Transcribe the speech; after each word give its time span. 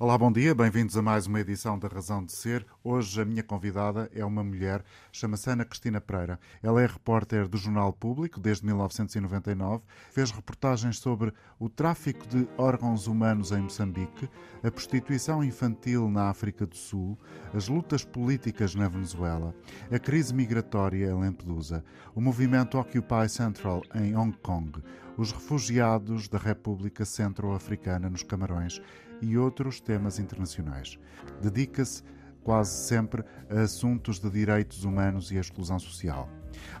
Olá, 0.00 0.16
bom 0.16 0.30
dia, 0.30 0.54
bem-vindos 0.54 0.96
a 0.96 1.02
mais 1.02 1.26
uma 1.26 1.40
edição 1.40 1.76
da 1.76 1.88
Razão 1.88 2.24
de 2.24 2.30
Ser. 2.30 2.64
Hoje 2.84 3.20
a 3.20 3.24
minha 3.24 3.42
convidada 3.42 4.08
é 4.14 4.24
uma 4.24 4.44
mulher, 4.44 4.84
chama-se 5.10 5.50
Ana 5.50 5.64
Cristina 5.64 6.00
Pereira. 6.00 6.38
Ela 6.62 6.80
é 6.80 6.86
repórter 6.86 7.48
do 7.48 7.58
Jornal 7.58 7.92
Público 7.92 8.38
desde 8.38 8.64
1999, 8.64 9.82
fez 10.12 10.30
reportagens 10.30 11.00
sobre 11.00 11.32
o 11.58 11.68
tráfico 11.68 12.28
de 12.28 12.46
órgãos 12.56 13.08
humanos 13.08 13.50
em 13.50 13.60
Moçambique, 13.60 14.30
a 14.62 14.70
prostituição 14.70 15.42
infantil 15.42 16.08
na 16.08 16.28
África 16.28 16.64
do 16.64 16.76
Sul, 16.76 17.18
as 17.52 17.66
lutas 17.66 18.04
políticas 18.04 18.76
na 18.76 18.86
Venezuela, 18.86 19.52
a 19.90 19.98
crise 19.98 20.32
migratória 20.32 21.06
em 21.06 21.12
Lampedusa, 21.12 21.84
o 22.14 22.20
movimento 22.20 22.78
Occupy 22.78 23.28
Central 23.28 23.82
em 23.96 24.14
Hong 24.14 24.36
Kong, 24.38 24.80
os 25.16 25.32
refugiados 25.32 26.28
da 26.28 26.38
República 26.38 27.04
Centro-Africana 27.04 28.08
nos 28.08 28.22
Camarões 28.22 28.80
e 29.20 29.36
outros 29.36 29.80
temas 29.80 30.18
internacionais. 30.18 30.98
Dedica-se 31.42 32.02
quase 32.42 32.86
sempre 32.86 33.24
a 33.50 33.60
assuntos 33.60 34.18
de 34.18 34.30
direitos 34.30 34.84
humanos 34.84 35.30
e 35.30 35.36
a 35.36 35.40
exclusão 35.40 35.78
social. 35.78 36.28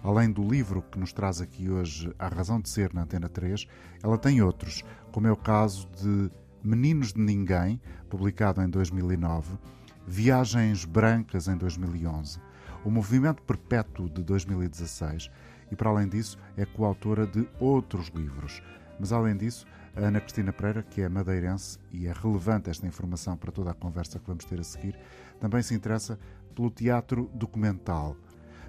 Além 0.02 0.30
do 0.30 0.42
livro 0.42 0.82
que 0.82 0.98
nos 0.98 1.12
traz 1.12 1.40
aqui 1.40 1.68
hoje 1.68 2.12
A 2.18 2.28
Razão 2.28 2.60
de 2.60 2.68
Ser 2.68 2.94
na 2.94 3.02
Antena 3.02 3.28
3, 3.28 3.66
ela 4.02 4.16
tem 4.16 4.40
outros, 4.40 4.82
como 5.12 5.26
é 5.26 5.32
o 5.32 5.36
caso 5.36 5.88
de 5.96 6.30
Meninos 6.62 7.12
de 7.12 7.20
Ninguém, 7.20 7.80
publicado 8.08 8.62
em 8.62 8.68
2009, 8.68 9.58
Viagens 10.06 10.84
Brancas 10.84 11.48
em 11.48 11.56
2011, 11.56 12.40
O 12.84 12.90
Movimento 12.90 13.42
Perpétuo 13.42 14.08
de 14.08 14.22
2016 14.22 15.30
e, 15.70 15.76
para 15.76 15.90
além 15.90 16.08
disso, 16.08 16.38
é 16.56 16.64
coautora 16.64 17.26
de 17.26 17.46
outros 17.60 18.08
livros. 18.08 18.62
Mas, 18.98 19.12
além 19.12 19.36
disso, 19.36 19.66
a 19.98 20.06
Ana 20.06 20.20
Cristina 20.20 20.52
Pereira, 20.52 20.84
que 20.84 21.02
é 21.02 21.08
madeirense 21.08 21.76
e 21.90 22.06
é 22.06 22.12
relevante 22.12 22.70
esta 22.70 22.86
informação 22.86 23.36
para 23.36 23.50
toda 23.50 23.72
a 23.72 23.74
conversa 23.74 24.20
que 24.20 24.26
vamos 24.28 24.44
ter 24.44 24.60
a 24.60 24.62
seguir, 24.62 24.96
também 25.40 25.60
se 25.60 25.74
interessa 25.74 26.16
pelo 26.54 26.70
teatro 26.70 27.28
documental. 27.34 28.16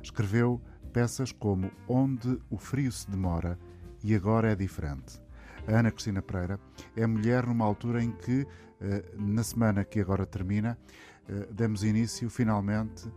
Escreveu 0.02 0.60
peças 0.92 1.32
como 1.32 1.72
Onde 1.88 2.40
o 2.50 2.58
Frio 2.58 2.92
se 2.92 3.08
Demora 3.10 3.60
e 4.04 4.16
Agora 4.16 4.52
é 4.52 4.56
Diferente. 4.56 5.22
A 5.68 5.78
Ana 5.78 5.92
Cristina 5.92 6.20
Pereira 6.20 6.60
é 6.96 7.06
mulher 7.06 7.46
numa 7.46 7.64
altura 7.64 8.04
em 8.04 8.12
que, 8.12 8.48
eh, 8.82 9.06
na 9.16 9.44
semana 9.44 9.86
que 9.86 10.00
agora 10.00 10.26
termina, 10.26 10.80
eh, 11.28 11.48
demos 11.52 11.84
início 11.84 12.28
finalmente 12.28 13.08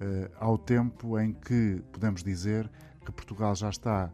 eh, 0.00 0.28
ao 0.40 0.58
tempo 0.58 1.20
em 1.20 1.32
que 1.32 1.80
podemos 1.92 2.24
dizer 2.24 2.68
que 3.04 3.12
Portugal 3.12 3.54
já 3.54 3.68
está 3.70 4.10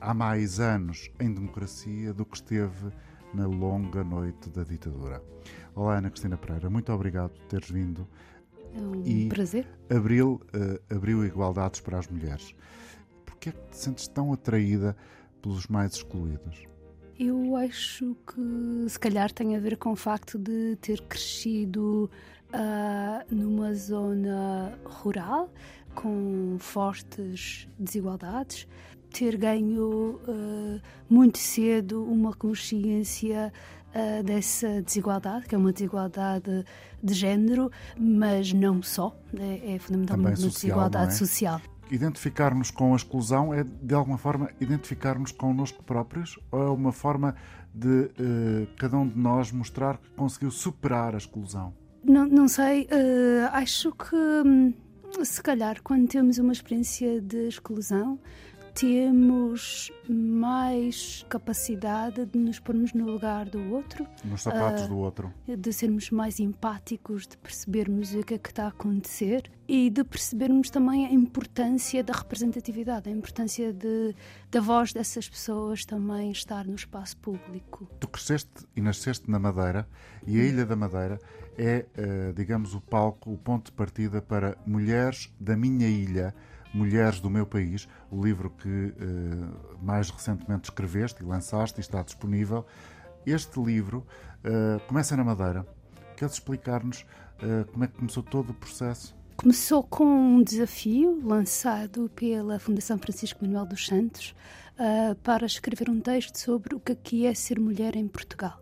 há 0.00 0.14
mais 0.14 0.60
anos 0.60 1.10
em 1.20 1.32
democracia 1.32 2.12
do 2.12 2.24
que 2.24 2.36
esteve 2.36 2.92
na 3.32 3.46
longa 3.46 4.04
noite 4.04 4.48
da 4.50 4.62
ditadura. 4.62 5.22
Olá, 5.74 5.98
Ana 5.98 6.10
Cristina 6.10 6.36
Pereira, 6.36 6.70
muito 6.70 6.92
obrigado 6.92 7.30
por 7.30 7.44
teres 7.46 7.68
vindo. 7.68 8.06
É 8.74 8.80
um 8.80 9.02
e 9.04 9.28
prazer. 9.28 9.66
Abriu, 9.90 10.40
uh, 10.54 10.94
abriu 10.94 11.24
igualdades 11.24 11.80
para 11.80 11.98
as 11.98 12.08
mulheres. 12.08 12.54
Porquê 13.24 13.48
é 13.48 13.52
que 13.52 13.70
te 13.70 13.76
sentes 13.76 14.06
tão 14.08 14.32
atraída 14.32 14.96
pelos 15.42 15.66
mais 15.66 15.94
excluídos? 15.94 16.64
Eu 17.18 17.56
acho 17.56 18.16
que 18.26 18.88
se 18.88 18.98
calhar 18.98 19.32
tem 19.32 19.54
a 19.54 19.60
ver 19.60 19.76
com 19.76 19.92
o 19.92 19.96
facto 19.96 20.36
de 20.38 20.76
ter 20.76 21.00
crescido 21.02 22.10
uh, 22.52 23.34
numa 23.34 23.72
zona 23.74 24.76
rural 24.84 25.52
com 25.94 26.56
fortes 26.58 27.68
desigualdades 27.78 28.66
ter 29.14 29.36
ganho 29.36 30.20
uh, 30.26 30.80
muito 31.08 31.38
cedo 31.38 32.04
uma 32.04 32.34
consciência 32.34 33.52
uh, 33.94 34.22
dessa 34.24 34.82
desigualdade, 34.82 35.46
que 35.46 35.54
é 35.54 35.58
uma 35.58 35.72
desigualdade 35.72 36.64
de 37.00 37.14
género, 37.14 37.70
mas 37.96 38.52
não 38.52 38.82
só, 38.82 39.16
é, 39.38 39.76
é 39.76 39.78
fundamentalmente 39.78 40.40
uma 40.40 40.50
desigualdade 40.50 41.12
é? 41.12 41.16
social. 41.16 41.60
Identificar-nos 41.90 42.72
com 42.72 42.92
a 42.92 42.96
exclusão 42.96 43.54
é, 43.54 43.62
de 43.62 43.94
alguma 43.94 44.18
forma, 44.18 44.50
identificar-nos 44.60 45.30
connosco 45.30 45.84
próprios 45.84 46.36
ou 46.50 46.62
é 46.62 46.70
uma 46.70 46.90
forma 46.92 47.36
de 47.72 47.88
uh, 47.88 48.66
cada 48.76 48.96
um 48.96 49.08
de 49.08 49.16
nós 49.16 49.52
mostrar 49.52 49.98
que 49.98 50.10
conseguiu 50.10 50.50
superar 50.50 51.14
a 51.14 51.18
exclusão? 51.18 51.72
Não, 52.02 52.26
não 52.26 52.48
sei, 52.48 52.86
acho 53.50 53.90
que 53.92 54.14
hum, 54.14 54.74
se 55.22 55.42
calhar 55.42 55.80
quando 55.82 56.06
temos 56.08 56.38
uma 56.38 56.52
experiência 56.52 57.20
de 57.20 57.48
exclusão, 57.48 58.18
temos 58.74 59.92
mais 60.08 61.24
capacidade 61.28 62.26
de 62.26 62.38
nos 62.38 62.58
pormos 62.58 62.92
no 62.92 63.06
lugar 63.06 63.48
do 63.48 63.72
outro, 63.72 64.06
nos 64.24 64.42
sapatos 64.42 64.84
uh, 64.84 64.88
do 64.88 64.98
outro, 64.98 65.32
de 65.46 65.72
sermos 65.72 66.10
mais 66.10 66.40
empáticos, 66.40 67.26
de 67.26 67.36
percebermos 67.38 68.14
o 68.14 68.22
que 68.24 68.34
é 68.34 68.38
que 68.38 68.48
está 68.48 68.64
a 68.64 68.68
acontecer 68.68 69.48
e 69.68 69.88
de 69.88 70.02
percebermos 70.02 70.70
também 70.70 71.06
a 71.06 71.12
importância 71.12 72.02
da 72.02 72.12
representatividade, 72.12 73.08
a 73.08 73.12
importância 73.12 73.72
de, 73.72 74.14
da 74.50 74.60
voz 74.60 74.92
dessas 74.92 75.28
pessoas 75.28 75.84
também 75.84 76.32
estar 76.32 76.66
no 76.66 76.74
espaço 76.74 77.16
público. 77.18 77.88
Tu 78.00 78.08
cresceste 78.08 78.66
e 78.74 78.80
nasceste 78.80 79.30
na 79.30 79.38
Madeira 79.38 79.88
e 80.26 80.40
a. 80.40 80.44
Ilha 80.44 80.66
da 80.66 80.74
Madeira 80.74 81.20
é, 81.56 81.86
uh, 81.96 82.32
digamos, 82.32 82.74
o 82.74 82.80
palco, 82.80 83.32
o 83.32 83.38
ponto 83.38 83.66
de 83.66 83.72
partida 83.72 84.20
para 84.20 84.58
mulheres 84.66 85.32
da 85.38 85.56
minha 85.56 85.88
ilha 85.88 86.34
Mulheres 86.74 87.20
do 87.20 87.30
Meu 87.30 87.46
País, 87.46 87.88
o 88.10 88.20
livro 88.20 88.50
que 88.50 88.68
uh, 88.68 89.78
mais 89.80 90.10
recentemente 90.10 90.64
escreveste 90.64 91.22
e 91.22 91.24
lançaste 91.24 91.78
e 91.78 91.80
está 91.80 92.02
disponível. 92.02 92.66
Este 93.24 93.60
livro 93.60 94.04
uh, 94.44 94.84
começa 94.88 95.16
na 95.16 95.22
Madeira. 95.22 95.64
Queres 96.16 96.34
explicar-nos 96.34 97.02
uh, 97.02 97.64
como 97.70 97.84
é 97.84 97.86
que 97.86 97.94
começou 97.94 98.24
todo 98.24 98.50
o 98.50 98.54
processo? 98.54 99.14
Começou 99.36 99.84
com 99.84 100.04
um 100.04 100.42
desafio 100.42 101.20
lançado 101.24 102.10
pela 102.16 102.58
Fundação 102.58 102.98
Francisco 102.98 103.44
Manuel 103.44 103.66
dos 103.66 103.86
Santos 103.86 104.34
para 105.22 105.46
escrever 105.46 105.88
um 105.88 106.00
texto 106.00 106.36
sobre 106.36 106.74
o 106.74 106.80
que 106.80 107.26
é 107.26 107.34
ser 107.34 107.60
mulher 107.60 107.94
em 107.94 108.08
Portugal 108.08 108.60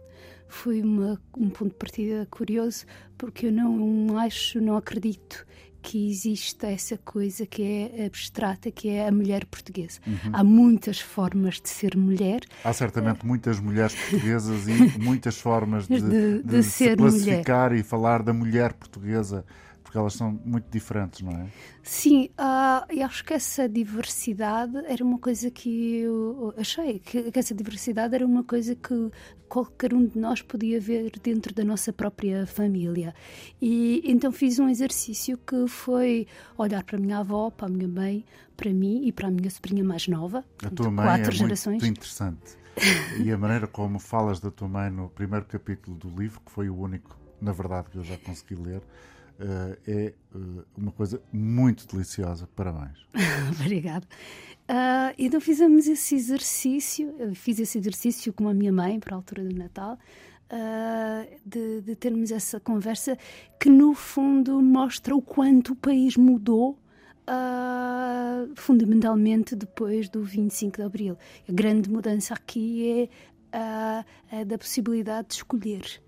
foi 0.52 0.82
uma, 0.82 1.20
um 1.36 1.48
ponto 1.48 1.70
de 1.70 1.76
partida 1.76 2.26
curioso 2.30 2.84
porque 3.16 3.46
eu 3.46 3.52
não 3.52 4.18
acho, 4.18 4.60
não 4.60 4.76
acredito 4.76 5.46
que 5.82 6.08
existe 6.08 6.64
essa 6.64 6.96
coisa 6.96 7.44
que 7.44 7.62
é 7.62 8.06
abstrata, 8.06 8.70
que 8.70 8.88
é 8.88 9.08
a 9.08 9.12
mulher 9.12 9.44
portuguesa. 9.44 10.00
Uhum. 10.06 10.30
Há 10.32 10.44
muitas 10.44 11.00
formas 11.00 11.60
de 11.60 11.68
ser 11.68 11.96
mulher. 11.96 12.42
Há 12.64 12.72
certamente 12.72 13.26
muitas 13.26 13.58
mulheres 13.58 13.94
portuguesas 13.94 14.68
e 14.68 14.72
muitas 15.02 15.38
formas 15.38 15.88
de, 15.88 16.00
de, 16.00 16.42
de, 16.42 16.42
de 16.42 16.62
se 16.62 16.96
classificar 16.96 17.70
mulher. 17.70 17.80
e 17.80 17.82
falar 17.84 18.22
da 18.22 18.32
mulher 18.32 18.72
portuguesa 18.74 19.44
porque 19.92 19.98
elas 19.98 20.14
são 20.14 20.40
muito 20.42 20.70
diferentes, 20.70 21.20
não 21.20 21.32
é? 21.32 21.46
Sim, 21.82 22.30
uh, 22.40 22.82
eu 22.88 23.04
acho 23.04 23.22
que 23.22 23.34
essa 23.34 23.68
diversidade 23.68 24.74
era 24.86 25.04
uma 25.04 25.18
coisa 25.18 25.50
que 25.50 25.98
eu 25.98 26.54
achei, 26.56 26.98
que, 26.98 27.30
que, 27.30 27.38
essa 27.38 27.54
diversidade 27.54 28.14
era 28.14 28.24
uma 28.24 28.42
coisa 28.42 28.74
que 28.74 29.10
qualquer 29.52 29.92
um 29.92 30.06
de 30.06 30.18
nós 30.18 30.40
podia 30.40 30.80
ver 30.80 31.12
dentro 31.22 31.54
da 31.54 31.62
nossa 31.62 31.92
própria 31.92 32.46
família. 32.46 33.14
E 33.60 34.02
então 34.02 34.32
fiz 34.32 34.58
um 34.58 34.66
exercício 34.66 35.36
que 35.36 35.68
foi 35.68 36.26
olhar 36.56 36.82
para 36.82 36.96
a 36.96 36.98
minha 36.98 37.18
avó, 37.18 37.50
para 37.50 37.66
a 37.66 37.68
minha 37.68 37.86
mãe, 37.86 38.24
para 38.56 38.72
mim 38.72 39.06
e 39.06 39.12
para 39.12 39.28
a 39.28 39.30
minha 39.30 39.50
sobrinha 39.50 39.84
mais 39.84 40.08
nova, 40.08 40.42
a 40.64 40.70
tua 40.70 40.90
mãe 40.90 41.04
quatro 41.04 41.32
é 41.32 41.34
gerações. 41.34 41.82
Muito 41.82 41.98
interessante. 41.98 42.56
e 43.22 43.30
a 43.30 43.36
maneira 43.36 43.66
como 43.66 43.98
falas 43.98 44.40
da 44.40 44.50
tua 44.50 44.68
mãe 44.68 44.90
no 44.90 45.10
primeiro 45.10 45.44
capítulo 45.44 45.98
do 45.98 46.08
livro, 46.08 46.40
que 46.40 46.50
foi 46.50 46.70
o 46.70 46.74
único, 46.78 47.14
na 47.38 47.52
verdade, 47.52 47.90
que 47.90 47.98
eu 47.98 48.04
já 48.04 48.16
consegui 48.16 48.54
ler, 48.54 48.78
uh, 48.78 49.76
é 49.86 50.14
uh, 50.34 50.64
uma 50.74 50.92
coisa 50.92 51.20
muito 51.30 51.86
deliciosa. 51.86 52.48
Parabéns. 52.56 53.06
Obrigada. 53.60 54.06
Uh, 54.72 55.12
então 55.18 55.38
fizemos 55.38 55.86
esse 55.86 56.14
exercício, 56.14 57.14
eu 57.18 57.34
fiz 57.34 57.58
esse 57.58 57.76
exercício 57.76 58.32
com 58.32 58.48
a 58.48 58.54
minha 58.54 58.72
mãe 58.72 58.98
para 58.98 59.14
a 59.14 59.18
altura 59.18 59.44
do 59.44 59.54
Natal, 59.54 59.98
uh, 60.50 61.40
de, 61.44 61.82
de, 61.82 61.94
termos 61.94 62.30
essa 62.30 62.58
conversa 62.58 63.18
que 63.60 63.68
no 63.68 63.92
fundo 63.92 64.62
mostra 64.62 65.14
o 65.14 65.20
quanto 65.20 65.74
o 65.74 65.76
país 65.76 66.16
mudou 66.16 66.78
uh, 67.28 68.50
fundamentalmente 68.54 69.54
depois 69.54 70.08
do 70.08 70.22
25 70.22 70.78
de 70.78 70.82
Abril. 70.82 71.18
A 71.46 71.52
grande 71.52 71.90
mudança 71.90 72.32
aqui 72.32 73.10
é 73.52 74.04
a 74.32 74.44
da 74.44 74.56
possibilidade 74.56 75.28
de 75.28 75.34
escolher. 75.34 76.02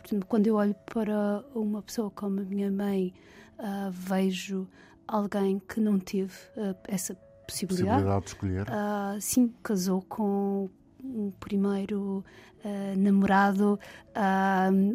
Portanto, 0.00 0.26
quando 0.26 0.46
eu 0.46 0.54
olho 0.54 0.74
para 0.86 1.44
uma 1.54 1.82
pessoa 1.82 2.10
como 2.10 2.40
a 2.40 2.42
minha 2.42 2.72
mãe, 2.72 3.12
vejo 3.90 4.66
alguém 5.06 5.58
que 5.58 5.78
não 5.78 5.98
teve 5.98 6.32
essa 6.88 7.14
possibilidade. 7.14 7.33
Possibilidade 7.46 8.24
de 8.24 8.28
escolher. 8.28 8.66
sim, 9.20 9.52
casou 9.62 10.02
com 10.02 10.68
um 11.02 11.30
primeiro 11.38 12.24
namorado. 12.96 13.78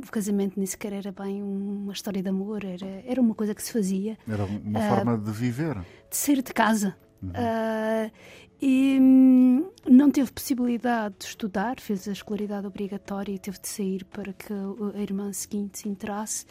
o 0.03 0.11
casamento 0.11 0.57
nem 0.57 0.65
sequer 0.65 0.93
era 0.93 1.11
bem 1.11 1.43
uma 1.43 1.93
história 1.93 2.21
de 2.21 2.29
amor, 2.29 2.63
era, 2.63 3.03
era 3.05 3.21
uma 3.21 3.35
coisa 3.35 3.53
que 3.53 3.61
se 3.61 3.71
fazia. 3.71 4.17
Era 4.27 4.45
uma 4.45 4.79
forma 4.81 5.17
de 5.17 5.31
viver. 5.31 5.75
De 6.09 6.17
sair 6.17 6.41
de 6.41 6.53
casa. 6.53 6.95
Uhum. 7.21 7.29
Uh, 7.29 8.11
e 8.61 8.97
hum, 8.99 9.69
não 9.87 10.11
teve 10.11 10.31
possibilidade 10.31 11.15
de 11.19 11.25
estudar, 11.25 11.79
fez 11.79 12.07
a 12.07 12.11
escolaridade 12.11 12.67
obrigatória 12.67 13.31
e 13.31 13.39
teve 13.39 13.59
de 13.59 13.67
sair 13.67 14.03
para 14.05 14.33
que 14.33 14.53
a 14.53 15.01
irmã 15.01 15.31
seguinte 15.31 15.79
se 15.79 15.89
entrasse. 15.89 16.45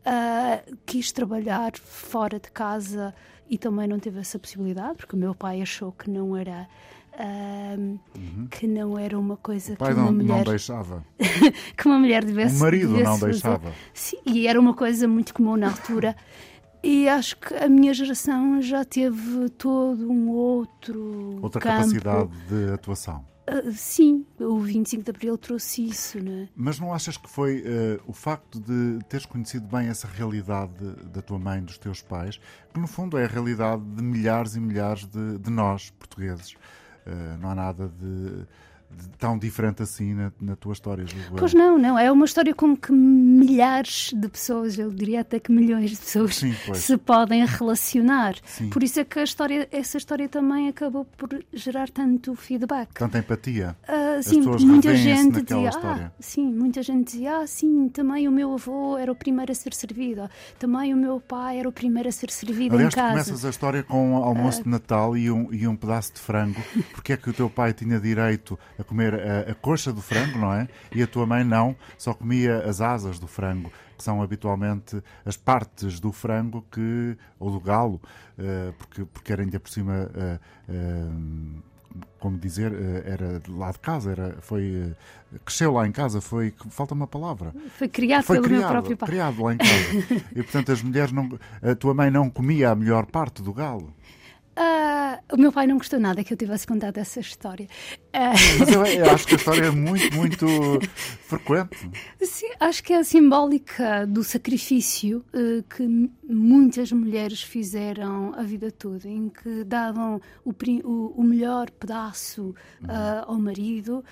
Uh, 0.00 0.76
quis 0.86 1.12
trabalhar 1.12 1.76
fora 1.76 2.40
de 2.40 2.50
casa 2.50 3.14
e 3.50 3.58
também 3.58 3.88
não 3.88 3.98
teve 3.98 4.20
essa 4.20 4.38
possibilidade, 4.38 4.98
porque 4.98 5.16
o 5.16 5.18
meu 5.18 5.34
pai 5.34 5.60
achou 5.60 5.90
que 5.92 6.08
não 6.08 6.36
era. 6.36 6.68
Uh, 7.12 7.98
uhum. 8.16 8.46
que 8.48 8.68
não 8.68 8.96
era 8.96 9.18
uma 9.18 9.36
coisa 9.36 9.74
o 9.74 9.76
pai 9.76 9.88
que 9.88 9.94
uma 9.94 10.06
não, 10.06 10.12
mulher 10.12 10.28
não 10.28 10.44
deixava 10.44 11.04
que 11.76 11.86
uma 11.86 11.98
mulher 11.98 12.24
devesse 12.24 12.56
o 12.56 12.60
marido 12.60 12.92
devesse 12.92 13.04
não 13.04 13.18
fazer. 13.18 13.32
deixava 13.32 13.72
Sim, 13.92 14.16
e 14.24 14.46
era 14.46 14.58
uma 14.58 14.72
coisa 14.72 15.08
muito 15.08 15.34
comum 15.34 15.56
na 15.56 15.70
altura 15.70 16.16
e 16.82 17.08
acho 17.08 17.36
que 17.36 17.52
a 17.52 17.68
minha 17.68 17.92
geração 17.92 18.62
já 18.62 18.84
teve 18.84 19.50
todo 19.58 20.08
um 20.08 20.30
outro 20.30 21.40
outra 21.42 21.60
campo. 21.60 21.76
capacidade 21.76 22.30
de 22.48 22.72
atuação 22.72 23.24
Uh, 23.50 23.72
sim, 23.72 24.24
o 24.38 24.60
25 24.60 25.02
de 25.02 25.10
Abril 25.10 25.36
trouxe 25.36 25.84
isso, 25.84 26.22
não 26.22 26.42
é? 26.42 26.48
Mas 26.54 26.78
não 26.78 26.94
achas 26.94 27.16
que 27.16 27.28
foi 27.28 27.62
uh, 27.62 28.00
o 28.06 28.12
facto 28.12 28.60
de 28.60 29.04
teres 29.08 29.26
conhecido 29.26 29.66
bem 29.66 29.88
essa 29.88 30.06
realidade 30.06 30.72
da 31.12 31.20
tua 31.20 31.38
mãe, 31.38 31.60
dos 31.60 31.76
teus 31.76 32.00
pais, 32.00 32.40
que 32.72 32.78
no 32.78 32.86
fundo 32.86 33.18
é 33.18 33.24
a 33.24 33.28
realidade 33.28 33.82
de 33.82 34.02
milhares 34.02 34.54
e 34.54 34.60
milhares 34.60 35.04
de, 35.06 35.38
de 35.38 35.50
nós, 35.50 35.90
portugueses? 35.90 36.52
Uh, 37.04 37.36
não 37.40 37.50
há 37.50 37.54
nada 37.56 37.88
de 37.88 38.46
tão 39.18 39.38
diferente 39.38 39.82
assim 39.82 40.14
na, 40.14 40.32
na 40.40 40.56
tua 40.56 40.72
história, 40.72 41.06
julgo 41.06 41.36
Pois 41.36 41.52
não, 41.52 41.78
não. 41.78 41.98
É 41.98 42.10
uma 42.10 42.24
história 42.24 42.54
com 42.54 42.76
que 42.76 42.90
milhares 42.92 44.12
de 44.14 44.28
pessoas, 44.28 44.78
eu 44.78 44.90
diria 44.90 45.20
até 45.20 45.38
que 45.38 45.52
milhões 45.52 45.90
de 45.90 45.96
pessoas 45.96 46.36
Sim, 46.36 46.54
se 46.74 46.96
podem 46.96 47.44
relacionar. 47.44 48.34
Sim. 48.44 48.70
Por 48.70 48.82
isso 48.82 49.00
é 49.00 49.04
que 49.04 49.18
a 49.18 49.24
história, 49.24 49.68
essa 49.70 49.98
história 49.98 50.28
também 50.28 50.68
acabou 50.68 51.04
por 51.04 51.28
gerar 51.52 51.90
tanto 51.90 52.34
feedback. 52.34 52.92
Tanta 52.94 53.18
empatia. 53.18 53.76
Uh, 53.84 54.22
sim, 54.22 54.40
muita 54.40 54.96
gente 54.96 55.42
dizia, 55.42 55.70
ah, 55.82 56.10
sim, 56.18 56.46
muita 56.52 56.82
gente 56.82 57.04
dizia, 57.04 57.38
ah, 57.38 57.46
sim, 57.46 57.88
também 57.88 58.26
o 58.26 58.32
meu 58.32 58.54
avô 58.54 58.96
era 58.96 59.12
o 59.12 59.14
primeiro 59.14 59.52
a 59.52 59.54
ser 59.54 59.74
servido, 59.74 60.28
também 60.58 60.94
o 60.94 60.96
meu 60.96 61.20
pai 61.20 61.58
era 61.58 61.68
o 61.68 61.72
primeiro 61.72 62.08
a 62.08 62.12
ser 62.12 62.30
servido 62.30 62.74
Aliás, 62.74 62.94
em 62.94 62.96
casa. 62.96 63.10
começas 63.10 63.44
a 63.44 63.50
história 63.50 63.82
com 63.82 64.12
um 64.12 64.16
almoço 64.16 64.62
de 64.62 64.68
Natal 64.68 65.16
e 65.16 65.30
um, 65.30 65.52
e 65.52 65.66
um 65.68 65.76
pedaço 65.76 66.14
de 66.14 66.20
frango. 66.20 66.60
Porque 66.92 67.12
é 67.12 67.16
que 67.16 67.28
o 67.28 67.32
teu 67.32 67.50
pai 67.50 67.72
tinha 67.72 68.00
direito 68.00 68.58
a 68.80 68.84
comer 68.84 69.14
a, 69.14 69.50
a 69.50 69.54
coxa 69.54 69.92
do 69.92 70.00
frango, 70.00 70.38
não 70.38 70.52
é? 70.52 70.68
E 70.94 71.02
a 71.02 71.06
tua 71.06 71.26
mãe 71.26 71.44
não, 71.44 71.76
só 71.98 72.14
comia 72.14 72.58
as 72.58 72.80
asas 72.80 73.18
do 73.18 73.26
frango, 73.26 73.70
que 73.96 74.02
são 74.02 74.22
habitualmente 74.22 75.02
as 75.24 75.36
partes 75.36 76.00
do 76.00 76.10
frango 76.12 76.64
que 76.70 77.16
ou 77.38 77.50
do 77.50 77.60
galo, 77.60 78.00
uh, 78.38 78.72
porque, 78.78 79.04
porque 79.04 79.32
era 79.32 79.42
ainda 79.42 79.60
por 79.60 79.70
cima. 79.70 80.10
Uh, 80.14 80.72
uh, 80.72 81.70
como 82.20 82.38
dizer, 82.38 82.72
era 83.04 83.42
lá 83.48 83.72
de 83.72 83.80
casa, 83.80 84.12
era, 84.12 84.36
foi, 84.40 84.94
cresceu 85.44 85.72
lá 85.72 85.88
em 85.88 85.90
casa, 85.90 86.20
foi, 86.20 86.54
falta 86.70 86.94
uma 86.94 87.06
palavra. 87.06 87.52
Foi 87.76 87.88
criado 87.88 88.22
foi 88.22 88.36
pelo 88.36 88.46
criado, 88.46 88.60
meu 88.60 88.70
próprio 88.70 88.96
pai. 88.96 89.08
criado 89.08 89.42
lá 89.42 89.54
em 89.54 89.56
casa. 89.56 90.24
e 90.30 90.40
portanto 90.40 90.70
as 90.70 90.82
mulheres 90.82 91.10
não, 91.10 91.36
a 91.60 91.74
tua 91.74 91.92
mãe 91.92 92.08
não 92.08 92.30
comia 92.30 92.70
a 92.70 92.76
melhor 92.76 93.06
parte 93.06 93.42
do 93.42 93.52
galo. 93.52 93.92
Uh, 94.60 95.34
o 95.34 95.38
meu 95.38 95.50
pai 95.50 95.66
não 95.66 95.78
gostou 95.78 95.98
nada 95.98 96.22
que 96.22 96.34
eu 96.34 96.36
tivesse 96.36 96.66
contado 96.66 96.98
essa 96.98 97.18
história. 97.18 97.66
Uh... 98.14 98.58
Mas 98.58 98.68
eu, 98.70 98.84
eu, 98.84 99.10
acho 99.10 99.26
que 99.26 99.34
a 99.34 99.36
história 99.38 99.64
é 99.64 99.70
muito, 99.70 100.12
muito 100.14 100.46
frequente. 101.22 101.90
Sim, 102.20 102.50
acho 102.60 102.84
que 102.84 102.92
é 102.92 103.02
simbólica 103.02 104.06
do 104.06 104.22
sacrifício 104.22 105.24
uh, 105.32 105.62
que 105.62 106.10
muitas 106.28 106.92
mulheres 106.92 107.42
fizeram 107.42 108.34
a 108.36 108.42
vida 108.42 108.70
toda, 108.70 109.08
em 109.08 109.30
que 109.30 109.64
davam 109.64 110.20
o, 110.44 110.50
o, 110.84 111.14
o 111.16 111.24
melhor 111.24 111.70
pedaço 111.70 112.54
uhum. 112.82 113.24
ao 113.26 113.38
marido, 113.38 114.04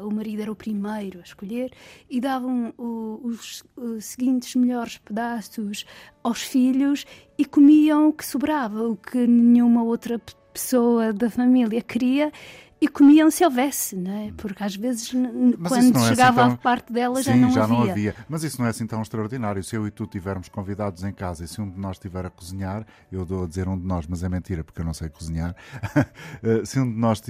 o 0.00 0.10
marido 0.10 0.42
era 0.42 0.50
o 0.50 0.56
primeiro 0.56 1.20
a 1.20 1.22
escolher, 1.22 1.70
e 2.10 2.20
davam 2.20 2.74
o, 2.76 3.20
os, 3.22 3.62
os 3.76 4.04
seguintes 4.04 4.54
melhores 4.56 4.98
pedaços 4.98 5.84
aos 6.22 6.42
filhos 6.42 7.04
e 7.38 7.44
comiam 7.44 8.08
o 8.08 8.12
que 8.12 8.24
sobrava, 8.24 8.82
o 8.82 8.96
que 8.96 9.26
nenhuma 9.26 9.82
outra 9.82 10.20
pessoa 10.52 11.12
da 11.12 11.30
família 11.30 11.80
queria 11.80 12.30
e 12.82 12.88
comiam 12.88 13.30
se 13.30 13.44
houvesse, 13.44 13.94
não 13.94 14.10
é? 14.10 14.32
Porque 14.36 14.60
às 14.60 14.74
vezes, 14.74 15.14
Mas 15.14 15.68
quando 15.68 15.96
é 15.96 16.08
chegava 16.08 16.40
assim 16.40 16.50
tão... 16.50 16.54
a 16.54 16.56
parte 16.56 16.92
dela, 16.92 17.22
Sim, 17.22 17.22
já, 17.22 17.36
não, 17.36 17.50
já 17.52 17.62
havia. 17.62 17.76
não 17.76 17.90
havia. 17.90 18.16
Mas 18.28 18.42
isso 18.42 18.60
não 18.60 18.66
é 18.66 18.70
assim 18.70 18.88
tão 18.88 19.00
extraordinário. 19.00 19.62
Se 19.62 19.76
eu 19.76 19.86
e 19.86 19.90
tu 19.92 20.04
tivermos 20.04 20.48
convidados 20.48 21.04
em 21.04 21.12
casa 21.12 21.44
e 21.44 21.48
se 21.48 21.60
um 21.60 21.70
de 21.70 21.78
nós 21.78 21.94
estiver 21.94 22.26
a 22.26 22.30
cozinhar, 22.30 22.84
eu 23.12 23.24
dou 23.24 23.44
a 23.44 23.46
dizer 23.46 23.68
um 23.68 23.78
de 23.78 23.86
nós, 23.86 24.04
mas 24.08 24.24
é 24.24 24.28
mentira 24.28 24.64
porque 24.64 24.80
eu 24.80 24.84
não 24.84 24.92
sei 24.92 25.08
cozinhar. 25.08 25.54
se 26.66 26.80
um 26.80 26.90
de 26.90 26.98
nós 26.98 27.22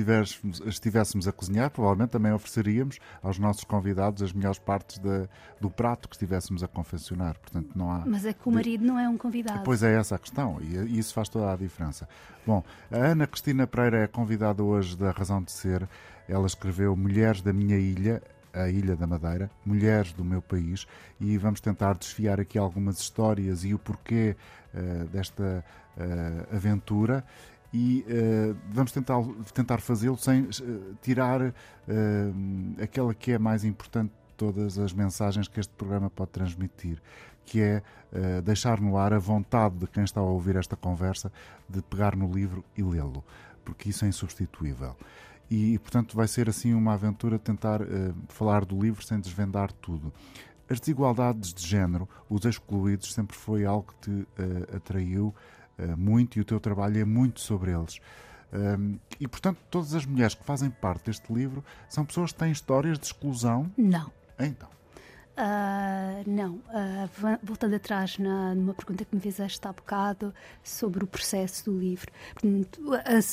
estivéssemos 0.64 1.28
a 1.28 1.32
cozinhar, 1.32 1.70
provavelmente 1.70 2.12
também 2.12 2.32
ofereceríamos 2.32 2.99
aos 3.22 3.38
nossos 3.38 3.64
convidados 3.64 4.22
as 4.22 4.32
melhores 4.32 4.58
partes 4.58 4.96
de, 4.96 5.28
do 5.60 5.69
prato 5.69 6.08
que 6.08 6.14
estivéssemos 6.14 6.62
a 6.62 6.69
confeccionar. 6.69 7.38
Portanto, 7.38 7.69
não 7.75 7.93
há. 7.93 8.04
Mas 8.06 8.25
é 8.25 8.32
que 8.32 8.49
o 8.49 8.50
marido 8.50 8.87
não 8.87 8.99
é 8.99 9.06
um 9.06 9.19
convidado. 9.19 9.60
Pois 9.64 9.82
é 9.82 9.94
essa 9.99 10.14
a 10.14 10.19
questão 10.19 10.58
e 10.62 10.99
isso 10.99 11.12
faz 11.12 11.28
toda 11.28 11.52
a 11.52 11.56
diferença. 11.56 12.08
Bom, 12.44 12.64
a 12.90 12.96
Ana 12.96 13.26
Cristina 13.26 13.66
Pereira 13.66 13.99
é 13.99 14.06
convidada 14.06 14.64
hoje 14.64 14.96
da 14.96 15.12
Razão 15.12 15.42
Ser. 15.50 15.89
Ela 16.29 16.47
escreveu 16.47 16.94
Mulheres 16.94 17.43
da 17.43 17.53
Minha 17.53 17.77
Ilha, 17.77 18.23
a 18.53 18.69
Ilha 18.69 18.94
da 18.94 19.06
Madeira, 19.06 19.50
Mulheres 19.65 20.12
do 20.12 20.25
Meu 20.25 20.43
País, 20.43 20.87
e 21.19 21.37
vamos 21.39 21.61
tentar 21.61 21.94
desfiar 21.94 22.39
aqui 22.39 22.59
algumas 22.59 23.00
histórias 23.00 23.65
e 23.65 23.73
o 23.73 23.79
porquê 23.79 24.37
uh, 24.75 25.09
desta 25.09 25.65
uh, 25.97 26.55
aventura. 26.55 27.25
E 27.73 28.05
uh, 28.06 28.56
vamos 28.71 28.93
tentar, 28.93 29.17
tentar 29.55 29.81
fazê-lo 29.81 30.19
sem 30.19 30.47
tirar 31.00 31.55
aquela 32.83 33.15
que 33.15 33.33
é 33.33 33.38
mais 33.38 33.65
importante 33.65 34.11
de 34.11 34.35
todas 34.37 34.79
as 34.79 34.93
mensagens 34.93 35.49
que 35.49 35.59
este 35.59 35.73
programa 35.73 36.11
pode 36.11 36.33
transmitir, 36.33 37.00
que 37.47 37.61
é 37.61 37.83
uh, 38.12 38.43
deixar 38.43 38.81
no 38.81 38.97
ar 38.97 39.12
a 39.12 39.19
vontade 39.19 39.77
de 39.77 39.87
quem 39.87 40.05
está 40.05 40.21
a 40.21 40.25
ouvir 40.25 40.56
esta 40.56 40.77
conversa 40.77 41.33
de 41.69 41.81
pegar 41.81 42.15
no 42.15 42.31
livro 42.31 42.62
e 42.77 42.83
lê-lo, 42.83 43.25
porque 43.65 43.88
isso 43.88 44.05
é 44.05 44.09
insubstituível. 44.09 44.95
E, 45.54 45.78
portanto, 45.78 46.16
vai 46.16 46.26
ser 46.26 46.49
assim 46.49 46.72
uma 46.72 46.94
aventura 46.94 47.38
tentar 47.38 47.82
uh, 47.82 47.87
falar 48.28 48.64
do 48.64 48.81
livro 48.81 49.04
sem 49.04 49.20
desvendar 49.20 49.70
tudo. 49.70 50.10
As 50.69 50.81
desigualdades 50.81 51.52
de 51.52 51.66
género, 51.66 52.08
os 52.31 52.44
excluídos, 52.46 53.12
sempre 53.12 53.37
foi 53.37 53.66
algo 53.66 53.93
que 53.93 54.10
te 54.10 54.10
uh, 54.10 54.76
atraiu 54.76 55.34
muito 55.97 56.38
e 56.38 56.40
o 56.40 56.44
teu 56.44 56.61
trabalho 56.61 57.00
é 57.00 57.04
muito 57.04 57.40
sobre 57.40 57.73
eles. 57.73 57.99
Um, 58.52 58.99
e, 59.18 59.26
portanto, 59.26 59.59
todas 59.71 59.94
as 59.94 60.06
mulheres 60.06 60.35
que 60.35 60.44
fazem 60.44 60.71
parte 60.71 61.06
deste 61.06 61.32
livro 61.32 61.64
são 61.88 62.04
pessoas 62.04 62.30
que 62.30 62.38
têm 62.38 62.52
histórias 62.52 62.99
de 62.99 63.06
exclusão? 63.06 63.73
Não. 63.76 64.12
Então. 64.38 64.68
Uh, 65.33 66.29
não, 66.31 66.57
uh, 66.57 67.39
voltando 67.43 67.75
atrás 67.75 68.19
na, 68.19 68.55
numa 68.55 68.75
pergunta 68.75 69.03
que 69.03 69.15
me 69.15 69.21
fizeste 69.21 69.67
há 69.67 69.73
bocado 69.73 70.35
sobre 70.62 71.03
o 71.05 71.07
processo 71.07 71.65
do 71.65 71.79
livro. 71.79 72.12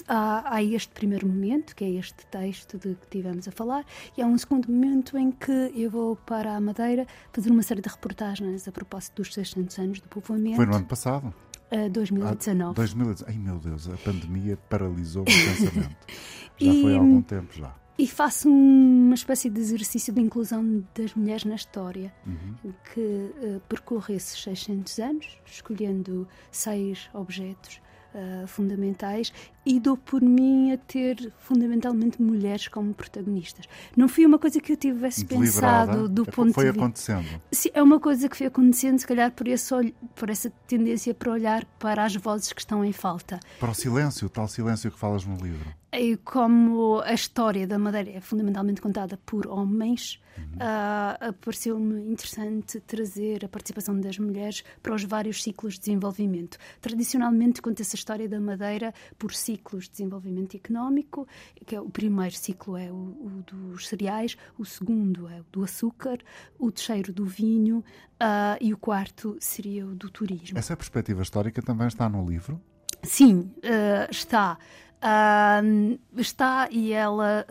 Há, 0.08 0.56
há, 0.56 0.63
este 0.63 0.94
primeiro 0.94 1.27
momento, 1.27 1.75
que 1.75 1.84
é 1.84 1.89
este 1.89 2.25
texto 2.27 2.77
de 2.77 2.96
que 2.96 3.08
tivemos 3.10 3.50
a 3.50 3.51
falar, 3.51 3.86
e 4.18 4.22
há 4.22 4.25
um 4.25 4.38
segundo 4.38 4.72
momento 4.72 5.18
em 5.18 5.29
que 5.29 5.74
eu 5.75 5.91
vou 5.91 6.15
para 6.15 6.56
a 6.56 6.62
Madeira 6.62 7.06
fazer 7.34 7.51
uma 7.51 7.63
série 7.63 7.82
de 7.82 7.89
reportagens 7.89 8.65
a 8.65 8.72
propósito 8.72 9.22
dos 9.22 9.34
600 9.34 9.77
anos 9.79 10.00
do 10.00 10.08
povoamento. 10.08 10.56
Foi 10.56 10.65
no 10.65 10.75
ano 10.75 10.86
passado? 10.86 11.34
Uh, 11.70 11.89
2019. 11.89 12.72
Ah, 12.72 12.74
2019. 12.74 13.25
Ai 13.27 13.38
meu 13.38 13.60
Deus, 13.60 13.89
a 13.89 13.98
pandemia 13.98 14.58
paralisou 14.70 15.24
o 15.24 15.25
pensamento. 15.25 16.08
Já 16.58 16.74
e, 16.74 16.82
foi 16.82 16.96
há 16.96 16.98
algum 16.98 17.22
tempo 17.22 17.53
já. 17.53 17.78
E 18.00 18.08
faço 18.08 18.48
uma 18.48 19.13
espécie 19.13 19.50
de 19.50 19.60
exercício 19.60 20.13
de 20.13 20.22
inclusão 20.22 20.86
das 20.96 21.13
mulheres 21.13 21.44
na 21.44 21.56
história, 21.56 22.13
uhum. 22.25 22.74
que 22.94 23.01
uh, 23.01 23.62
percorre 23.68 24.15
esses 24.15 24.41
600 24.41 25.00
anos, 25.00 25.38
escolhendo 25.46 26.25
seis 26.50 27.10
objetos 27.13 27.82
uh, 28.15 28.48
fundamentais 28.48 29.34
e 29.69 29.79
dou 29.79 29.95
por 29.95 30.19
mim 30.19 30.71
a 30.71 30.77
ter 30.79 31.31
fundamentalmente 31.38 32.19
mulheres 32.19 32.67
como 32.67 32.91
protagonistas. 32.91 33.67
Não 33.95 34.07
foi 34.07 34.25
uma 34.25 34.39
coisa 34.39 34.59
que 34.59 34.71
eu 34.71 34.75
tivesse 34.75 35.23
pensado 35.23 36.09
do 36.09 36.23
é 36.23 36.25
ponto 36.25 36.53
foi 36.53 36.65
de 36.65 36.71
vista. 36.71 36.83
acontecendo. 36.83 37.41
Sim, 37.51 37.69
é 37.75 37.83
uma 37.83 37.99
coisa 37.99 38.27
que 38.27 38.35
foi 38.35 38.47
acontecendo, 38.47 38.97
se 38.97 39.05
calhar 39.05 39.31
por, 39.31 39.47
esse, 39.47 39.93
por 40.15 40.31
essa 40.31 40.49
tendência 40.65 41.13
para 41.13 41.31
olhar 41.31 41.65
para 41.77 42.03
as 42.03 42.15
vozes 42.15 42.51
que 42.51 42.61
estão 42.61 42.83
em 42.83 42.91
falta. 42.91 43.39
Para 43.59 43.69
o 43.69 43.75
silêncio, 43.75 44.25
o 44.25 44.29
tal 44.29 44.47
silêncio 44.47 44.89
que 44.89 44.97
falas 44.97 45.23
no 45.23 45.35
livro. 45.35 45.71
E 45.91 46.17
como 46.17 47.01
a 47.03 47.13
história 47.13 47.65
da 47.65 47.79
Madeira 47.79 48.11
é 48.11 48.21
fundamentalmente 48.21 48.79
contada 48.79 49.19
por 49.25 49.47
homens, 49.47 50.19
uhum. 50.38 50.43
uh, 50.43 51.33
pareceu-me 51.33 52.11
interessante 52.11 52.79
trazer 52.81 53.43
a 53.43 53.49
participação 53.49 53.99
das 53.99 54.19
mulheres 54.19 54.63
para 54.83 54.93
os 54.93 55.03
vários 55.03 55.41
ciclos 55.41 55.75
de 55.75 55.79
desenvolvimento. 55.79 56.59
Tradicionalmente 56.79 57.59
conta 57.59 57.81
essa 57.81 57.95
história 57.95 58.29
da 58.29 58.39
Madeira 58.39 58.93
por 59.17 59.33
ciclos 59.33 59.58
de 59.59 59.89
desenvolvimento 59.91 60.55
económico, 60.55 61.27
que 61.65 61.75
é 61.75 61.81
o 61.81 61.89
primeiro 61.89 62.35
ciclo 62.35 62.77
é 62.77 62.91
o, 62.91 62.95
o 62.95 63.43
dos 63.45 63.87
cereais, 63.87 64.37
o 64.57 64.65
segundo 64.65 65.27
é 65.27 65.41
o 65.41 65.45
do 65.51 65.63
açúcar, 65.63 66.19
o 66.57 66.71
terceiro 66.71 67.11
do 67.11 67.25
vinho 67.25 67.79
uh, 67.79 68.57
e 68.61 68.73
o 68.73 68.77
quarto 68.77 69.37
seria 69.39 69.85
o 69.85 69.95
do 69.95 70.09
turismo. 70.09 70.57
Essa 70.57 70.75
perspectiva 70.75 71.21
histórica 71.21 71.61
também 71.61 71.87
está 71.87 72.07
no 72.09 72.25
livro? 72.25 72.61
Sim, 73.03 73.51
uh, 73.57 74.09
está. 74.09 74.57
Uh, 75.01 75.99
está 76.17 76.67
e 76.69 76.91
ela, 76.91 77.45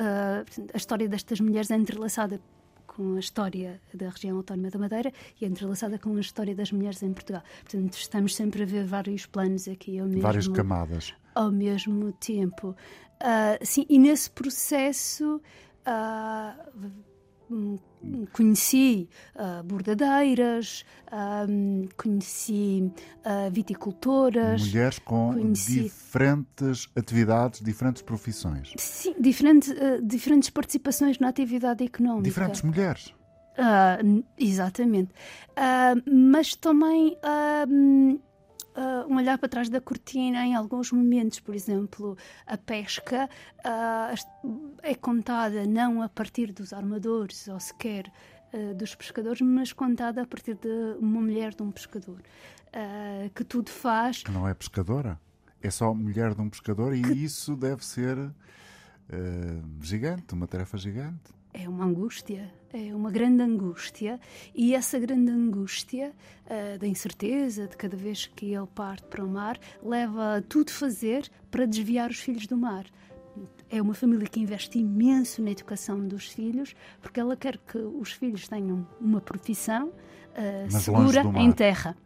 a 0.75 0.77
história 0.77 1.09
destas 1.09 1.41
mulheres 1.41 1.71
é 1.71 1.77
entrelaçada 1.77 2.41
com 2.99 3.15
a 3.15 3.21
história 3.21 3.81
da 3.95 4.11
região 4.11 4.37
autónoma 4.37 4.71
da 4.71 4.79
Madeira 4.79 5.13
e 5.41 5.45
é 5.45 5.49
entrelaçada 5.49 6.01
com 6.01 6.17
a 6.17 6.21
história 6.21 6.53
das 6.53 6.73
mulheres 6.73 7.01
em 7.01 7.13
Portugal. 7.13 7.43
Portanto, 7.63 7.93
estamos 7.93 8.35
sempre 8.35 8.65
a 8.65 8.67
ver 8.67 8.85
vários 8.85 9.25
planos 9.25 9.69
aqui 9.69 10.01
ao 10.01 10.09
mesmo, 10.09 10.21
Várias 10.21 10.49
camadas. 10.49 11.15
Ao 11.39 11.53
mesmo 11.53 12.13
tempo. 12.15 12.75
Uh, 13.21 13.65
sim, 13.65 13.87
e 13.89 13.97
nesse 13.97 14.29
processo 14.29 15.41
uh, 15.87 17.71
conheci 18.33 19.09
uh, 19.37 19.63
bordadeiras, 19.63 20.85
conheci 21.97 22.93
viticultoras. 23.53 24.67
Mulheres 24.67 24.99
com 24.99 25.33
conheci... 25.33 25.85
diferentes 25.85 26.89
atividades, 26.97 27.61
diferentes 27.61 28.03
profissões. 28.03 28.73
Sim, 28.77 29.15
diferente, 29.21 29.73
diferentes 30.03 30.51
participações 30.51 31.21
na 31.21 31.29
atividade 31.29 31.85
económica. 31.85 32.25
Diferentes 32.25 32.63
mulheres. 32.63 33.15
Uh, 33.59 34.25
exatamente. 34.37 35.13
Uh, 35.53 36.03
mas 36.13 36.55
também 36.55 37.17
uh, 38.79 39.13
um 39.13 39.17
olhar 39.17 39.37
para 39.39 39.49
trás 39.49 39.69
da 39.69 39.81
cortina 39.81 40.47
em 40.47 40.55
alguns 40.55 40.93
momentos. 40.93 41.41
Por 41.41 41.55
exemplo, 41.55 42.17
a 42.47 42.57
pesca 42.57 43.29
uh, 43.65 44.79
é 44.83 44.95
contada 44.95 45.67
não 45.67 46.01
a 46.01 46.09
partir 46.09 46.53
dos 46.53 46.73
armadores 46.73 47.49
ou 47.49 47.59
sequer 47.59 48.11
uh, 48.53 48.75
dos 48.75 48.95
pescadores, 48.95 49.41
mas 49.41 49.73
contada 49.73 50.23
a 50.23 50.27
partir 50.27 50.55
de 50.55 50.97
uma 51.01 51.21
mulher 51.21 51.55
de 51.55 51.63
um 51.63 51.71
pescador. 51.71 52.23
que 53.35 53.45
tudo 53.45 53.71
faz. 53.71 54.23
Que 54.23 54.31
não 54.31 54.47
é 54.47 54.55
pescadora? 54.55 55.19
É 55.61 55.71
só 55.71 55.93
mulher 55.93 56.35
de 56.35 56.41
um 56.41 56.49
pescador 56.49 56.95
e 56.95 57.03
que... 57.03 57.13
isso 57.13 57.57
deve 57.57 57.85
ser 57.85 58.17
gigante, 59.81 60.35
uma 60.35 60.47
tarefa 60.47 60.77
gigante 60.77 61.38
é 61.53 61.69
uma 61.69 61.85
angústia, 61.85 62.53
é 62.73 62.95
uma 62.95 63.11
grande 63.11 63.43
angústia, 63.43 64.21
e 64.55 64.75
essa 64.75 64.99
grande 64.99 65.31
angústia 65.31 66.13
uh, 66.47 66.79
da 66.79 66.87
incerteza 66.87 67.67
de 67.67 67.77
cada 67.77 67.97
vez 67.97 68.27
que 68.27 68.55
ele 68.55 68.67
parte 68.67 69.07
para 69.07 69.25
o 69.25 69.29
mar 69.29 69.59
leva 69.83 70.37
a 70.37 70.43
tudo 70.43 70.71
fazer 70.71 71.29
para 71.51 71.67
desviar 71.67 72.11
os 72.11 72.19
filhos 72.19 72.47
do 72.47 72.57
mar. 72.57 72.85
É 73.71 73.81
uma 73.81 73.95
família 73.95 74.27
que 74.27 74.41
investe 74.41 74.79
imenso 74.79 75.43
na 75.43 75.51
educação 75.51 76.07
dos 76.07 76.27
filhos, 76.29 76.75
porque 77.01 77.21
ela 77.21 77.37
quer 77.37 77.59
que 77.59 77.79
os 77.79 78.13
filhos 78.13 78.49
tenham 78.49 78.87
uma 79.01 79.21
profissão 79.21 79.89
uh, 79.89 80.71
segura 80.71 81.23
em 81.37 81.53
terra 81.53 81.97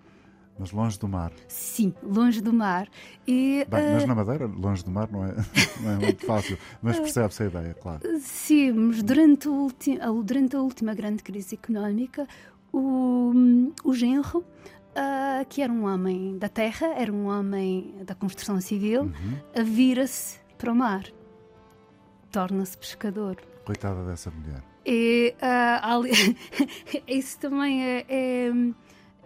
mas 0.63 0.71
longe 0.71 0.97
do 0.97 1.09
mar. 1.09 1.33
Sim, 1.49 1.93
longe 2.05 2.41
do 2.41 2.53
mar. 2.53 2.89
E, 3.27 3.67
Bem, 3.69 3.85
uh... 3.85 3.93
Mas 3.95 4.07
na 4.07 4.15
Madeira, 4.15 4.47
longe 4.47 4.85
do 4.85 4.93
mar, 4.93 5.11
não 5.11 5.25
é, 5.25 5.35
não 5.83 5.91
é 5.91 5.97
muito 5.97 6.25
fácil, 6.25 6.57
mas 6.81 7.01
percebe-se 7.01 7.43
a 7.43 7.47
ideia, 7.47 7.75
claro. 7.75 8.01
Sim, 8.21 8.73
mas 8.73 9.03
durante, 9.03 9.49
durante 10.25 10.55
a 10.55 10.61
última 10.61 10.95
grande 10.95 11.21
crise 11.25 11.57
económica, 11.57 12.29
o, 12.73 13.33
o 13.83 13.93
genro, 13.93 14.39
uh, 14.39 15.45
que 15.49 15.63
era 15.63 15.73
um 15.73 15.85
homem 15.85 16.39
da 16.39 16.49
terra, 16.49 16.87
era 16.95 17.13
um 17.13 17.27
homem 17.27 17.97
da 18.07 18.15
construção 18.15 18.61
civil, 18.61 19.03
uhum. 19.03 19.65
vira-se 19.65 20.39
para 20.57 20.71
o 20.71 20.77
mar, 20.77 21.03
torna-se 22.31 22.79
pescador. 22.79 23.37
Coitada 23.65 24.05
dessa 24.05 24.31
mulher. 24.31 24.63
E 24.87 25.35
uh, 25.43 25.87
ali... 25.87 26.37
isso 27.09 27.39
também 27.41 27.85
é, 27.85 28.05
é 28.09 28.53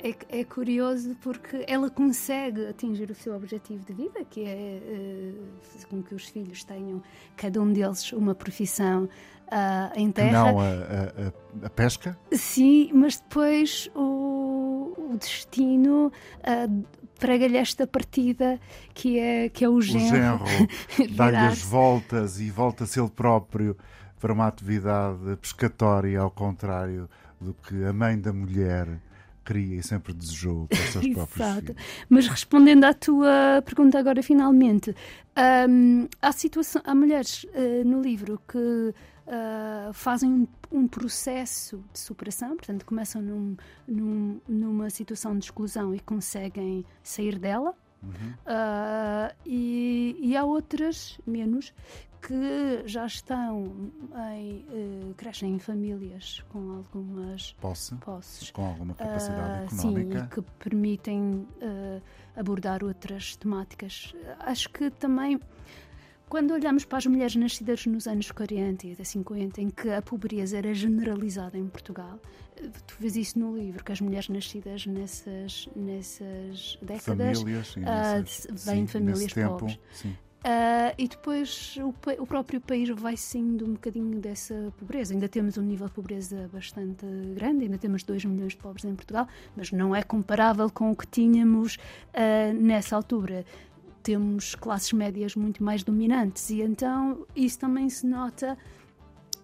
é, 0.02 0.40
é, 0.40 0.44
curioso 0.44 1.16
porque 1.22 1.64
ela 1.66 1.88
consegue 1.88 2.66
atingir 2.66 3.10
o 3.10 3.14
seu 3.14 3.34
objetivo 3.34 3.84
de 3.84 3.92
vida, 3.94 4.24
que 4.28 4.44
é 4.44 4.80
uh, 4.82 5.86
com 5.88 6.02
que 6.02 6.14
os 6.14 6.26
filhos 6.26 6.64
tenham, 6.64 7.02
cada 7.36 7.60
um 7.60 7.72
deles, 7.72 8.12
uma 8.12 8.34
profissão 8.34 9.04
uh, 9.04 9.98
em 9.98 10.10
terra. 10.10 10.52
Não 10.52 10.60
a, 10.60 10.64
a, 10.64 11.66
a, 11.66 11.70
pesca? 11.70 12.18
Sim, 12.32 12.90
mas 12.92 13.18
depois 13.18 13.90
o, 13.94 14.92
o 14.98 15.16
destino 15.18 16.12
uh, 16.40 16.84
prega-lhe 17.18 17.56
esta 17.56 17.86
partida 17.86 18.60
que 18.92 19.18
é, 19.18 19.48
que 19.48 19.64
é 19.64 19.68
o 19.68 19.80
genro. 19.80 20.44
O 20.44 20.46
genro 20.46 21.14
dá-lhe 21.16 21.36
as 21.36 21.62
voltas 21.62 22.38
e 22.38 22.50
volta-se 22.50 23.00
ele 23.00 23.10
próprio 23.10 23.76
para 24.20 24.32
uma 24.32 24.46
atividade 24.46 25.36
pescatória, 25.40 26.20
ao 26.20 26.30
contrário 26.30 27.08
do 27.40 27.54
que 27.54 27.84
a 27.84 27.92
mãe 27.92 28.18
da 28.18 28.32
mulher 28.32 29.00
queria 29.46 29.76
e 29.76 29.82
sempre 29.82 30.12
desejou 30.12 30.66
para 30.66 30.78
os 30.78 30.90
seus 30.90 31.08
próprios 31.14 31.48
Exato. 31.48 31.66
filhos. 31.66 31.82
Mas 32.08 32.26
respondendo 32.26 32.84
à 32.84 32.92
tua 32.92 33.62
pergunta 33.64 33.98
agora, 33.98 34.22
finalmente, 34.22 34.94
um, 35.68 36.08
há, 36.20 36.32
situação, 36.32 36.82
há 36.84 36.94
mulheres 36.94 37.44
uh, 37.44 37.84
no 37.84 38.00
livro 38.02 38.40
que 38.48 38.58
uh, 38.58 39.92
fazem 39.92 40.30
um, 40.30 40.48
um, 40.72 40.88
processo 40.88 41.82
de 41.92 41.98
superação, 41.98 42.56
portanto, 42.56 42.84
começam 42.84 43.22
num, 43.22 43.56
num, 43.86 44.40
numa 44.48 44.90
situação 44.90 45.38
de 45.38 45.44
exclusão 45.44 45.94
e 45.94 46.00
conseguem 46.00 46.84
sair 47.02 47.38
dela. 47.38 47.74
Uhum. 48.02 48.10
Uh, 48.46 49.34
e, 49.44 50.16
e 50.20 50.36
há 50.36 50.44
outras, 50.44 51.18
menos, 51.26 51.72
que 52.26 52.82
já 52.86 53.06
estão 53.06 53.92
em, 54.34 54.64
uh, 54.68 55.14
crescem 55.16 55.54
em 55.54 55.58
famílias 55.60 56.44
com 56.48 56.72
algumas 56.72 57.52
Posse, 57.60 57.94
posses, 57.96 58.50
com 58.50 58.66
alguma 58.66 58.94
capacidade 58.94 59.62
uh, 59.62 59.66
económica, 59.66 60.20
sim, 60.22 60.28
que 60.28 60.42
permitem 60.58 61.22
uh, 61.22 62.02
abordar 62.34 62.82
outras 62.82 63.36
temáticas. 63.36 64.12
Acho 64.40 64.68
que 64.70 64.90
também 64.90 65.38
quando 66.28 66.52
olhamos 66.52 66.84
para 66.84 66.98
as 66.98 67.06
mulheres 67.06 67.36
nascidas 67.36 67.86
nos 67.86 68.08
anos 68.08 68.32
40 68.32 68.88
e 68.88 68.92
até 68.94 69.04
50, 69.04 69.60
em 69.60 69.70
que 69.70 69.88
a 69.90 70.02
pobreza 70.02 70.58
era 70.58 70.74
generalizada 70.74 71.56
em 71.56 71.68
Portugal, 71.68 72.18
tu 72.86 72.96
vês 72.98 73.14
isso 73.14 73.38
no 73.38 73.56
livro, 73.56 73.84
que 73.84 73.92
as 73.92 74.00
mulheres 74.00 74.28
nascidas 74.28 74.86
nessas, 74.86 75.68
nessas 75.76 76.76
décadas 76.82 77.38
famílias, 77.38 77.68
sim, 77.68 77.80
nessas, 77.80 78.44
uh, 78.46 78.48
vêm 78.66 78.84
de 78.84 78.92
famílias 78.92 79.32
pobres. 79.32 79.76
Tempo, 80.02 80.25
Uh, 80.44 80.94
e 80.96 81.08
depois 81.08 81.76
o, 81.78 81.88
o, 82.22 82.26
próprio 82.26 82.60
país 82.60 82.88
vai 82.90 83.16
saindo 83.16 83.64
um 83.64 83.72
bocadinho 83.72 84.20
dessa 84.20 84.72
pobreza. 84.78 85.12
Ainda 85.12 85.28
temos 85.28 85.58
um 85.58 85.62
nível 85.62 85.88
de 85.88 85.92
pobreza 85.92 86.48
bastante 86.52 87.04
grande, 87.34 87.64
ainda 87.64 87.78
temos 87.78 88.04
2 88.04 88.24
milhões 88.26 88.52
de 88.52 88.58
pobres 88.58 88.84
em 88.84 88.94
Portugal, 88.94 89.26
mas 89.56 89.72
não 89.72 89.94
é 89.94 90.04
comparável 90.04 90.70
com 90.70 90.92
o 90.92 90.96
que 90.96 91.06
tínhamos 91.06 91.76
uh, 91.76 92.54
nessa 92.54 92.94
altura. 92.94 93.44
Temos 94.04 94.54
classes 94.54 94.92
médias 94.92 95.34
muito 95.34 95.64
mais 95.64 95.82
dominantes 95.82 96.48
e 96.50 96.62
então 96.62 97.26
isso 97.34 97.58
também 97.58 97.90
se 97.90 98.06
nota 98.06 98.56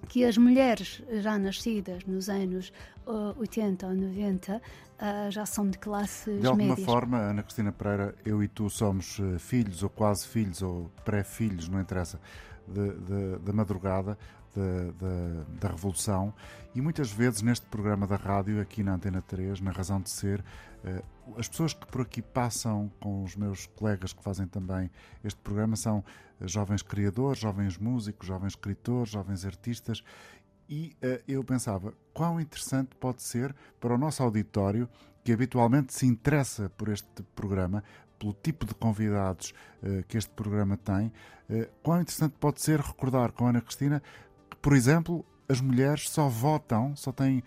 que 0.08 0.24
as 0.24 0.36
mulheres 0.36 1.02
já 1.20 1.38
nascidas 1.38 2.04
nos 2.04 2.28
anos 2.28 2.72
80 3.06 3.86
ou 3.86 3.94
90 3.94 4.56
uh, 4.56 5.30
já 5.30 5.46
são 5.46 5.68
de 5.68 5.78
classes 5.78 6.40
De 6.40 6.46
alguma 6.46 6.68
médias. 6.68 6.86
forma, 6.86 7.18
Ana 7.18 7.42
Cristina 7.42 7.72
Pereira, 7.72 8.14
eu 8.24 8.42
e 8.42 8.48
tu 8.48 8.68
somos 8.70 9.18
uh, 9.18 9.38
filhos 9.38 9.82
ou 9.82 9.90
quase 9.90 10.26
filhos 10.26 10.62
ou 10.62 10.90
pré-filhos, 11.04 11.68
não 11.68 11.80
interessa, 11.80 12.20
da 13.42 13.52
madrugada, 13.52 14.16
da 15.60 15.68
Revolução. 15.68 16.34
E 16.74 16.80
muitas 16.80 17.10
vezes 17.10 17.42
neste 17.42 17.66
programa 17.66 18.06
da 18.06 18.16
rádio, 18.16 18.60
aqui 18.60 18.82
na 18.82 18.94
Antena 18.94 19.22
3, 19.22 19.60
na 19.60 19.70
Razão 19.70 20.00
de 20.00 20.10
Ser, 20.10 20.40
uh, 20.84 21.38
as 21.38 21.48
pessoas 21.48 21.74
que 21.74 21.86
por 21.86 22.00
aqui 22.00 22.22
passam 22.22 22.90
com 22.98 23.22
os 23.22 23.36
meus 23.36 23.66
colegas 23.66 24.12
que 24.12 24.22
fazem 24.22 24.46
também 24.46 24.90
este 25.22 25.38
programa 25.40 25.76
são 25.76 26.02
jovens 26.40 26.82
criadores, 26.82 27.40
jovens 27.40 27.78
músicos, 27.78 28.26
jovens 28.26 28.52
escritores, 28.52 29.10
jovens 29.10 29.44
artistas. 29.44 30.02
E 30.68 30.96
uh, 31.02 31.22
eu 31.28 31.44
pensava 31.44 31.92
quão 32.14 32.40
interessante 32.40 32.96
pode 32.96 33.22
ser 33.22 33.54
para 33.78 33.94
o 33.94 33.98
nosso 33.98 34.22
auditório 34.22 34.88
que 35.24 35.32
habitualmente 35.32 35.92
se 35.92 36.06
interessa 36.06 36.70
por 36.70 36.88
este 36.88 37.22
programa, 37.34 37.84
pelo 38.18 38.32
tipo 38.32 38.64
de 38.64 38.74
convidados 38.74 39.52
uh, 39.82 40.02
que 40.08 40.16
este 40.16 40.30
programa 40.30 40.76
tem, 40.76 41.06
uh, 41.50 41.68
quão 41.82 42.00
interessante 42.00 42.34
pode 42.40 42.60
ser 42.60 42.80
recordar 42.80 43.32
com 43.32 43.46
Ana 43.46 43.60
Cristina 43.60 44.02
por 44.62 44.72
exemplo, 44.72 45.24
as 45.48 45.60
mulheres 45.60 46.08
só 46.08 46.28
votam, 46.28 46.96
só 46.96 47.12
têm 47.12 47.42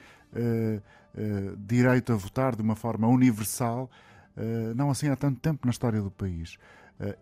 direito 1.58 2.12
a 2.12 2.16
votar 2.16 2.56
de 2.56 2.62
uma 2.62 2.76
forma 2.76 3.08
universal, 3.08 3.90
não 4.76 4.92
assim 4.92 5.08
há 5.08 5.16
tanto 5.16 5.40
tempo 5.40 5.66
na 5.66 5.72
história 5.72 6.02
do 6.02 6.12
país. 6.12 6.58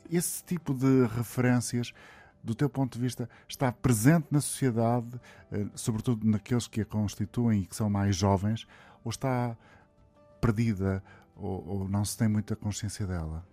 esse 0.09 0.43
tipo 0.43 0.73
de 0.73 1.05
referências 1.15 1.93
do 2.43 2.53
teu 2.53 2.69
ponto 2.69 2.97
de 2.97 3.01
vista, 3.01 3.29
está 3.47 3.71
presente 3.71 4.27
na 4.29 4.41
sociedade, 4.41 5.19
sobretudo 5.75 6.27
naqueles 6.27 6.67
que 6.67 6.81
a 6.81 6.85
constituem 6.85 7.61
e 7.61 7.65
que 7.65 7.75
são 7.75 7.89
mais 7.89 8.15
jovens, 8.15 8.67
ou 9.03 9.09
está 9.09 9.55
perdida, 10.41 11.01
ou, 11.37 11.65
ou 11.65 11.87
não 11.87 12.03
se 12.03 12.17
tem 12.17 12.27
muita 12.27 12.55
consciência 12.55 13.07
dela? 13.07 13.45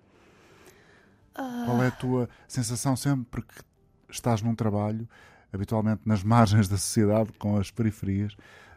Uh... 1.38 1.64
Qual 1.66 1.82
é 1.82 1.86
a 1.86 1.92
tua 1.92 2.28
sensação 2.48 2.96
sempre 2.96 3.42
que 3.42 3.62
estás 4.08 4.42
num 4.42 4.56
trabalho, 4.56 5.08
habitualmente 5.52 6.02
nas 6.04 6.22
margens 6.22 6.68
da 6.68 6.76
sociedade, 6.76 7.30
com 7.38 7.56
as 7.56 7.70
periferias? 7.70 8.34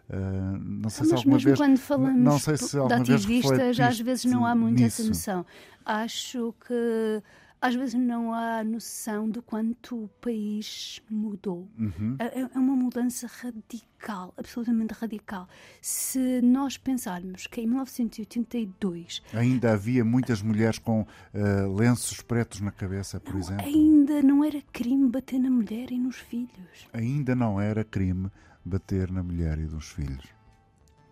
Uh, 0.09 0.57
não 0.59 0.89
sei 0.89 1.05
ah, 1.05 1.09
se 1.09 1.15
alguma 1.15 1.35
mesmo 1.35 1.47
vez, 1.47 1.59
quando 1.59 1.77
falamos 1.77 2.21
não 2.21 2.37
sei 2.37 2.57
se 2.57 2.75
de 2.75 2.93
ativistas, 3.13 3.79
às 3.79 3.99
vezes 3.99 4.25
não 4.25 4.45
há 4.45 4.53
muito 4.53 4.81
nisso. 4.81 5.01
essa 5.01 5.07
noção. 5.07 5.45
Acho 5.85 6.53
que 6.67 7.23
às 7.63 7.75
vezes 7.75 7.93
não 7.93 8.33
há 8.33 8.61
noção 8.61 9.29
do 9.29 9.41
quanto 9.41 10.03
o 10.03 10.07
país 10.19 11.01
mudou. 11.09 11.65
Uhum. 11.79 12.17
É, 12.19 12.41
é 12.41 12.59
uma 12.59 12.75
mudança 12.75 13.25
radical, 13.25 14.33
absolutamente 14.35 14.93
radical. 14.93 15.47
Se 15.81 16.41
nós 16.41 16.77
pensarmos 16.77 17.47
que 17.47 17.61
em 17.61 17.67
1982 17.67 19.23
Ainda 19.33 19.71
havia 19.71 20.03
muitas 20.03 20.41
mulheres 20.41 20.77
com 20.77 21.03
uh, 21.03 21.73
lenços 21.73 22.19
pretos 22.19 22.59
na 22.59 22.69
cabeça, 22.69 23.17
por 23.17 23.33
não, 23.33 23.39
exemplo. 23.39 23.65
ainda 23.65 24.21
não 24.21 24.43
era 24.43 24.61
crime 24.73 25.09
bater 25.09 25.39
na 25.39 25.49
mulher 25.49 25.89
e 25.89 25.97
nos 25.97 26.17
filhos. 26.17 26.89
Ainda 26.91 27.33
não 27.33 27.61
era 27.61 27.85
crime 27.85 28.29
bater 28.65 29.09
na 29.09 29.23
mulher 29.23 29.57
e 29.57 29.63
nos 29.63 29.87
filhos. 29.87 30.42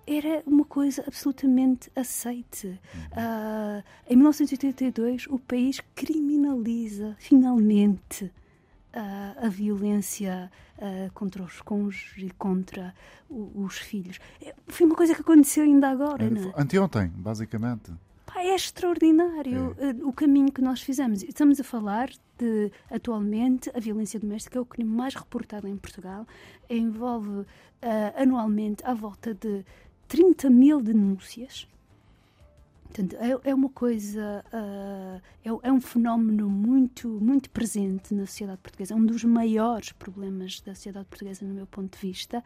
Era 0.05 0.41
uma 0.46 0.65
coisa 0.65 1.03
absolutamente 1.05 1.91
aceite. 1.96 2.79
Uh, 3.12 3.84
em 4.10 4.15
1982, 4.15 5.27
o 5.27 5.38
país 5.39 5.79
criminaliza 5.96 7.15
finalmente 7.20 8.25
uh, 8.25 9.46
a 9.46 9.50
violência 9.50 10.51
uh, 10.77 11.12
contra 11.13 11.43
os 11.43 11.62
cônjuges 11.62 12.13
e 12.17 12.29
contra 12.31 12.93
o, 13.29 13.63
os 13.63 13.77
filhos. 13.77 14.20
É, 14.41 14.53
foi 14.67 14.86
uma 14.86 14.96
coisa 14.96 15.13
que 15.15 15.22
aconteceu 15.22 15.63
ainda 15.63 15.89
agora, 15.89 16.29
não 16.29 16.50
é? 16.50 16.53
Anteontem, 16.58 17.08
basicamente. 17.15 17.91
Pá, 18.25 18.41
é 18.41 18.55
extraordinário 18.55 19.75
É. 19.79 19.91
uh, 19.91 20.08
o 20.08 20.13
caminho 20.13 20.51
que 20.51 20.62
nós 20.62 20.81
fizemos. 20.81 21.24
Estamos 21.24 21.60
a 21.60 21.63
falar 21.63 22.10
de, 22.38 22.72
atualmente, 22.89 23.70
a 23.74 23.79
violência 23.79 24.20
doméstica 24.20 24.58
é 24.58 24.62
o 24.62 24.65
crime 24.65 24.89
mais 24.89 25.15
reportado 25.15 25.67
em 25.67 25.77
Portugal. 25.77 26.25
Envolve 26.70 27.46
anualmente 28.15 28.84
à 28.86 28.93
volta 28.93 29.34
de 29.34 29.65
30 30.12 30.50
mil 30.50 30.82
denúncias. 30.82 31.65
Portanto, 32.84 33.15
é, 33.15 33.51
é 33.51 33.56
uma 33.56 33.70
coisa, 33.70 34.44
uh, 34.53 35.22
é, 35.41 35.70
é 35.70 35.72
um 35.72 35.80
fenómeno 35.80 36.50
muito, 36.50 37.08
muito 37.08 37.50
presente 37.50 38.13
na 38.13 38.25
sociedade 38.25 38.60
portuguesa. 38.62 38.94
É 38.94 38.98
um 38.98 39.06
dos 39.06 39.24
maiores 39.24 39.94
problemas 39.94 40.60
da 40.60 40.75
sociedade 40.75 41.06
portuguesa, 41.06 41.46
no 41.46 41.53
meu 41.53 41.65
ponto 41.65 41.98
de 41.98 42.06
vista. 42.06 42.44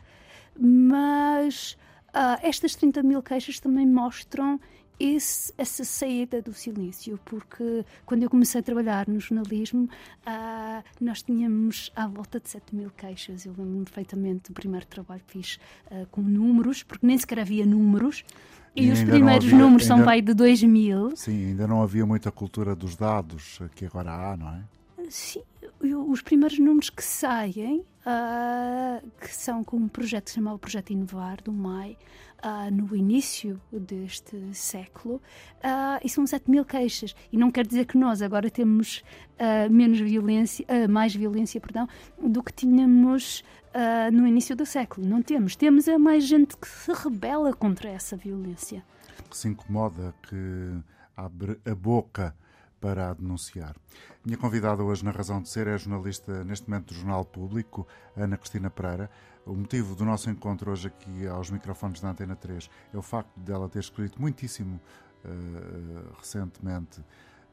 Mas 0.56 1.76
uh, 2.10 2.38
estas 2.44 2.76
30 2.76 3.02
mil 3.02 3.24
queixas 3.24 3.60
também 3.60 3.88
mostram 3.88 4.60
esse, 5.00 5.54
essa 5.58 5.84
saída 5.84 6.42
do 6.42 6.54
silêncio, 6.54 7.20
porque 7.26 7.84
quando 8.06 8.24
eu 8.24 8.30
comecei 8.30 8.60
a 8.62 8.64
trabalhar 8.64 9.08
no 9.08 9.20
jornalismo, 9.20 9.90
uh, 10.26 10.84
nós 11.02 11.22
tínhamos 11.22 11.92
à 11.96 12.08
volta 12.08 12.40
de 12.40 12.50
7 12.50 12.76
mil 12.76 12.90
queixas. 12.92 13.46
Eu 13.46 13.54
lembro-me 13.58 13.84
perfeitamente 13.86 14.52
do 14.52 14.54
primeiro 14.54 14.86
trabalho 14.86 15.22
que 15.28 15.34
fiz 15.34 15.60
uh, 15.92 16.06
com 16.12 16.22
números, 16.22 16.84
porque 16.84 17.06
nem 17.06 17.18
sequer 17.18 17.40
havia 17.40 17.66
números. 17.66 18.24
E, 18.76 18.88
E 18.88 18.92
os 18.92 19.02
primeiros 19.04 19.46
havia- 19.46 19.58
números 19.58 19.86
são 19.86 19.96
ainda- 19.98 20.06
pai 20.06 20.22
de 20.22 20.34
2 20.34 20.62
mil. 20.64 21.16
Sim, 21.16 21.48
ainda 21.48 21.66
não 21.68 21.82
havia 21.82 22.06
muita 22.06 22.32
cultura 22.32 22.76
dos 22.76 22.96
dados 22.96 23.60
que 23.76 23.86
agora 23.86 24.12
há, 24.12 24.38
não 24.38 24.50
é? 24.50 24.62
Sim, 25.10 25.42
eu- 25.82 26.10
os 26.10 26.22
primeiros 26.22 26.58
números 26.60 26.90
que 26.90 27.04
saem, 27.04 27.86
ah, 28.06 29.02
que 29.22 29.34
são 29.34 29.64
com 29.64 29.78
um 29.78 29.88
projeto 29.88 30.26
que 30.26 30.32
se 30.32 30.36
chamava 30.36 30.58
Projeto 30.60 30.90
Inovar, 30.92 31.42
do 31.44 31.52
MAI, 31.54 31.98
ah, 32.48 32.70
no 32.70 32.96
início 32.96 33.60
deste 33.72 34.38
século, 34.54 35.20
ah, 35.64 36.00
e 36.04 36.08
são 36.08 36.28
7 36.28 36.52
mil 36.52 36.64
queixas. 36.64 37.16
E 37.34 37.38
não 37.38 37.50
quer 37.50 37.66
dizer 37.66 37.88
que 37.88 37.98
nós 37.98 38.22
agora 38.22 38.52
temos 38.52 39.04
ah, 39.40 39.68
menos 39.68 40.00
violência, 40.00 40.64
mais 40.88 41.16
violência, 41.16 41.60
perdão, 41.60 41.90
do 42.22 42.44
que 42.44 42.54
tínhamos 42.54 43.44
no 44.14 44.28
início 44.28 44.56
do 44.56 44.66
século. 44.66 45.08
Não 45.08 45.24
temos. 45.24 45.56
Temos 45.56 45.88
é 45.88 45.98
mais 45.98 46.26
gente 46.26 46.56
que 46.56 46.68
se 46.68 46.94
rebela 46.94 47.52
contra 47.52 47.90
essa 47.90 48.16
violência. 48.16 48.86
Que 49.28 49.36
se 49.36 49.48
incomoda, 49.48 50.14
que 50.30 50.72
abre 51.18 51.60
a 51.66 51.74
boca 51.74 52.36
para 52.80 53.10
a 53.10 53.14
denunciar. 53.14 53.76
Minha 54.24 54.38
convidada 54.38 54.84
hoje 54.84 55.04
na 55.04 55.12
Razão 55.12 55.42
de 55.42 55.50
Ser 55.50 55.68
é 55.68 55.74
a 55.74 55.78
jornalista 55.78 56.44
neste 56.44 56.70
momento 56.70 56.94
do 56.94 56.94
Jornal 56.94 57.26
Público, 57.26 57.88
Ana 58.16 58.38
Cristina 58.38 58.70
Pereira. 58.70 59.10
O 59.46 59.54
motivo 59.54 59.94
do 59.96 60.04
nosso 60.04 60.28
encontro 60.28 60.72
hoje 60.72 60.88
aqui 60.88 61.28
aos 61.28 61.52
microfones 61.52 62.02
da 62.02 62.10
Antena 62.10 62.36
3 62.36 62.68
é 62.92 62.98
o 62.98 63.02
facto 63.04 63.40
dela 63.40 63.70
ter 63.70 63.78
escrito 63.78 64.20
muitíssimo 64.20 64.82
eh, 65.24 65.30
recentemente, 66.18 67.00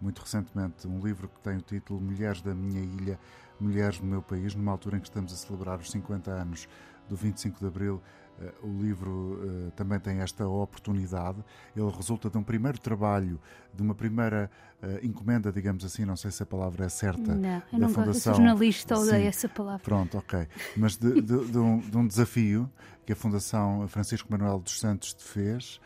muito 0.00 0.22
recentemente, 0.22 0.88
um 0.88 0.98
livro 1.04 1.28
que 1.28 1.38
tem 1.40 1.58
o 1.58 1.60
título 1.60 2.00
Mulheres 2.00 2.40
da 2.40 2.54
Minha 2.54 2.80
Ilha, 2.80 3.20
Mulheres 3.60 3.98
do 3.98 4.06
Meu 4.06 4.22
País, 4.22 4.54
numa 4.54 4.72
altura 4.72 4.96
em 4.96 5.00
que 5.00 5.06
estamos 5.08 5.34
a 5.34 5.36
celebrar 5.36 5.80
os 5.80 5.90
50 5.90 6.30
anos 6.30 6.66
do 7.10 7.14
25 7.14 7.60
de 7.60 7.66
Abril. 7.66 8.00
Eh, 8.42 8.52
o 8.62 8.82
livro 8.82 9.40
eh, 9.44 9.70
também 9.76 10.00
tem 10.00 10.18
esta 10.20 10.46
oportunidade. 10.48 11.38
Ele 11.76 11.90
resulta 11.90 12.28
de 12.28 12.36
um 12.38 12.42
primeiro 12.42 12.78
trabalho, 12.80 13.38
de 13.74 13.82
uma 13.82 13.94
primeira 13.94 14.50
eh, 14.82 15.00
encomenda, 15.02 15.52
digamos 15.52 15.84
assim, 15.84 16.04
não 16.04 16.16
sei 16.16 16.30
se 16.30 16.42
a 16.42 16.46
palavra 16.46 16.86
é 16.86 16.88
certa. 16.88 17.34
Não, 17.34 17.48
eu 17.50 17.60
da 17.60 17.78
não 17.78 17.78
gosto. 17.80 17.82
Eu 17.82 17.88
Fundação. 18.04 18.34
sou 18.34 18.34
jornalista, 18.34 18.96
Sim. 18.96 19.22
essa 19.26 19.48
palavra. 19.48 19.82
Pronto, 19.84 20.18
ok. 20.18 20.46
Mas 20.76 20.96
de, 20.96 21.20
de- 21.20 21.44
de 21.50 21.58
um, 21.58 21.78
de 21.78 21.96
um 21.96 22.06
desafio 22.06 22.68
que 23.06 23.12
a 23.12 23.16
Fundação 23.16 23.86
Francisco 23.88 24.28
Manuel 24.30 24.58
dos 24.60 24.78
Santos 24.80 25.12
te 25.14 25.24
fez 25.24 25.80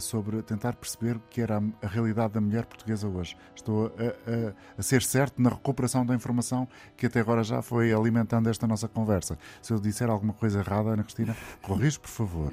sobre 0.00 0.42
tentar 0.42 0.74
perceber 0.76 1.16
o 1.16 1.20
que 1.28 1.40
era 1.40 1.62
a, 1.82 1.86
realidade 1.86 2.32
da 2.34 2.40
mulher 2.40 2.64
portuguesa 2.66 3.06
hoje. 3.06 3.36
Estou 3.54 3.86
a, 3.86 4.48
a- 4.48 4.54
a 4.78 4.82
ser 4.82 5.02
certo 5.02 5.40
na 5.40 5.50
recuperação 5.50 6.04
da 6.06 6.14
informação 6.14 6.66
que 6.96 7.06
até 7.06 7.20
agora 7.20 7.44
já 7.44 7.60
foi 7.62 7.92
alimentando 7.92 8.48
esta 8.48 8.66
nossa 8.66 8.88
conversa. 8.88 9.38
Se 9.60 9.72
eu 9.72 9.78
disser 9.78 10.08
alguma 10.08 10.32
coisa 10.32 10.60
errada, 10.60 10.90
Ana 10.90 11.02
Cristina, 11.02 11.36
corrige, 11.62 11.98
por 12.00 12.08
favor. 12.10 12.52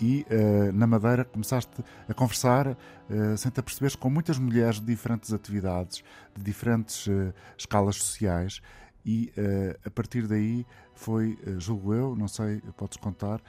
E 0.00 0.24
eh, 0.30 0.70
na 0.72 0.86
Madeira 0.86 1.24
começaste 1.24 1.82
a 2.08 2.14
conversar, 2.14 2.68
eh, 2.68 3.36
sem 3.36 3.50
te 3.50 3.58
aperceberes, 3.58 3.96
com 3.96 4.08
muitas 4.08 4.38
mulheres 4.38 4.78
de 4.78 4.86
diferentes 4.86 5.32
atividades, 5.32 6.04
de 6.36 6.42
diferentes 6.44 7.08
eh, 7.08 7.32
escalas 7.56 7.96
sociais, 7.96 8.60
e 9.04 9.32
eh, 9.36 9.76
a 9.84 9.90
partir 9.90 10.26
daí 10.28 10.64
foi, 10.94 11.36
eh, 11.44 11.54
julgo 11.58 11.94
eu, 11.94 12.14
não 12.14 12.28
sei, 12.28 12.60
podes 12.76 12.96
contar, 12.98 13.40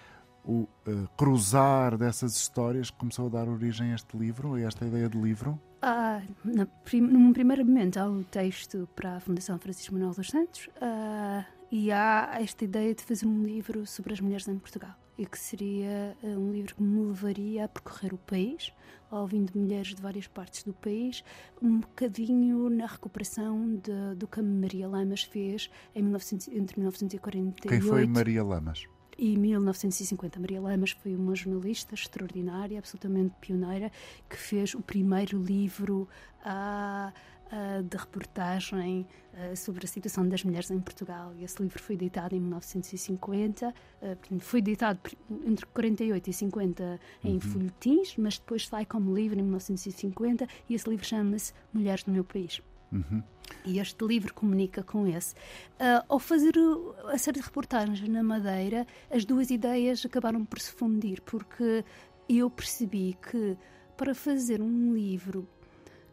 o 0.45 0.67
eh, 0.87 0.91
cruzar 1.17 1.97
dessas 1.97 2.35
histórias 2.35 2.89
que 2.89 2.97
começou 2.97 3.27
a 3.27 3.29
dar 3.29 3.47
origem 3.49 3.91
a 3.91 3.95
este 3.95 4.17
livro, 4.17 4.55
a 4.55 4.61
esta 4.61 4.85
ideia 4.85 5.07
de 5.09 5.17
livro. 5.17 5.59
Ah, 5.81 6.21
na 6.43 6.65
prim- 6.65 7.01
num 7.01 7.31
primeiro 7.31 7.65
momento 7.65 7.97
há 7.97 8.09
o 8.09 8.23
texto 8.23 8.87
para 8.95 9.15
a 9.17 9.19
Fundação 9.19 9.57
Francisco 9.59 9.93
Manuel 9.93 10.13
dos 10.13 10.27
Santos 10.29 10.69
ah, 10.81 11.45
e 11.71 11.91
há 11.91 12.37
esta 12.41 12.65
ideia 12.65 12.93
de 12.93 13.03
fazer 13.03 13.25
um 13.27 13.43
livro 13.43 13.85
sobre 13.85 14.13
as 14.13 14.19
mulheres 14.19 14.47
em 14.47 14.57
Portugal 14.57 14.95
e 15.17 15.25
que 15.25 15.37
seria 15.39 16.17
ah, 16.23 16.27
um 16.27 16.51
livro 16.51 16.75
que 16.75 16.81
me 16.83 17.05
levaria 17.07 17.65
a 17.65 17.67
percorrer 17.67 18.13
o 18.13 18.17
país, 18.17 18.73
ouvindo 19.11 19.51
mulheres 19.57 19.93
de 19.95 20.01
várias 20.01 20.27
partes 20.27 20.63
do 20.63 20.73
país, 20.73 21.23
um 21.61 21.79
bocadinho 21.79 22.69
na 22.69 22.85
recuperação 22.85 23.75
de- 23.75 24.15
do 24.17 24.27
que 24.27 24.41
Maria 24.41 24.87
Lamas 24.87 25.23
fez 25.23 25.69
em 25.95 26.01
1900 26.03 26.47
entre 26.49 26.79
1948 26.79 27.67
Quem 27.69 27.81
foi 27.81 28.05
Maria 28.07 28.43
Lamas? 28.43 28.85
E 29.19 29.37
1950. 29.37 30.39
Maria 30.39 30.61
Lamas 30.61 30.91
foi 30.91 31.13
uma 31.15 31.35
jornalista 31.35 31.93
extraordinária, 31.93 32.79
absolutamente 32.79 33.35
pioneira, 33.41 33.91
que 34.29 34.37
fez 34.37 34.73
o 34.73 34.81
primeiro 34.81 35.41
livro 35.41 36.07
ah, 36.43 37.11
ah, 37.51 37.81
de 37.81 37.97
reportagem 37.97 39.07
ah, 39.33 39.55
sobre 39.55 39.83
a 39.83 39.87
situação 39.87 40.27
das 40.27 40.43
mulheres 40.43 40.69
em 40.69 40.79
Portugal. 40.79 41.33
Esse 41.41 41.61
livro 41.61 41.81
foi 41.81 41.95
editado 41.95 42.35
em 42.35 42.39
1950, 42.39 43.73
ah, 44.01 44.17
foi 44.39 44.59
editado 44.59 44.99
entre 45.45 45.65
48 45.65 46.29
e 46.29 46.33
50 46.33 46.99
em 47.23 47.39
folhetins, 47.39 48.15
mas 48.17 48.37
depois 48.37 48.67
sai 48.67 48.85
como 48.85 49.15
livro 49.15 49.39
em 49.39 49.41
1950 49.41 50.47
e 50.69 50.75
esse 50.75 50.87
livro 50.87 51.05
chama-se 51.05 51.51
Mulheres 51.73 52.03
do 52.03 52.11
Meu 52.11 52.23
País. 52.23 52.61
Uhum. 52.91 53.21
E 53.65 53.79
este 53.79 54.05
livro 54.05 54.33
comunica 54.33 54.83
com 54.83 55.05
esse. 55.07 55.35
Ah, 55.79 56.03
ao 56.07 56.19
fazer 56.19 56.57
o- 56.57 56.95
a 57.07 57.17
série 57.17 57.39
de 57.39 57.45
reportagens 57.45 58.07
na 58.07 58.23
Madeira, 58.23 58.85
as 59.11 59.25
duas 59.25 59.49
ideias 59.51 60.05
acabaram 60.05 60.43
por 60.45 60.59
se 60.59 60.71
fundir, 60.71 61.21
porque 61.21 61.83
eu 62.27 62.49
percebi 62.49 63.15
que 63.29 63.57
para 63.97 64.15
fazer 64.15 64.61
um 64.61 64.93
livro 64.93 65.47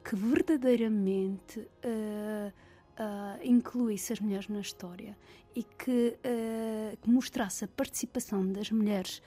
que 0.04 0.16
verdadeiramente 0.16 1.66
ah, 1.84 2.52
ah, 2.98 3.38
incluísse 3.44 4.12
as 4.12 4.20
mulheres 4.20 4.48
na 4.48 4.60
história 4.60 5.16
e 5.54 5.62
que, 5.62 6.16
ah, 6.24 6.96
que 7.00 7.08
mostrasse 7.10 7.64
a 7.64 7.68
participação 7.68 8.46
das 8.50 8.70
mulheres 8.70 9.22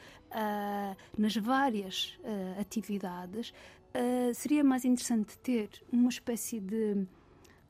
nas 1.18 1.36
várias 1.36 2.20
atividades, 2.60 3.52
seria 4.36 4.64
mais 4.64 4.86
interessante 4.86 5.36
ter 5.40 5.70
uma 5.92 6.10
espécie 6.10 6.60
de 6.60 7.04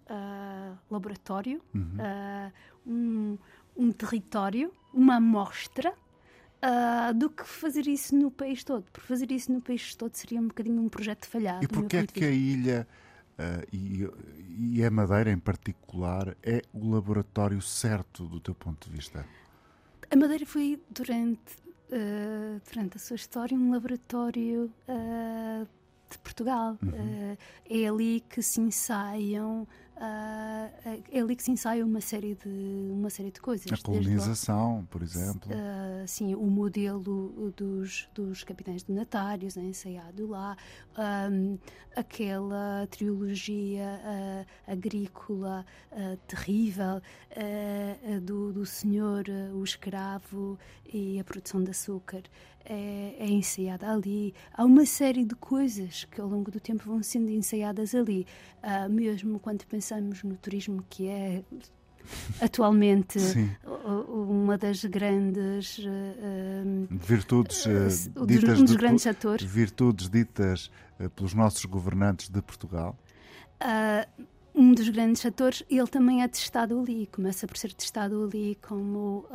ah, 0.10 0.74
laboratório, 0.90 1.62
ah, 2.00 2.52
um, 2.86 3.38
um 3.78 3.92
território, 3.92 4.72
uma 4.94 5.16
amostra, 5.16 5.94
ah, 6.62 7.12
do 7.14 7.30
que 7.30 7.46
fazer 7.46 7.88
isso 7.88 8.16
no 8.16 8.32
país 8.32 8.64
todo. 8.64 8.84
Por 8.92 9.04
fazer 9.04 9.32
isso 9.32 9.52
no 9.52 9.62
país 9.62 9.96
todo 9.96 10.16
seria 10.16 10.40
um 10.40 10.48
bocadinho 10.48 10.82
um 10.82 10.90
projeto 10.90 11.28
falhado. 11.28 11.64
E 11.64 11.68
porquê 11.68 11.98
é 11.98 12.08
que 12.08 12.26
a 12.26 12.32
ilha 12.32 12.88
e, 13.72 14.06
e 14.74 14.84
a 14.84 14.92
Madeira 14.92 15.32
em 15.32 15.40
particular 15.40 16.36
é 16.44 16.62
o 16.74 16.90
laboratório 16.90 17.62
certo 17.62 18.26
do 18.26 18.40
teu 18.40 18.54
ponto 18.54 18.90
de 18.90 18.96
vista? 18.96 19.26
A 20.12 20.16
Madeira 20.16 20.44
foi, 20.44 20.82
durante, 20.90 21.56
ah, 21.92 22.60
durante 22.72 22.98
a 22.98 23.00
sua 23.00 23.16
história, 23.16 23.56
um 23.56 23.72
laboratório 23.72 24.72
ah, 24.88 25.66
de 26.10 26.18
Portugal. 26.18 26.80
Ah, 26.84 27.38
é 27.70 27.88
ali 27.88 28.24
que 28.28 28.42
se 28.42 28.60
ensaiam 28.60 29.68
Uh, 30.00 31.04
é 31.12 31.20
ali 31.20 31.36
que 31.36 31.44
se 31.44 31.52
ensaia 31.52 31.86
uma 31.86 32.00
série 32.00 32.34
de, 32.34 32.48
uma 32.90 33.10
série 33.10 33.32
de 33.32 33.42
coisas. 33.42 33.70
A 33.70 33.76
colonização, 33.76 34.88
por 34.90 35.02
exemplo. 35.02 35.52
Uh, 35.52 36.08
sim, 36.08 36.34
o 36.36 36.46
modelo 36.46 37.52
dos, 37.52 38.08
dos 38.14 38.46
capitães 38.46 38.82
donatários 38.82 39.58
é 39.58 39.62
ensaiado 39.62 40.26
lá. 40.26 40.56
Um, 40.98 41.58
aquela 41.98 42.88
trilogia 42.90 44.00
uh, 44.02 44.72
agrícola 44.72 45.66
terrível 46.28 47.02
do, 48.22 48.54
do 48.54 48.66
senhor, 48.66 49.26
o 49.54 49.64
escravo 49.64 50.58
e 50.86 51.20
a 51.20 51.24
produção 51.26 51.62
de 51.62 51.72
açúcar 51.72 52.24
é, 52.66 53.16
é, 53.18 53.28
ensaiada 53.28 53.92
ali. 53.92 54.34
Há 54.54 54.64
uma 54.64 54.86
série 54.86 55.26
de 55.26 55.36
coisas 55.36 56.06
que 56.06 56.22
ao 56.22 56.28
longo 56.28 56.52
do 56.52 56.60
tempo 56.60 56.84
vão 56.86 57.02
sendo 57.02 57.30
ensaiadas 57.32 57.96
ali. 57.96 58.28
Uh, 58.64 58.90
mesmo 58.90 59.40
quando 59.40 59.66
pensamos 59.66 60.24
no 60.24 60.36
turismo, 60.36 60.84
que 60.90 61.08
é 61.08 61.44
atualmente 62.42 63.20
Sim. 63.20 63.50
uma 64.08 64.58
das 64.58 64.84
grandes 64.86 65.80
uh, 65.80 66.88
virtudes 66.90 67.66
uh, 67.66 68.26
ditas 68.26 68.60
um 68.60 68.66
dos 68.66 68.76
grandes 68.76 69.06
atores 69.06 69.46
virtudes 69.46 70.10
ditas 70.10 70.72
pelos 71.16 71.36
nossos 71.36 71.64
governantes 71.66 72.30
de 72.30 72.42
Portugal 72.42 72.98
um 74.56 74.74
dos 74.74 74.90
grandes 74.90 75.24
atores 75.24 75.64
ele 75.70 75.86
também 75.86 76.24
é 76.24 76.28
testado 76.28 76.80
ali 76.80 77.08
começa 77.12 77.46
por 77.46 77.58
ser 77.58 77.74
testado 77.74 78.24
ali 78.24 78.58
como 78.68 79.28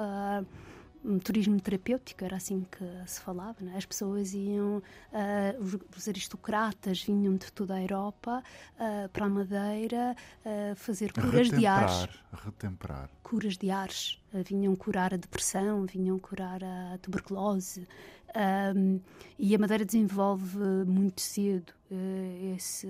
um 1.05 1.19
turismo 1.19 1.61
terapêutico, 1.61 2.25
era 2.25 2.37
assim 2.37 2.67
que 2.71 2.85
se 3.07 3.21
falava. 3.21 3.57
Né? 3.61 3.75
As 3.77 3.85
pessoas 3.85 4.33
iam, 4.33 4.79
uh, 4.79 5.63
os, 5.63 5.77
os, 5.97 6.09
aristocratas 6.09 7.03
vinham 7.03 7.37
de 7.37 7.53
toda 7.53 7.75
a 7.75 7.83
Europa 7.83 8.43
uh, 8.77 9.09
para 9.11 9.27
a 9.27 9.29
Madeira 9.29 10.17
uh, 10.45 10.75
fazer 10.77 11.13
curas 11.13 11.49
retemperar, 11.49 11.87
de 11.87 11.97
ares. 11.97 12.09
Retemperar. 12.33 13.11
Curas 13.23 13.57
de 13.57 13.71
ares. 13.71 14.19
vinham 14.47 14.75
curar 14.75 15.13
a 15.13 15.17
depressão, 15.17 15.85
vinham 15.85 16.19
curar 16.19 16.63
a 16.65 16.99
tuberculose. 16.99 17.87
Um, 18.75 19.01
e 19.39 19.55
a 19.55 19.59
Madeira 19.59 19.85
desenvolve 19.85 20.59
muito 20.87 21.21
cedo 21.21 21.73
esse, 22.57 22.89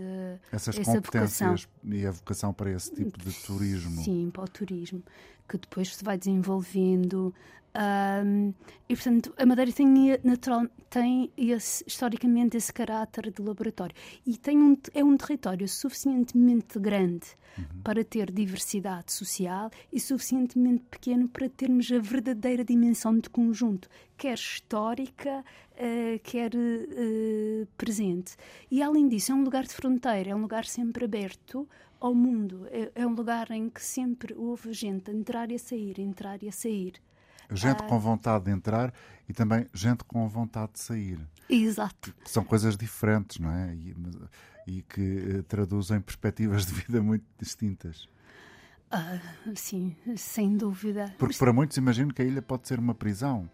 essas 0.50 0.78
essa 0.78 0.92
competências 0.94 1.64
vocação. 1.64 1.68
e 1.84 2.06
a 2.06 2.10
vocação 2.10 2.52
para 2.54 2.70
esse 2.70 2.94
tipo 2.94 3.18
de 3.18 3.30
turismo. 3.44 4.02
Sim, 4.02 4.30
para 4.32 4.44
o 4.44 4.48
turismo, 4.48 5.02
que 5.48 5.58
depois 5.58 5.94
se 5.94 6.04
vai 6.04 6.18
desenvolvendo 6.18 7.34
um, 7.76 8.54
e, 8.88 8.94
portanto, 8.94 9.34
a 9.36 9.44
Madeira 9.44 9.72
tem, 9.72 9.88
natural, 10.22 10.66
tem 10.88 11.32
esse, 11.36 11.82
historicamente 11.86 12.56
esse 12.56 12.72
caráter 12.72 13.32
de 13.32 13.42
laboratório. 13.42 13.94
E 14.24 14.36
tem 14.36 14.56
um, 14.58 14.76
é 14.94 15.02
um 15.02 15.16
território 15.16 15.68
suficientemente 15.68 16.78
grande 16.78 17.26
uhum. 17.58 17.64
para 17.82 18.04
ter 18.04 18.30
diversidade 18.30 19.12
social 19.12 19.70
e 19.92 19.98
suficientemente 19.98 20.84
pequeno 20.88 21.28
para 21.28 21.48
termos 21.48 21.90
a 21.90 21.98
verdadeira 21.98 22.64
dimensão 22.64 23.18
de 23.18 23.28
conjunto, 23.28 23.88
quer 24.16 24.34
histórica, 24.34 25.44
uh, 25.72 26.20
quer 26.22 26.52
uh, 26.54 27.66
presente. 27.76 28.36
E, 28.70 28.80
além 28.82 29.08
disso, 29.08 29.32
é 29.32 29.34
um 29.34 29.42
lugar 29.42 29.64
de 29.64 29.74
fronteira, 29.74 30.30
é 30.30 30.34
um 30.34 30.42
lugar 30.42 30.64
sempre 30.64 31.06
aberto 31.06 31.68
ao 32.04 32.14
mundo. 32.14 32.66
É, 32.70 32.92
é 32.94 33.06
um 33.06 33.14
lugar 33.14 33.50
em 33.50 33.70
que 33.70 33.82
sempre 33.82 34.34
houve 34.34 34.72
gente 34.72 35.10
a 35.10 35.14
entrar 35.14 35.50
e 35.50 35.54
a 35.54 35.58
sair, 35.58 35.98
entrar 35.98 36.42
e 36.42 36.48
a 36.48 36.52
sair. 36.52 36.94
Gente 37.50 37.82
ah. 37.82 37.86
com 37.86 37.98
vontade 37.98 38.44
de 38.44 38.50
entrar 38.50 38.92
e 39.28 39.32
também 39.32 39.66
gente 39.72 40.04
com 40.04 40.28
vontade 40.28 40.72
de 40.74 40.80
sair. 40.80 41.18
Exato. 41.48 42.14
Que 42.22 42.30
são 42.30 42.44
coisas 42.44 42.76
diferentes, 42.76 43.38
não 43.38 43.50
é? 43.50 43.74
E, 43.74 43.96
e 44.66 44.82
que 44.82 45.38
uh, 45.38 45.42
traduzem 45.44 46.00
perspectivas 46.00 46.66
de 46.66 46.74
vida 46.74 47.02
muito 47.02 47.24
distintas. 47.38 48.08
Uh, 48.92 49.54
sim, 49.54 49.96
sem 50.16 50.56
dúvida. 50.56 51.14
Porque 51.18 51.36
para 51.36 51.52
muitos 51.52 51.76
imagino 51.76 52.12
que 52.12 52.22
a 52.22 52.24
ilha 52.24 52.42
pode 52.42 52.68
ser 52.68 52.78
uma 52.78 52.94
prisão. 52.94 53.48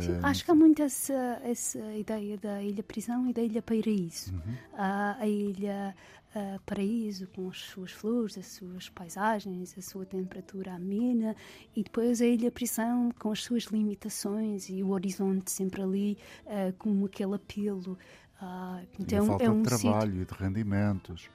Sim, 0.00 0.12
uh, 0.12 0.26
acho 0.26 0.44
que 0.44 0.50
há 0.50 0.54
muito 0.54 0.82
essa, 0.82 1.40
essa 1.44 1.78
ideia 1.94 2.38
da 2.38 2.62
ilha 2.62 2.82
prisão 2.82 3.28
e 3.28 3.32
da 3.32 3.42
ilha 3.42 3.60
paraíso. 3.60 4.32
Uhum. 4.32 4.52
Uh, 4.72 5.16
a 5.18 5.26
ilha 5.26 5.94
uh, 6.34 6.60
paraíso 6.64 7.26
com 7.28 7.48
as 7.48 7.58
suas 7.58 7.92
flores, 7.92 8.36
as 8.38 8.46
suas 8.46 8.88
paisagens, 8.88 9.76
a 9.76 9.82
sua 9.82 10.04
temperatura 10.04 10.74
amena 10.74 11.36
e 11.76 11.82
depois 11.82 12.20
a 12.20 12.26
ilha 12.26 12.50
prisão 12.50 13.10
com 13.18 13.30
as 13.32 13.42
suas 13.42 13.64
limitações 13.64 14.68
e 14.68 14.82
o 14.82 14.90
horizonte 14.90 15.50
sempre 15.50 15.82
ali 15.82 16.18
uh, 16.46 16.72
com 16.78 17.04
aquele 17.04 17.34
apelo. 17.34 17.98
Uh, 18.40 18.86
então, 18.98 19.18
e 19.18 19.22
a 19.22 19.24
falta 19.24 19.44
é 19.44 19.50
um 19.50 19.62
de 19.62 19.68
trabalho 19.68 20.12
sítio... 20.12 20.22
e 20.22 20.24
de 20.24 20.42
rendimentos 20.42 21.30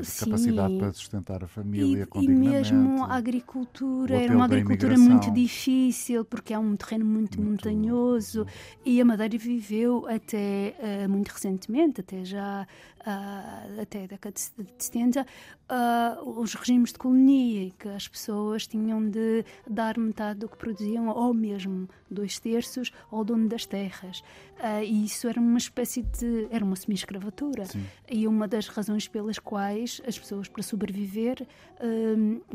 de 0.00 0.06
Sim. 0.06 0.26
capacidade 0.26 0.78
para 0.78 0.92
sustentar 0.92 1.44
a 1.44 1.48
família 1.48 2.02
e, 2.02 2.06
com 2.06 2.22
e 2.22 2.28
mesmo 2.28 3.04
a 3.04 3.14
agricultura 3.14 4.22
era 4.22 4.34
uma 4.34 4.44
agricultura 4.44 4.96
muito 4.96 5.30
difícil 5.32 6.24
porque 6.24 6.54
é 6.54 6.58
um 6.58 6.76
terreno 6.76 7.04
muito, 7.04 7.40
muito 7.40 7.68
montanhoso 7.68 8.46
e 8.84 9.00
a 9.00 9.04
Madeira 9.04 9.36
viveu 9.36 10.06
até 10.08 10.74
uh, 10.78 11.08
muito 11.08 11.28
recentemente 11.28 12.00
até 12.00 12.24
já 12.24 12.66
uh, 13.08 13.80
até 13.80 14.04
a 14.04 14.06
década 14.06 14.34
de 14.34 14.84
70 14.84 15.22
uh, 15.22 16.40
os 16.40 16.54
regimes 16.54 16.92
de 16.92 16.98
colonia 16.98 17.64
em 17.64 17.70
que 17.70 17.88
as 17.88 18.06
pessoas 18.06 18.66
tinham 18.66 19.08
de 19.08 19.44
dar 19.66 19.96
metade 19.98 20.40
do 20.40 20.48
que 20.48 20.56
produziam 20.56 21.08
ou 21.08 21.32
mesmo 21.32 21.88
dois 22.10 22.38
terços 22.38 22.92
ao 23.10 23.24
dono 23.24 23.48
das 23.48 23.64
terras. 23.64 24.20
Uh, 24.58 24.82
e 24.82 25.04
isso 25.04 25.28
era 25.28 25.40
uma 25.40 25.58
espécie 25.58 26.02
de 26.02 26.48
era 26.50 26.64
uma 26.64 26.76
semi-escravatura. 26.76 27.64
E 28.10 28.26
uma 28.26 28.46
das 28.46 28.68
razões 28.68 29.06
pelas 29.08 29.38
quais 29.38 30.00
as 30.06 30.18
pessoas, 30.18 30.48
para 30.48 30.62
sobreviver, 30.62 31.46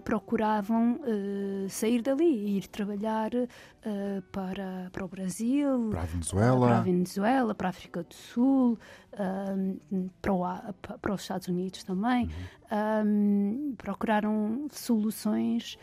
procuravam 0.03 0.99
sair 1.69 2.01
dali 2.01 2.25
e 2.25 2.57
ir 2.57 2.67
trabalhar 2.67 3.31
para, 4.31 4.89
para 4.91 5.05
o 5.05 5.07
Brasil, 5.07 5.89
para 5.91 6.01
a 6.01 6.05
Venezuela, 6.05 6.67
para 6.67 6.77
a, 6.77 6.81
Venezuela, 6.81 7.55
para 7.55 7.67
a 7.67 7.69
África 7.69 8.03
do 8.03 8.13
Sul, 8.13 8.77
para, 10.21 10.33
o, 10.33 10.42
para, 11.01 11.13
os 11.13 11.21
Estados 11.21 11.47
Unidos 11.47 11.83
também. 11.83 12.29
Uhum. 12.71 13.75
procuraram 13.77 14.67
soluções. 14.71 15.77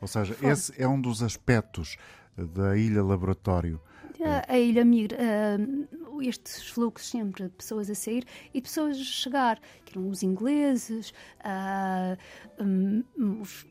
Ou 0.00 0.08
seja, 0.08 0.34
fora. 0.34 0.52
esse 0.52 0.82
é 0.82 0.88
um 0.88 1.00
dos 1.00 1.22
aspectos 1.22 1.96
da 2.36 2.76
ilha 2.76 3.02
laboratório. 3.02 3.80
A, 4.20 4.52
a 4.54 4.58
ilha 4.58 4.84
migra, 4.84 5.18
uh, 5.18 6.03
estes 6.22 6.68
fluxos 6.68 7.08
sempre, 7.08 7.48
pessoas 7.48 7.90
a 7.90 7.94
sair 7.94 8.24
e 8.52 8.60
pessoas 8.60 8.96
a 8.96 9.04
chegar, 9.04 9.60
que 9.84 9.98
eram 9.98 10.08
os 10.08 10.22
ingleses, 10.22 11.12
uh, 11.40 12.62
um, 12.62 13.02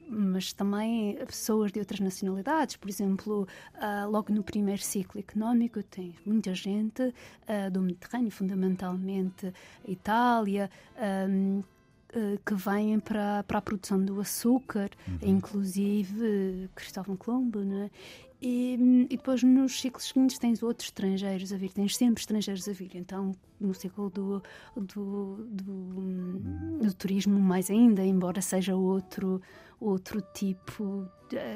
mas 0.09 0.53
também 0.53 1.17
pessoas 1.25 1.71
de 1.71 1.79
outras 1.79 1.99
nacionalidades. 1.99 2.75
Por 2.75 2.89
exemplo, 2.89 3.47
uh, 3.75 4.09
logo 4.09 4.33
no 4.33 4.43
primeiro 4.43 4.81
ciclo 4.81 5.19
económico, 5.19 5.81
tem 5.83 6.15
muita 6.25 6.53
gente 6.53 7.13
do 7.71 7.81
Mediterrâneo, 7.81 8.31
fundamentalmente 8.31 9.53
Itália. 9.87 10.69
Um, 11.29 11.63
que 12.45 12.53
vêm 12.53 12.99
para, 12.99 13.43
para 13.43 13.57
a 13.57 13.61
produção 13.61 14.03
do 14.03 14.21
açúcar, 14.21 14.91
uhum. 15.07 15.17
inclusive 15.23 16.69
Cristóvão 16.75 17.17
Colombo, 17.17 17.59
né? 17.61 17.89
E, 18.45 19.05
e, 19.09 19.15
depois 19.15 19.41
nos 19.41 19.79
ciclos 19.79 20.09
seguintes 20.09 20.37
tens 20.37 20.61
outros 20.61 20.89
estrangeiros 20.89 21.53
a 21.53 21.57
vir, 21.57 21.71
tens 21.71 21.95
sempre 21.95 22.19
estrangeiros 22.19 22.67
a 22.67 22.73
vir. 22.73 22.91
Então, 22.95 23.31
no 23.57 23.73
ciclo 23.73 24.09
do, 24.09 24.43
do, 24.75 25.47
do, 25.49 26.39
do 26.81 26.93
turismo, 26.93 27.39
mais 27.39 27.71
ainda, 27.71 28.03
embora 28.05 28.41
seja 28.41 28.75
outro, 28.75 29.41
outro 29.79 30.21
tipo, 30.33 31.07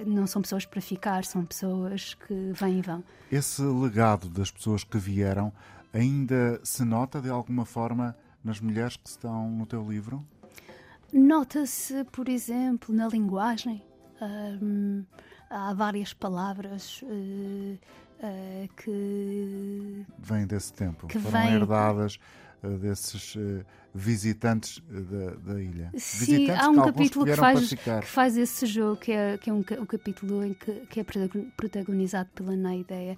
não 0.06 0.26
são 0.26 0.42
pessoas 0.42 0.66
para 0.66 0.80
ficar, 0.80 1.26
são 1.26 1.46
pessoas 1.46 2.14
que 2.14 2.54
vêm 2.54 2.80
e 2.80 2.82
vão. 2.82 3.04
Esse 3.30 3.64
legado 3.64 4.30
das 4.30 4.50
pessoas 4.50 4.86
que 4.86 4.98
vieram 4.98 5.52
ainda 5.94 6.58
se 6.64 6.86
nota 6.86 7.20
de 7.20 7.30
alguma 7.30 7.66
forma 7.66 8.16
nas 8.42 8.62
mulheres 8.62 8.96
que 8.96 9.10
estão 9.10 9.52
no 9.52 9.66
teu 9.66 9.86
livro? 9.92 10.26
Nota-se, 11.12 12.06
por 12.06 12.30
exemplo, 12.30 12.96
na 12.96 13.10
linguagem. 13.10 13.84
Um, 14.22 15.04
há 15.50 15.74
várias 15.74 16.14
palavras 16.14 17.02
uh, 17.04 17.08
uh, 17.08 18.70
que. 18.76 20.06
Vêm 20.20 20.46
desse 20.46 20.74
tempo, 20.74 21.08
que 21.08 21.20
foram 21.20 21.44
vem... 21.44 21.54
herdadas 21.56 22.20
uh, 22.64 22.78
desses 22.78 23.36
visitantes 23.94 24.82
da, 24.88 25.54
da, 25.54 25.62
ilha. 25.62 25.92
Sim, 25.98 26.26
visitantes 26.26 26.64
há 26.64 26.70
um 26.70 26.76
que 26.76 26.92
capítulo 26.92 27.26
que 27.26 27.36
faz, 27.36 27.70
que 27.74 28.06
faz 28.06 28.38
esse 28.38 28.66
jogo, 28.66 28.98
que 28.98 29.12
é, 29.12 29.38
que 29.38 29.50
é 29.50 29.54
um, 29.54 29.60
um 29.60 29.86
capítulo 29.86 30.44
em 30.44 30.54
que, 30.54 30.72
que 30.88 31.00
é 31.00 31.06
protagonizado 31.56 32.30
pela 32.36 32.56
Neideia. 32.56 33.18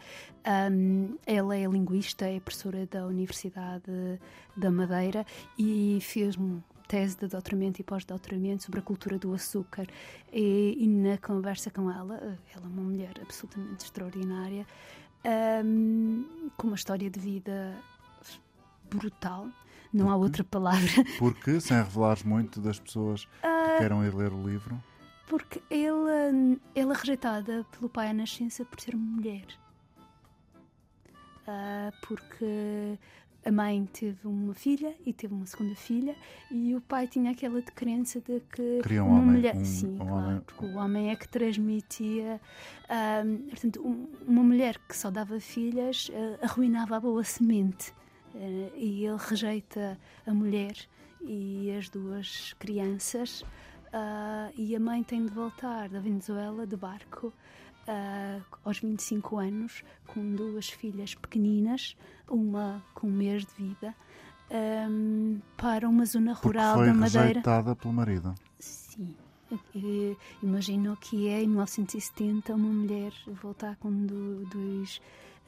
Um, 0.71 1.17
ela 1.25 1.55
é 1.55 1.65
linguista, 1.65 2.25
é 2.25 2.39
professora 2.39 2.85
da 2.85 3.05
Universidade 3.05 4.19
da 4.55 4.71
Madeira 4.71 5.25
e 5.57 5.99
fez 6.01 6.37
um 6.37 6.61
tese 6.89 7.15
de 7.15 7.27
doutoramento 7.27 7.79
e 7.79 7.83
pós-doutoramento 7.83 8.63
sobre 8.63 8.79
a 8.79 8.83
cultura 8.83 9.19
do 9.19 9.31
açúcar. 9.31 9.87
E, 10.33 10.75
e, 10.77 10.87
na 10.87 11.19
conversa 11.19 11.69
com 11.69 11.89
ela, 11.89 12.15
ela 12.53 12.65
é 12.65 12.67
uma 12.67 12.81
mulher 12.81 13.13
absolutamente 13.21 13.85
extraordinária, 13.85 14.65
um, 15.63 16.49
com 16.57 16.67
uma 16.67 16.75
história 16.75 17.07
de 17.07 17.19
vida 17.19 17.77
brutal. 18.89 19.47
Não 19.93 20.09
há 20.09 20.15
outra 20.15 20.43
palavra. 20.43 20.89
Porque, 21.19 21.61
sem 21.61 21.77
revelares 21.77 22.23
muito 22.23 22.59
das 22.59 22.79
pessoas 22.79 23.27
queiram 23.77 24.03
ir 24.03 24.13
ler 24.13 24.33
o 24.33 24.47
livro? 24.47 24.83
Porque 25.27 25.61
ela, 25.69 26.11
ela 26.73 26.93
é 26.93 26.97
rejeitada 26.97 27.65
pelo 27.71 27.87
pai 27.87 28.09
à 28.09 28.13
nascença 28.13 28.65
por 28.65 28.79
ser 28.79 28.95
mulher. 28.95 29.45
Uh, 31.47 32.07
porque 32.07 32.97
a 33.45 33.51
mãe 33.51 33.85
teve 33.93 34.27
uma 34.27 34.53
filha 34.53 34.93
e 35.05 35.13
teve 35.13 35.33
uma 35.33 35.45
segunda 35.45 35.73
filha 35.75 36.15
e 36.51 36.75
o 36.75 36.81
pai 36.81 37.07
tinha 37.07 37.31
aquela 37.31 37.61
crença 37.61 38.19
de 38.19 38.41
que 38.51 38.81
Queria 38.83 39.03
um 39.03 39.07
uma 39.07 39.19
homem, 39.19 39.31
mulher 39.37 39.55
um- 39.55 39.63
sim 39.65 39.87
um 39.93 39.97
claro 39.97 40.13
homem- 40.27 40.41
porque 40.45 40.65
o 40.65 40.75
homem 40.77 41.09
é 41.11 41.15
que 41.15 41.27
transmitia 41.27 42.41
ahm, 42.89 43.37
portanto 43.49 43.81
um- 43.81 44.07
uma 44.27 44.43
mulher 44.43 44.77
que 44.87 44.95
só 44.95 45.09
dava 45.09 45.39
filhas 45.39 46.11
ah, 46.13 46.45
arruinava 46.45 46.97
a 46.97 46.99
boa 46.99 47.23
semente 47.23 47.93
Ah, 48.35 48.71
e 48.75 49.05
ele 49.05 49.17
rejeita 49.17 49.97
a 50.27 50.33
mulher 50.33 50.75
e 51.21 51.71
as 51.77 51.89
duas 51.89 52.53
crianças 52.59 53.43
ah, 53.93 54.51
e 54.55 54.75
a 54.75 54.79
mãe 54.79 55.01
tem 55.03 55.25
de 55.25 55.31
voltar 55.33 55.89
da 55.89 55.99
Venezuela 55.99 56.67
de 56.67 56.75
barco 56.75 57.33
ah, 57.89 58.39
aos 58.63 58.77
25 58.79 59.37
anos, 59.39 59.83
com 60.07 60.35
duas 60.35 60.69
filhas 60.69 61.15
pequeninas, 61.15 61.95
uma 62.29 62.83
com 62.93 63.07
um 63.07 63.11
mês 63.11 63.43
de 63.45 63.53
vida, 63.57 63.95
ahm, 64.51 65.39
para 65.57 65.89
uma 65.89 66.05
zona 66.05 66.33
Porque 66.33 66.47
rural 66.47 66.75
foi 66.77 66.85
da 66.87 66.93
Madeira. 66.93 67.27
rejeitada 67.27 67.75
pelo 67.75 67.93
marido. 67.93 68.35
Sim. 68.59 69.15
E, 69.73 70.15
imagino 70.43 70.95
que 70.97 71.27
é 71.27 71.41
em 71.41 71.47
1970 71.47 72.53
uma 72.53 72.69
mulher 72.71 73.11
voltar 73.41 73.75
com 73.77 73.91
do- 73.91 74.45
dois, 74.45 75.01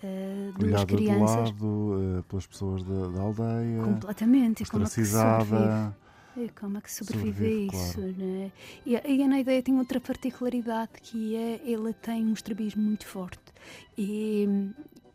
ah, 0.03 0.51
duas 0.57 0.83
crianças 0.85 1.49
lado 1.51 2.17
eh, 2.19 2.23
pelas 2.27 2.47
pessoas 2.47 2.81
da, 2.83 3.07
da 3.09 3.21
aldeia, 3.21 3.83
completamente. 3.83 4.63
ostracizada. 4.63 5.95
E 6.37 6.49
como 6.49 6.77
é 6.77 6.81
que 6.81 6.91
sobrevive, 6.91 7.45
a 7.45 7.75
isso, 7.75 7.95
claro. 7.95 8.15
né? 8.17 8.51
E, 8.85 8.95
a- 8.95 9.01
e 9.05 9.21
a 9.21 9.27
Naideia 9.27 9.61
tem 9.61 9.77
outra 9.77 9.99
particularidade 9.99 10.93
que 11.01 11.35
é 11.35 11.61
ela 11.71 11.91
tem 11.93 12.25
um 12.25 12.33
estrabismo 12.33 12.81
muito 12.81 13.05
forte 13.05 13.39
e, 13.97 14.47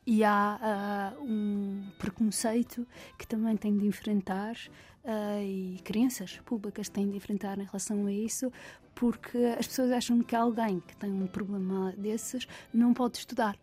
e 0.06 0.22
há 0.22 0.58
ah, 0.60 1.12
um 1.20 1.82
preconceito 1.98 2.86
que 3.18 3.26
também 3.26 3.56
tem 3.56 3.76
de 3.76 3.86
enfrentar 3.86 4.56
ah, 5.04 5.40
e 5.42 5.80
crianças 5.84 6.38
públicas 6.44 6.88
têm 6.90 7.08
de 7.08 7.16
enfrentar 7.16 7.58
em 7.58 7.64
relação 7.64 8.04
a 8.06 8.12
isso 8.12 8.52
porque 8.94 9.38
as 9.58 9.66
pessoas 9.66 9.90
acham 9.92 10.22
que 10.22 10.36
alguém 10.36 10.80
que 10.80 10.96
tem 10.96 11.10
um 11.10 11.26
problema 11.26 11.92
desses 11.96 12.46
não 12.72 12.92
pode 12.94 13.18
estudar. 13.18 13.56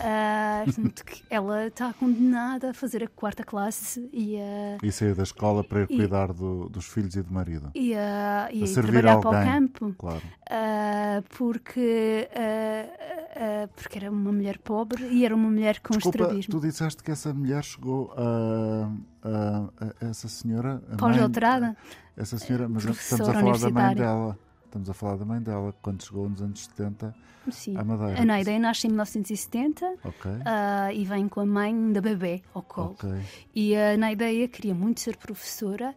Ah, 0.00 0.62
portanto, 0.64 1.04
que 1.04 1.22
ela 1.30 1.66
está 1.66 1.92
condenada 1.92 2.70
a 2.70 2.74
fazer 2.74 3.04
a 3.04 3.08
quarta 3.08 3.44
classe 3.44 4.08
e 4.12 4.36
a, 4.36 4.78
E 4.82 4.90
saiu 4.90 5.14
da 5.14 5.22
escola 5.22 5.62
para 5.62 5.80
ir 5.82 5.86
E- 5.90 5.96
cuidar 5.96 6.32
do- 6.32 6.68
dos 6.68 6.86
filhos 6.86 7.14
e 7.14 7.22
do 7.22 7.32
marido. 7.32 7.70
e 7.74 7.94
a, 7.94 8.48
e 8.52 8.62
A 8.62 8.66
servir 8.66 9.00
trabalhar 9.02 9.20
para 9.20 9.30
o 9.30 9.34
alguém. 9.36 9.52
campo. 9.52 9.94
Claro. 9.98 10.22
Ah, 10.50 11.22
porque, 11.36 12.28
ah, 12.34 13.68
porque 13.76 13.98
era 13.98 14.10
uma 14.10 14.32
mulher 14.32 14.58
pobre 14.58 15.04
e 15.08 15.24
era 15.24 15.34
uma 15.34 15.48
mulher 15.50 15.80
com 15.80 15.94
Desculpa, 15.94 16.18
estrabismo. 16.18 16.50
tu 16.52 16.60
disseste 16.66 17.02
que 17.02 17.10
essa 17.10 17.32
mulher 17.32 17.62
chegou 17.64 18.12
a, 18.16 18.90
a- 19.22 19.68
a- 19.86 20.06
essa 20.08 20.28
senhora. 20.28 20.82
Pós-doutorada? 20.98 21.76
Essa 22.16 22.36
senhora, 22.38 22.68
mas 22.68 22.84
estamos 22.84 23.28
a 23.28 23.32
falar 23.32 23.58
da 23.58 23.70
mãe 23.70 23.94
dela. 23.94 24.38
Estamos 24.68 24.90
a 24.90 24.92
falar 24.94 25.16
da 25.16 25.24
mãe 25.24 25.40
dela, 25.40 25.74
quando 25.80 26.02
chegou 26.04 26.28
nos 26.28 26.42
anos 26.42 26.64
70 26.64 27.14
Sim. 27.50 27.74
à 27.78 27.82
Madeira. 27.82 28.20
A 28.20 28.24
Naida 28.24 28.58
nasce 28.58 28.86
em 28.86 28.90
1970 28.90 29.94
Ok. 30.04 30.30
ah, 30.44 30.92
e 30.92 31.04
vem 31.06 31.26
com 31.26 31.40
a 31.40 31.46
mãe 31.46 31.90
da 31.92 32.02
bebê 32.02 32.42
ao 32.52 32.62
colo. 32.62 32.90
Ok. 32.90 33.10
E 33.54 33.74
a 33.74 33.96
Naideia 33.96 34.46
queria 34.46 34.74
muito 34.74 35.00
ser 35.00 35.16
professora 35.16 35.94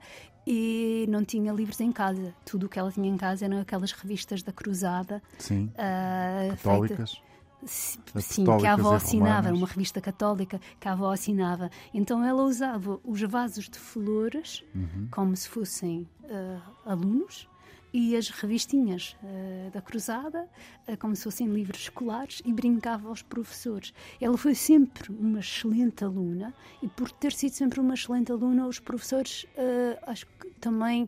e 0.48 1.06
não 1.10 1.26
tinha 1.26 1.52
livros 1.52 1.82
em 1.82 1.92
casa. 1.92 2.34
Tudo 2.46 2.68
o 2.68 2.70
que 2.70 2.80
ela 2.80 2.90
tinha 2.92 3.10
em 3.10 3.18
casa 3.18 3.44
eram 3.44 3.60
aquelas 3.60 3.92
revistas 3.92 4.42
da 4.42 4.54
Cruzada. 4.54 5.22
Sim. 5.38 5.70
feita- 5.76 6.56
Católicas. 6.64 7.22
As 7.64 8.26
sim, 8.26 8.44
que 8.44 8.66
a 8.66 8.74
avó 8.74 8.96
assinava, 8.96 9.50
romanas. 9.50 9.58
uma 9.60 9.68
revista 9.68 10.02
católica 10.02 10.60
que 10.80 10.88
a 10.88 10.94
avó 10.94 11.12
assinava. 11.12 11.70
Então 11.94 12.24
ela 12.24 12.42
usava 12.42 13.00
os 13.04 13.22
vasos 13.22 13.70
de 13.70 13.78
flores 13.78 14.64
Uhum. 14.74 15.08
como 15.12 15.36
se 15.36 15.48
fossem 15.48 16.08
ah, 16.28 16.60
alunos 16.86 17.48
e 17.94 18.16
as 18.16 18.30
revistinhas 18.30 19.16
ah, 19.24 19.70
da 19.72 19.82
Cruzada 19.82 20.48
ah, 20.88 20.96
como 20.98 21.16
se 21.16 21.24
fossem 21.24 21.48
livros 21.48 21.82
escolares 21.82 22.42
e 22.46 22.54
brincava 22.54 23.10
aos 23.10 23.22
professores. 23.22 23.94
Ela 24.20 24.38
foi 24.38 24.56
sempre 24.56 25.12
uma 25.12 25.40
excelente 25.40 26.04
aluna 26.04 26.54
e 26.82 26.88
por 26.88 27.12
ter 27.12 27.34
sido 27.34 27.54
sempre 27.54 27.80
uma 27.80 27.94
excelente 27.94 28.32
aluna, 28.32 28.68
os 28.68 28.80
professores 28.80 29.46
ah, 29.58 30.12
acho 30.12 30.26
que 30.40 30.50
também 30.60 31.08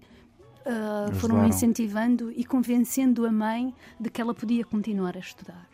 foram 1.20 1.46
incentivando 1.46 2.32
e 2.32 2.46
convencendo 2.46 3.26
a 3.26 3.32
mãe 3.34 3.76
de 4.00 4.10
que 4.10 4.22
ela 4.22 4.34
podia 4.34 4.64
continuar 4.64 5.18
a 5.18 5.20
estudar. 5.20 5.68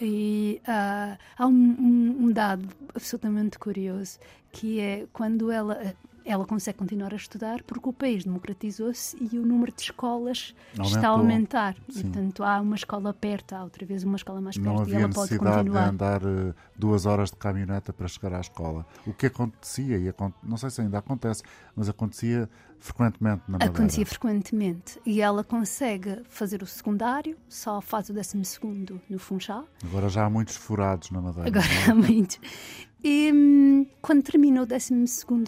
E 0.00 0.58
há 0.66 1.46
um, 1.46 1.52
um- 1.52 2.16
um 2.24 2.32
dado 2.32 2.66
absolutamente 2.94 3.58
curioso 3.58 4.18
que 4.50 4.80
é 4.80 5.06
quando 5.12 5.50
ela 5.50 5.94
ela 6.24 6.44
consegue 6.46 6.78
continuar 6.78 7.12
a 7.12 7.16
estudar 7.16 7.62
porque 7.62 7.88
o 7.88 7.92
país 7.92 8.24
democratizou-se 8.24 9.16
e 9.20 9.38
o 9.38 9.44
número 9.46 9.72
de 9.72 9.82
escolas 9.82 10.54
está 10.82 11.08
a 11.08 11.10
Aumentou. 11.10 11.10
aumentar. 11.10 11.76
E, 11.88 11.92
Sim. 11.94 12.02
portanto, 12.02 12.42
há 12.44 12.60
uma 12.60 12.76
escola 12.76 13.12
perto, 13.14 13.54
há 13.54 13.62
outra 13.64 13.84
vez 13.86 14.04
uma 14.04 14.16
escola 14.16 14.40
mais 14.40 14.56
perto 14.56 14.66
Não 14.68 14.78
e 14.78 14.82
havia 14.82 14.94
ela 15.00 15.08
pode 15.08 15.32
necessidade 15.32 15.64
de 15.64 15.70
continuar. 15.70 15.88
andar 15.88 16.22
eh, 16.22 16.54
duas 16.76 17.06
horas 17.06 17.30
de 17.30 17.36
caminhoneta 17.36 17.92
para 17.92 18.08
chegar 18.08 18.32
à 18.34 18.40
escola. 18.40 18.86
O 19.06 19.12
que 19.12 19.26
acontecia, 19.26 19.96
e 19.98 20.14
não 20.42 20.56
sei 20.56 20.70
se 20.70 20.80
ainda 20.80 20.98
acontece, 20.98 21.42
mas 21.74 21.88
acontecia 21.88 22.48
frequentemente 22.78 23.42
na 23.46 23.52
Madeira. 23.58 23.72
Acontecia 23.74 24.04
frequentemente. 24.06 25.00
E 25.06 25.20
ela 25.20 25.44
consegue 25.44 26.22
fazer 26.28 26.62
o 26.62 26.66
secundário, 26.66 27.36
só 27.48 27.80
faz 27.80 28.08
o 28.08 28.12
décimo 28.12 28.44
segundo 28.44 29.00
no 29.08 29.18
Funchal. 29.18 29.66
Agora 29.84 30.08
já 30.08 30.24
há 30.24 30.30
muitos 30.30 30.56
furados 30.56 31.10
na 31.10 31.20
Madeira. 31.20 31.48
Agora 31.48 31.66
é? 31.66 31.90
há 31.90 31.94
muito. 31.94 32.38
E 33.04 33.32
hum, 33.32 33.86
quando 34.00 34.22
termina 34.22 34.62
o 34.62 34.66
12 34.66 34.94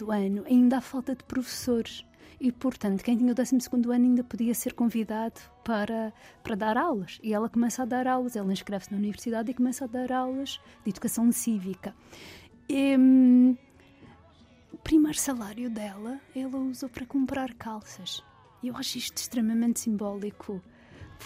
ano, 0.09 0.43
ainda 0.45 0.77
há 0.77 0.81
falta 0.81 1.15
de 1.15 1.23
professores. 1.23 2.05
E, 2.39 2.51
portanto, 2.51 3.01
quem 3.01 3.17
tinha 3.17 3.31
o 3.31 3.35
12 3.35 3.57
ano 3.73 3.91
ainda 3.91 4.23
podia 4.23 4.53
ser 4.53 4.73
convidado 4.73 5.39
para, 5.63 6.13
para 6.43 6.55
dar 6.55 6.77
aulas. 6.77 7.17
E 7.23 7.33
ela 7.33 7.47
começa 7.47 7.83
a 7.83 7.85
dar 7.85 8.07
aulas, 8.07 8.35
ela 8.35 8.51
inscreve-se 8.51 8.91
na 8.91 8.97
universidade 8.97 9.51
e 9.51 9.53
começa 9.53 9.85
a 9.85 9.87
dar 9.87 10.11
aulas 10.11 10.59
de 10.83 10.89
educação 10.89 11.31
cívica. 11.31 11.95
E, 12.67 12.97
hum, 12.97 13.55
o 14.73 14.77
primeiro 14.77 15.17
salário 15.17 15.69
dela, 15.69 16.19
ela 16.35 16.57
usou 16.57 16.89
para 16.89 17.05
comprar 17.05 17.53
calças. 17.53 18.21
Eu 18.61 18.75
acho 18.75 18.97
isto 18.97 19.17
extremamente 19.17 19.79
simbólico 19.79 20.61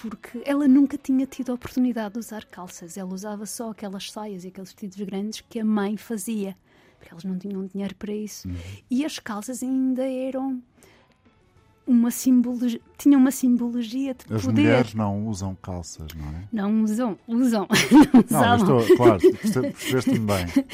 porque 0.01 0.41
ela 0.45 0.67
nunca 0.67 0.97
tinha 0.97 1.25
tido 1.25 1.51
a 1.51 1.55
oportunidade 1.55 2.13
de 2.13 2.19
usar 2.19 2.45
calças. 2.45 2.97
Ela 2.97 3.13
usava 3.13 3.45
só 3.45 3.71
aquelas 3.71 4.11
saias 4.11 4.43
e 4.43 4.47
aqueles 4.49 4.69
vestidos 4.71 4.97
grandes 5.05 5.41
que 5.49 5.59
a 5.59 5.65
mãe 5.65 5.97
fazia, 5.97 6.55
porque 6.97 7.11
elas 7.11 7.23
não 7.23 7.37
tinham 7.37 7.65
dinheiro 7.65 7.95
para 7.95 8.13
isso. 8.13 8.47
E 8.89 9.03
as 9.05 9.19
calças 9.19 9.61
ainda 9.63 10.03
eram 10.03 10.61
uma 11.87 12.11
simbologia, 12.11 12.79
tinham 12.97 13.19
uma 13.19 13.31
simbologia 13.31 14.13
de 14.13 14.31
As 14.33 14.43
poder. 14.45 14.61
mulheres 14.61 14.93
não 14.93 15.25
usam 15.27 15.55
calças, 15.55 16.07
não 16.13 16.27
é? 16.29 16.43
Não 16.51 16.83
usam, 16.83 17.17
usam, 17.27 17.67
não 18.29 18.41
Não, 18.41 18.55
estou, 18.55 18.95
claro, 18.95 19.19
perce- 19.19 19.61
percebeste-me 19.61 20.19
bem. 20.19 20.45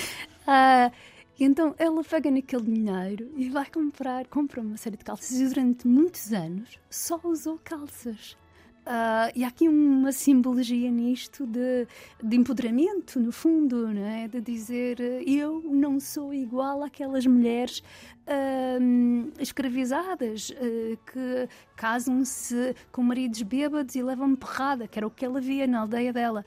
Ah, 0.47 0.91
e 1.39 1.43
então 1.43 1.73
ela 1.80 2.04
pega 2.04 2.30
naquele 2.30 2.65
dinheiro 2.65 3.32
e 3.36 3.49
vai 3.49 3.65
comprar, 3.65 4.28
compra 4.28 4.62
uma 4.62 4.78
série 4.78 4.95
de 4.95 5.04
calças 5.04 5.32
e 5.39 5.47
durante 5.47 5.88
muitos 5.88 6.32
anos 6.32 6.78
só 6.88 7.19
usou 7.23 7.60
calças. 7.63 8.38
Ah, 8.87 9.31
e 9.35 9.43
há 9.43 9.47
aqui 9.47 9.67
uma 9.67 10.11
simbologia 10.11 10.91
nisto 10.91 11.47
de, 11.47 11.87
de 12.21 12.35
empoderamento, 12.35 13.19
no 13.19 13.31
fundo, 13.31 13.87
não 13.87 14.05
é? 14.05 14.27
de 14.27 14.39
dizer 14.39 14.99
eu 15.27 15.59
não 15.63 15.99
sou 15.99 16.31
igual 16.31 16.83
àquelas 16.83 17.25
mulheres 17.25 17.81
ahm, 18.27 19.31
escravizadas 19.39 20.53
eh, 20.55 20.97
que 21.11 21.49
casam-se 21.75 22.75
com 22.91 23.01
maridos 23.01 23.41
bêbados 23.41 23.95
e 23.95 24.03
levam 24.03 24.35
porrada, 24.35 24.87
que 24.87 24.99
era 24.99 25.07
o 25.07 25.11
que 25.11 25.25
ela 25.25 25.41
via 25.41 25.65
na 25.65 25.79
aldeia 25.79 26.13
dela. 26.13 26.45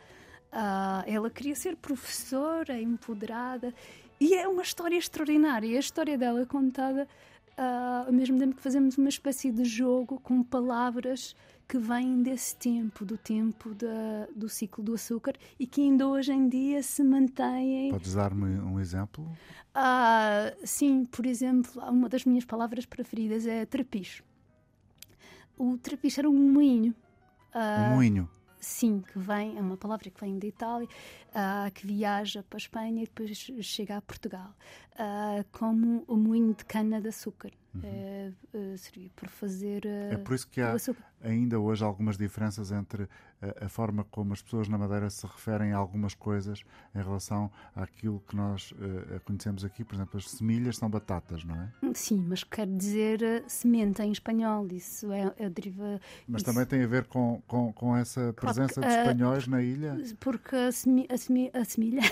Ah, 0.53 1.03
ela 1.09 1.29
queria 1.31 1.57
ser 1.57 1.74
professora, 1.77 2.81
empoderada, 2.81 3.74
e 4.20 4.35
é 4.35 4.46
uma 4.46 4.62
história 4.62 4.96
extraordinária. 4.96 5.77
A 5.77 5.81
história 5.81 6.16
dela 6.16 6.42
é 6.42 6.46
contada 6.46 7.09
ao 8.07 8.12
mesmo 8.12 8.38
tempo 8.38 8.55
que 8.55 8.62
fazemos 8.62 8.96
uma 8.96 9.09
espécie 9.09 9.51
de 9.51 9.64
jogo 9.64 10.20
com 10.20 10.42
palavras 10.44 11.35
que 11.69 11.79
vêm 11.79 12.23
desse 12.23 12.57
tempo, 12.57 13.05
do 13.05 13.19
tempo 13.19 13.75
da, 13.75 14.27
do 14.35 14.49
ciclo 14.49 14.83
do 14.83 14.95
açúcar 14.95 15.35
e 15.59 15.67
que 15.67 15.83
ainda 15.83 16.09
hoje 16.09 16.33
em 16.33 16.49
dia 16.49 16.83
se 16.83 17.05
mantêm. 17.05 17.91
Podes 17.91 18.15
dar-me 18.15 18.59
um 18.59 18.81
exemplo? 18.81 19.31
Ah, 19.75 20.53
sim, 20.65 21.05
por 21.05 21.27
exemplo, 21.27 21.83
uma 21.83 22.09
das 22.09 22.25
minhas 22.25 22.47
palavras 22.47 22.87
preferidas 22.87 23.47
é 23.47 23.67
trapicho. 23.67 24.25
O 25.59 25.77
trapicho 25.77 26.21
era 26.21 26.31
um 26.31 26.53
moinho. 26.53 26.95
Ah, 27.53 27.91
Um 27.91 27.97
moinho. 27.97 28.31
Sim, 28.61 29.03
que 29.13 29.19
vem, 29.19 29.57
é 29.57 29.61
uma 29.61 29.77
palavra 29.77 30.11
que 30.11 30.21
vem 30.21 30.37
da 30.39 30.47
Itália, 30.47 30.89
ah, 31.35 31.71
que 31.73 31.87
viaja 31.87 32.43
para 32.43 32.57
a 32.57 32.59
Espanha 32.59 33.03
e 33.03 33.07
depois 33.07 33.31
chega 33.61 33.97
a 33.97 34.03
Portugal, 34.03 34.53
ah, 34.99 35.45
como 35.53 36.03
o 36.09 36.17
moinho 36.17 36.55
de 36.55 36.65
cana-de-açúcar. 36.65 37.53
É, 37.85 38.31
eh, 38.55 38.77
servia 38.77 39.11
para 39.15 39.29
fazer. 39.29 39.85
eh, 39.87 40.15
É 40.15 40.17
por 40.17 40.35
isso 40.35 40.49
que 40.49 40.61
há 40.61 40.75
ainda 41.23 41.59
hoje 41.61 41.85
algumas 41.85 42.17
diferenças 42.17 42.71
entre 42.73 43.09
a, 43.43 43.67
a 43.67 43.69
forma 43.69 44.05
como 44.05 44.33
as 44.33 44.41
pessoas 44.41 44.69
na 44.69 44.79
Madeira 44.79 45.11
se 45.11 45.27
referem 45.27 45.73
a 45.73 45.77
algumas 45.77 46.15
coisas 46.15 46.63
em 46.95 46.99
relação 47.03 47.51
àquilo 47.77 48.21
que 48.27 48.35
nós 48.35 48.73
eh, 48.81 49.21
conhecemos 49.25 49.65
aqui. 49.65 49.85
Por 49.85 49.95
exemplo, 49.97 50.17
as 50.17 50.29
semilhas 50.31 50.77
são 50.77 50.89
batatas, 50.89 51.45
não 51.45 51.55
é? 51.61 51.71
Sim, 51.95 52.25
mas 52.27 52.43
quer 52.43 52.67
dizer 52.67 53.23
eh, 53.23 53.43
semente 53.47 54.01
em 54.03 54.11
espanhol. 54.13 54.67
Isso 54.73 55.13
é, 55.13 55.33
é 55.37 55.49
deriva. 55.51 56.01
Mas 56.27 56.43
isso- 56.43 56.51
também 56.51 56.67
tem 56.67 56.83
a 56.83 56.87
ver 56.87 57.05
com, 57.05 57.43
com, 57.47 57.73
com 57.73 57.97
essa 57.97 58.33
presença 58.33 58.81
de 58.81 58.87
eh, 58.87 59.01
espanhóis 59.03 59.47
na 59.47 59.63
ilha. 59.63 59.97
Porque 60.19 60.57
a, 60.57 60.73
semi, 60.73 61.07
a, 61.11 61.17
semi, 61.19 61.51
a 61.53 61.65
semilha, 61.65 62.03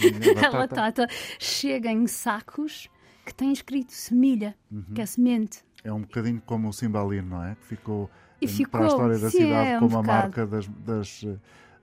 semilha, 0.00 0.32
a 0.48 0.50
batata, 0.52 1.06
chega 1.38 1.90
em 1.90 2.06
sacos 2.06 2.88
que 3.28 3.34
têm 3.34 3.52
escrito 3.52 3.92
semilha, 3.92 4.56
Uhum. 4.70 4.84
que 4.94 5.00
é 5.00 5.06
semente. 5.06 5.62
É 5.84 5.92
um 5.92 6.00
bocadinho 6.00 6.42
como 6.44 6.68
o 6.68 6.72
Cimbalino, 6.72 7.28
não 7.28 7.44
é? 7.44 7.54
Que 7.54 7.64
ficou, 7.66 8.10
E 8.40 8.46
eh, 8.46 8.48
ficou, 8.48 8.70
para 8.72 8.84
a 8.84 8.86
história 8.88 9.18
da 9.18 9.30
sim, 9.30 9.38
cidade 9.38 9.68
é 9.70 9.76
um 9.76 9.80
como 9.80 9.98
a 9.98 10.02
bocado. 10.02 10.22
marca 10.22 10.46
das, 10.46 10.66
das, 10.66 11.24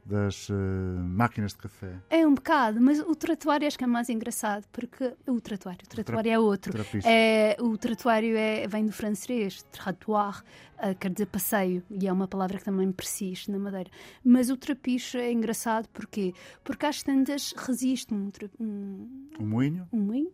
das, 0.06 0.48
eh, 0.50 0.54
máquinas 1.00 1.52
de 1.54 1.58
café. 1.60 1.94
É 2.10 2.28
um 2.28 2.34
bocado, 2.36 2.80
mas 2.82 3.00
o 3.00 3.16
tratuário 3.16 3.66
acho 3.68 3.78
que 3.78 3.84
é 3.84 3.88
mais 3.88 4.10
engraçado, 4.10 4.66
porque 4.72 5.14
o 5.26 5.40
tratuário, 5.40 5.82
o 5.86 5.88
tratuário 5.90 6.32
é 6.32 6.38
outro. 6.38 6.72
trapiche. 6.74 7.08
É, 7.08 7.56
o 7.60 7.78
tratuário 7.78 8.36
é, 8.38 8.68
vem 8.68 8.86
do 8.86 8.92
francês, 8.92 9.64
trottoir, 9.72 10.44
ah, 10.78 10.94
quer 10.94 11.12
dizer 11.12 11.26
passeio, 11.28 11.84
e 11.90 12.08
é 12.08 12.12
uma 12.12 12.28
palavra 12.28 12.58
que 12.58 12.64
também 12.64 12.92
persiste 12.92 13.50
na 13.52 13.58
Madeira. 13.60 13.90
Mas 14.24 14.50
o 14.50 14.58
trapiche 14.58 15.18
é 15.18 15.32
engraçado 15.32 15.88
porquê? 15.90 16.34
Porque 16.64 16.86
às 16.86 17.02
tantas 17.02 17.54
resiste 17.58 18.14
um, 18.14 18.30
um, 18.60 19.28
O 19.40 19.44
moinho? 19.46 19.88
um 19.92 20.00
moinho, 20.00 20.32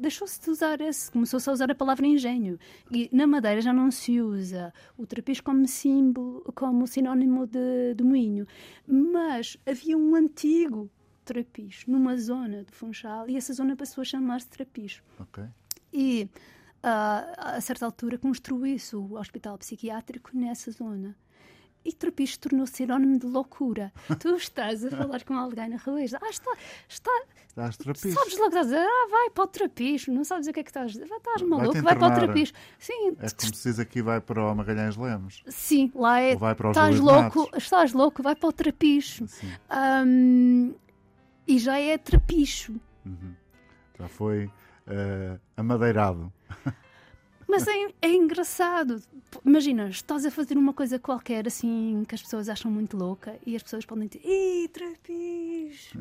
deixou-se 0.00 0.40
de 0.40 0.50
usar 0.50 0.80
esse, 0.80 1.10
começou-se 1.10 1.48
a 1.48 1.52
usar 1.52 1.70
a 1.70 1.74
palavra 1.74 2.06
engenho. 2.06 2.58
E 2.90 3.08
na 3.12 3.26
Madeira 3.26 3.60
já 3.60 3.72
não 3.72 3.90
se 3.90 4.20
usa 4.20 4.72
o 4.96 5.06
trapiche 5.06 5.42
como 5.42 5.66
símbolo, 5.66 6.42
como 6.54 6.86
sinónimo 6.86 7.46
de, 7.46 7.94
de 7.94 8.04
moinho. 8.04 8.46
Mas 8.86 9.56
havia 9.66 9.96
um 9.96 10.14
antigo 10.14 10.90
trapiche 11.24 11.88
numa 11.90 12.16
zona 12.16 12.64
de 12.64 12.72
Funchal 12.72 13.28
e 13.28 13.36
essa 13.36 13.52
zona 13.52 13.76
passou 13.76 14.02
a 14.02 14.04
chamar-se 14.04 14.48
trapiche. 14.48 15.02
Ok. 15.20 15.44
E 15.92 16.28
a 16.82 17.60
certa 17.60 17.84
altura 17.86 18.18
construiu-se 18.18 18.96
o 18.96 19.14
hospital 19.14 19.56
psiquiátrico 19.58 20.30
nessa 20.34 20.70
zona. 20.70 21.16
E 21.84 21.92
Trapiche 21.92 22.38
tornou-se 22.38 22.74
sinónimo 22.76 23.18
de 23.18 23.26
loucura. 23.26 23.92
tu 24.20 24.36
estás 24.36 24.84
a 24.84 24.90
falar 24.90 25.24
com 25.24 25.34
alguém 25.34 25.68
na 25.68 25.76
rua 25.78 26.00
e 26.00 26.04
dizes, 26.04 26.20
ah, 26.22 26.30
está, 26.30 26.52
está, 26.88 27.10
Dás 27.56 27.76
trapiche. 27.76 28.12
Sabes 28.12 28.34
logo, 28.38 28.46
estás 28.46 28.66
a 28.66 28.70
dizer, 28.70 28.86
ah, 28.88 29.08
vai 29.10 29.30
para 29.30 29.44
o 29.44 29.46
trapiche, 29.48 30.10
não 30.10 30.22
sabes 30.24 30.46
o 30.46 30.52
que 30.52 30.60
é 30.60 30.62
que 30.62 30.70
estás 30.70 30.84
a 30.84 30.92
dizer, 30.92 31.08
"Ah, 31.12 31.16
estás 31.16 31.42
maluco, 31.42 31.82
vai 31.82 31.96
para 31.98 32.06
o 32.06 32.14
trapiche. 32.14 32.52
Sim, 32.78 33.08
É 33.18 33.28
como 33.30 33.54
se 33.54 33.68
diz 33.68 33.78
aqui 33.80 34.00
vai 34.00 34.20
para 34.20 34.40
o 34.44 34.54
Magalhães 34.54 34.96
Lemos. 34.96 35.42
sim, 35.48 35.90
lá 35.94 36.20
é, 36.20 36.32
Ou 36.34 36.38
vai 36.38 36.54
para 36.54 36.68
o 36.68 36.70
estás 36.70 36.94
Júlio 36.94 37.12
louco, 37.12 37.38
Matos. 37.40 37.62
estás 37.64 37.92
louco, 37.92 38.22
vai 38.22 38.36
para 38.36 38.48
o 38.48 38.52
trapiche. 38.52 39.24
Ahm, 39.68 40.72
e 41.48 41.58
já 41.58 41.78
é 41.80 41.98
trapicho. 41.98 42.74
Uhum. 43.04 43.34
Já 43.98 44.08
foi 44.08 44.48
eh, 44.86 45.38
amadeirado. 45.56 46.32
Mas 47.48 47.66
é, 47.66 47.92
é 48.00 48.12
engraçado. 48.14 49.02
Imagina, 49.44 49.88
estás 49.88 50.24
a 50.24 50.30
fazer 50.30 50.56
uma 50.56 50.72
coisa 50.72 50.98
qualquer 50.98 51.46
assim 51.46 52.02
que 52.08 52.14
as 52.14 52.22
pessoas 52.22 52.48
acham 52.48 52.70
muito 52.70 52.96
louca 52.96 53.36
e 53.46 53.54
as 53.54 53.62
pessoas 53.62 53.84
podem 53.84 54.06
dizer, 54.08 54.22
ih, 54.24 54.68
trapiche. 54.68 55.98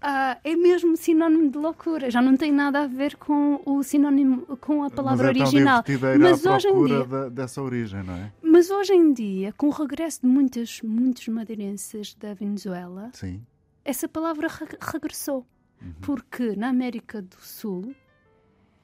Ah, 0.00 0.36
é 0.44 0.54
mesmo 0.54 0.94
sinónimo 0.96 1.50
de 1.50 1.56
loucura, 1.56 2.10
já 2.10 2.20
não 2.20 2.36
tem 2.36 2.52
nada 2.52 2.82
a 2.82 2.86
ver 2.86 3.16
com 3.16 3.60
o 3.64 3.82
sinónimo, 3.82 4.42
com 4.58 4.84
a 4.84 4.90
palavra 4.90 5.28
Mas 5.28 5.36
é 5.36 5.40
original. 5.42 5.82
Mas 6.20 6.44
hoje, 6.46 6.68
em 6.68 6.84
dia, 6.84 7.04
da- 7.04 7.28
dessa 7.30 7.62
origem, 7.62 8.02
não 8.02 8.14
é? 8.14 8.32
mas 8.42 8.70
hoje 8.70 8.92
em 8.92 9.12
dia, 9.12 9.52
com 9.54 9.68
o 9.68 9.70
regresso 9.70 10.20
de 10.20 10.26
muitos, 10.26 10.82
muitos 10.82 11.26
madeirenses 11.28 12.14
da 12.14 12.34
Venezuela, 12.34 13.10
Sim. 13.14 13.42
essa 13.84 14.06
palavra 14.06 14.48
re- 14.48 14.78
regressou. 14.80 15.46
Uhum. 15.80 15.92
Porque 16.02 16.54
na 16.56 16.68
América 16.68 17.22
do 17.22 17.36
Sul, 17.40 17.94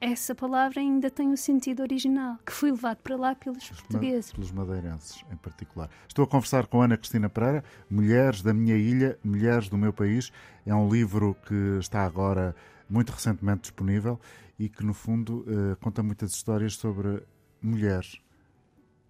essa 0.02 0.34
palavra 0.34 0.80
ainda 0.80 1.08
tem 1.10 1.32
o 1.32 1.36
sentido 1.36 1.80
original, 1.80 2.36
que 2.44 2.52
foi 2.52 2.70
levado 2.72 2.98
para 2.98 3.16
lá 3.16 3.34
pelos 3.34 3.70
ma- 3.70 3.76
portugueses. 3.76 4.32
Pelos 4.32 4.50
madeirenses, 4.50 5.24
em 5.32 5.36
particular. 5.36 5.88
Estou 6.08 6.24
a 6.24 6.28
conversar 6.28 6.66
com 6.66 6.82
Ana 6.82 6.96
Cristina 6.96 7.28
Pereira, 7.28 7.62
Mulheres 7.88 8.42
da 8.42 8.52
Minha 8.52 8.76
Ilha, 8.76 9.18
Mulheres 9.22 9.68
do 9.68 9.78
Meu 9.78 9.92
País. 9.92 10.32
É 10.66 10.74
um 10.74 10.88
livro 10.92 11.36
que 11.46 11.78
está 11.78 12.04
agora 12.04 12.54
muito 12.90 13.10
recentemente 13.12 13.62
disponível 13.62 14.20
e 14.58 14.68
que, 14.68 14.84
no 14.84 14.92
fundo, 14.92 15.44
eh, 15.48 15.76
conta 15.80 16.02
muitas 16.02 16.32
histórias 16.32 16.74
sobre 16.74 17.22
mulheres. 17.62 18.20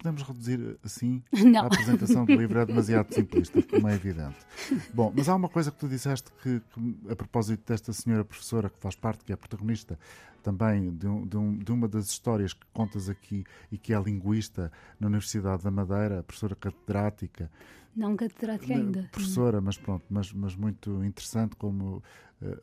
Podemos 0.03 0.23
reduzir 0.23 0.77
assim 0.83 1.23
Não. 1.33 1.63
a 1.63 1.67
apresentação 1.67 2.25
do 2.25 2.35
livro 2.35 2.59
é 2.59 2.67
demasiado 2.67 3.15
simplista, 3.15 3.63
como 3.63 3.87
é 3.89 3.95
evidente. 3.95 4.37
Bom, 4.93 5.13
mas 5.17 5.29
há 5.29 5.37
uma 5.37 5.49
coisa 5.49 5.71
que 5.71 5.79
tu 5.79 5.89
disseste 5.89 6.29
que, 6.43 6.61
que, 6.75 6.97
a 7.09 7.15
propósito 7.15 7.63
desta 7.69 7.93
senhora 7.93 8.25
professora 8.25 8.69
que 8.69 8.79
faz 8.81 8.97
parte, 8.97 9.25
que 9.25 9.33
é 9.33 9.37
protagonista 9.37 9.97
também 10.43 10.91
de, 10.91 11.07
um- 11.07 11.25
de 11.25 11.37
um- 11.37 11.57
de 11.57 11.71
uma 11.71 11.87
das 11.87 12.07
histórias 12.09 12.53
que 12.53 12.67
contas 12.73 13.09
aqui 13.09 13.45
e 13.71 13.79
que 13.79 13.95
é 13.95 14.01
linguista 14.03 14.73
na 14.99 15.07
Universidade 15.07 15.63
da 15.63 15.71
Madeira, 15.71 16.25
professora 16.25 16.57
catedrática, 16.57 17.49
Não 17.95 18.17
catedrática 18.17 18.75
ainda. 18.75 19.09
professora, 19.13 19.61
mas 19.61 19.79
pronto, 19.79 20.05
mas, 20.11 20.33
mas 20.33 20.57
muito 20.57 21.05
interessante, 21.05 21.55
como 21.55 22.03
eh, 22.43 22.59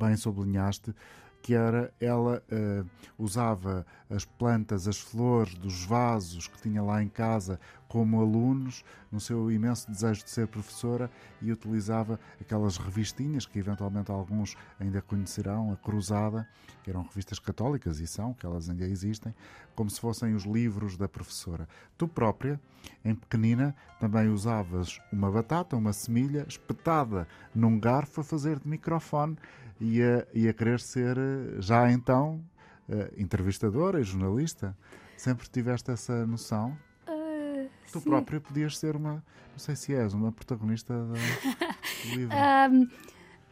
bem 0.00 0.16
sublinhaste, 0.16 0.94
que 1.48 1.54
era 1.54 1.90
ela 1.98 2.42
eh, 2.50 2.84
usava 3.18 3.86
as 4.10 4.22
plantas, 4.26 4.86
as 4.86 5.00
flores 5.00 5.54
dos 5.54 5.82
vasos 5.82 6.46
que 6.46 6.60
tinha 6.60 6.82
lá 6.82 7.02
em 7.02 7.08
casa 7.08 7.58
como 7.88 8.20
alunos, 8.20 8.84
no 9.10 9.18
seu 9.18 9.50
imenso 9.50 9.90
desejo 9.90 10.22
de 10.22 10.28
ser 10.28 10.46
professora, 10.46 11.10
e 11.40 11.50
utilizava 11.50 12.20
aquelas 12.38 12.76
revistinhas 12.76 13.46
que 13.46 13.58
eventualmente 13.58 14.10
alguns 14.10 14.58
ainda 14.78 15.00
conhecerão, 15.00 15.72
a 15.72 15.76
Cruzada, 15.76 16.46
que 16.84 16.90
eram 16.90 17.02
revistas 17.02 17.38
católicas 17.38 17.98
e 17.98 18.06
são, 18.06 18.34
que 18.34 18.44
elas 18.44 18.68
ainda 18.68 18.84
existem, 18.84 19.34
como 19.74 19.88
se 19.88 19.98
fossem 19.98 20.34
os 20.34 20.44
livros 20.44 20.98
da 20.98 21.08
professora. 21.08 21.66
Tu 21.96 22.06
própria, 22.06 22.60
em 23.02 23.14
pequenina, 23.14 23.74
também 23.98 24.28
usavas 24.28 25.00
uma 25.10 25.30
batata, 25.30 25.74
uma 25.76 25.94
semilha, 25.94 26.44
espetada 26.46 27.26
num 27.54 27.80
garfo 27.80 28.20
a 28.20 28.24
fazer 28.24 28.58
de 28.58 28.68
microfone 28.68 29.38
e 29.80 30.02
a, 30.02 30.26
e 30.34 30.48
a 30.48 30.52
querer 30.52 30.80
ser, 30.80 31.16
eh, 31.16 31.60
já 31.60 31.90
então, 31.90 32.42
eh, 32.88 33.12
entrevistadora 33.16 34.00
e 34.00 34.04
jornalista. 34.04 34.76
Sempre 35.16 35.48
tiveste 35.48 35.90
essa 35.90 36.26
noção? 36.26 36.76
Ah, 37.06 37.66
Tu 37.92 38.00
sim. 38.00 38.08
própria 38.08 38.40
podias 38.40 38.76
ser 38.78 38.96
uma, 38.96 39.14
não 39.52 39.58
sei 39.58 39.74
se 39.76 39.94
és, 39.94 40.12
uma 40.14 40.30
protagonista 40.32 40.94
do 40.94 41.14
livro. 42.16 42.36
Ahm, 42.36 42.88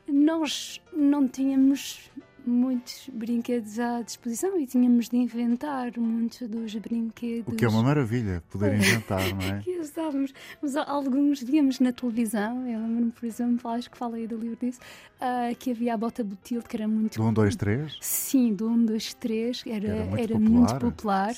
nós 0.08 0.80
não 0.92 1.26
tínhamos 1.28 2.10
muitos 2.46 3.10
brinquedos 3.12 3.78
à 3.78 4.02
disposição 4.02 4.58
e 4.58 4.66
tínhamos 4.66 5.08
de 5.08 5.16
inventar 5.16 5.92
muitos 5.98 6.48
dos 6.48 6.74
brinquedos. 6.76 7.52
O 7.52 7.56
que 7.56 7.64
é 7.64 7.68
uma 7.68 7.82
maravilha 7.82 8.42
poder 8.50 8.74
inventar, 8.76 9.22
não 9.34 9.56
é? 9.56 9.60
que 9.60 9.78
usávamos, 9.78 10.32
mas 10.62 10.76
alguns 10.76 11.42
víamos 11.42 11.80
na 11.80 11.92
televisão. 11.92 12.66
Eu 12.66 12.80
lembro-me, 12.80 13.10
por 13.12 13.26
exemplo, 13.26 13.70
acho 13.70 13.90
que 13.90 13.98
falei 13.98 14.26
do 14.26 14.36
livro 14.36 14.58
disso, 14.60 14.80
ah, 15.20 15.50
que 15.58 15.70
havia 15.70 15.94
a 15.94 15.96
bota 15.96 16.22
Botilde, 16.22 16.68
que 16.68 16.76
era 16.76 16.86
muito. 16.88 17.18
Do 17.18 17.26
1, 17.26 17.32
2, 17.32 17.56
3? 17.56 17.98
Sim, 18.00 18.54
do 18.54 18.68
1, 18.68 18.84
2, 18.86 19.14
3, 19.14 19.64
era, 19.66 19.86
Era 19.88 20.04
muito 20.04 20.18
era 20.22 20.34
popular. 20.34 20.50
muito 20.50 20.78
popular, 20.78 21.34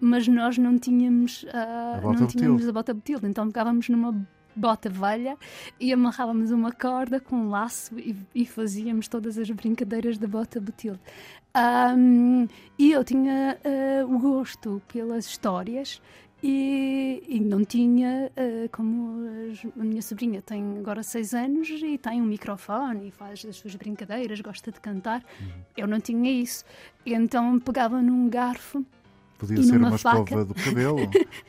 mas 0.00 0.28
nós 0.28 0.58
não 0.58 0.78
tínhamos, 0.78 1.44
ah, 1.52 1.94
A 1.96 2.00
bota 2.00 2.20
não 2.20 2.26
tínhamos 2.26 2.68
a 2.68 2.72
bota 2.72 2.94
Botilde, 2.94 3.26
então 3.26 3.46
pegávamos 3.48 3.88
numa 3.88 4.12
bota 4.54 4.88
velha 4.88 5.36
e 5.80 5.92
amarrávamos 5.92 6.50
uma 6.50 6.72
corda 6.72 7.18
com 7.20 7.36
um 7.36 7.50
laço 7.50 7.98
e, 7.98 8.14
e 8.34 8.46
fazíamos 8.46 9.08
todas 9.08 9.38
as 9.38 9.50
brincadeiras 9.50 10.18
da 10.18 10.26
bota 10.26 10.60
Botilde. 10.60 11.00
Ahm, 11.54 12.46
e 12.78 12.92
eu 12.92 13.04
tinha 13.04 13.58
ah, 13.64 14.06
o 14.06 14.18
gosto 14.18 14.80
pelas 14.92 15.26
histórias 15.26 16.00
e, 16.42 17.22
e 17.28 17.40
não 17.40 17.64
tinha, 17.64 18.32
ah, 18.36 18.68
como 18.72 19.26
as- 19.50 19.64
a 19.78 19.84
minha 19.84 20.00
sobrinha 20.02 20.40
tem 20.42 20.78
agora 20.78 21.02
seis 21.02 21.34
anos 21.34 21.68
e 21.68 21.98
tem 21.98 22.22
um 22.22 22.26
microfone 22.26 23.08
e 23.08 23.10
faz 23.10 23.44
as 23.44 23.56
suas 23.56 23.74
brincadeiras, 23.74 24.40
gosta 24.40 24.72
de 24.72 24.80
cantar, 24.80 25.22
eu 25.76 25.86
não 25.86 26.00
tinha 26.00 26.30
isso. 26.30 26.64
Então 27.04 27.58
pegava 27.60 28.00
num 28.00 28.28
garfo, 28.30 28.84
Podia 29.42 29.58
E 29.58 29.64
ser 29.64 29.76
uma 29.76 29.98
faca. 29.98 30.20
escova 30.22 30.44
do 30.44 30.54
cabelo, 30.54 30.98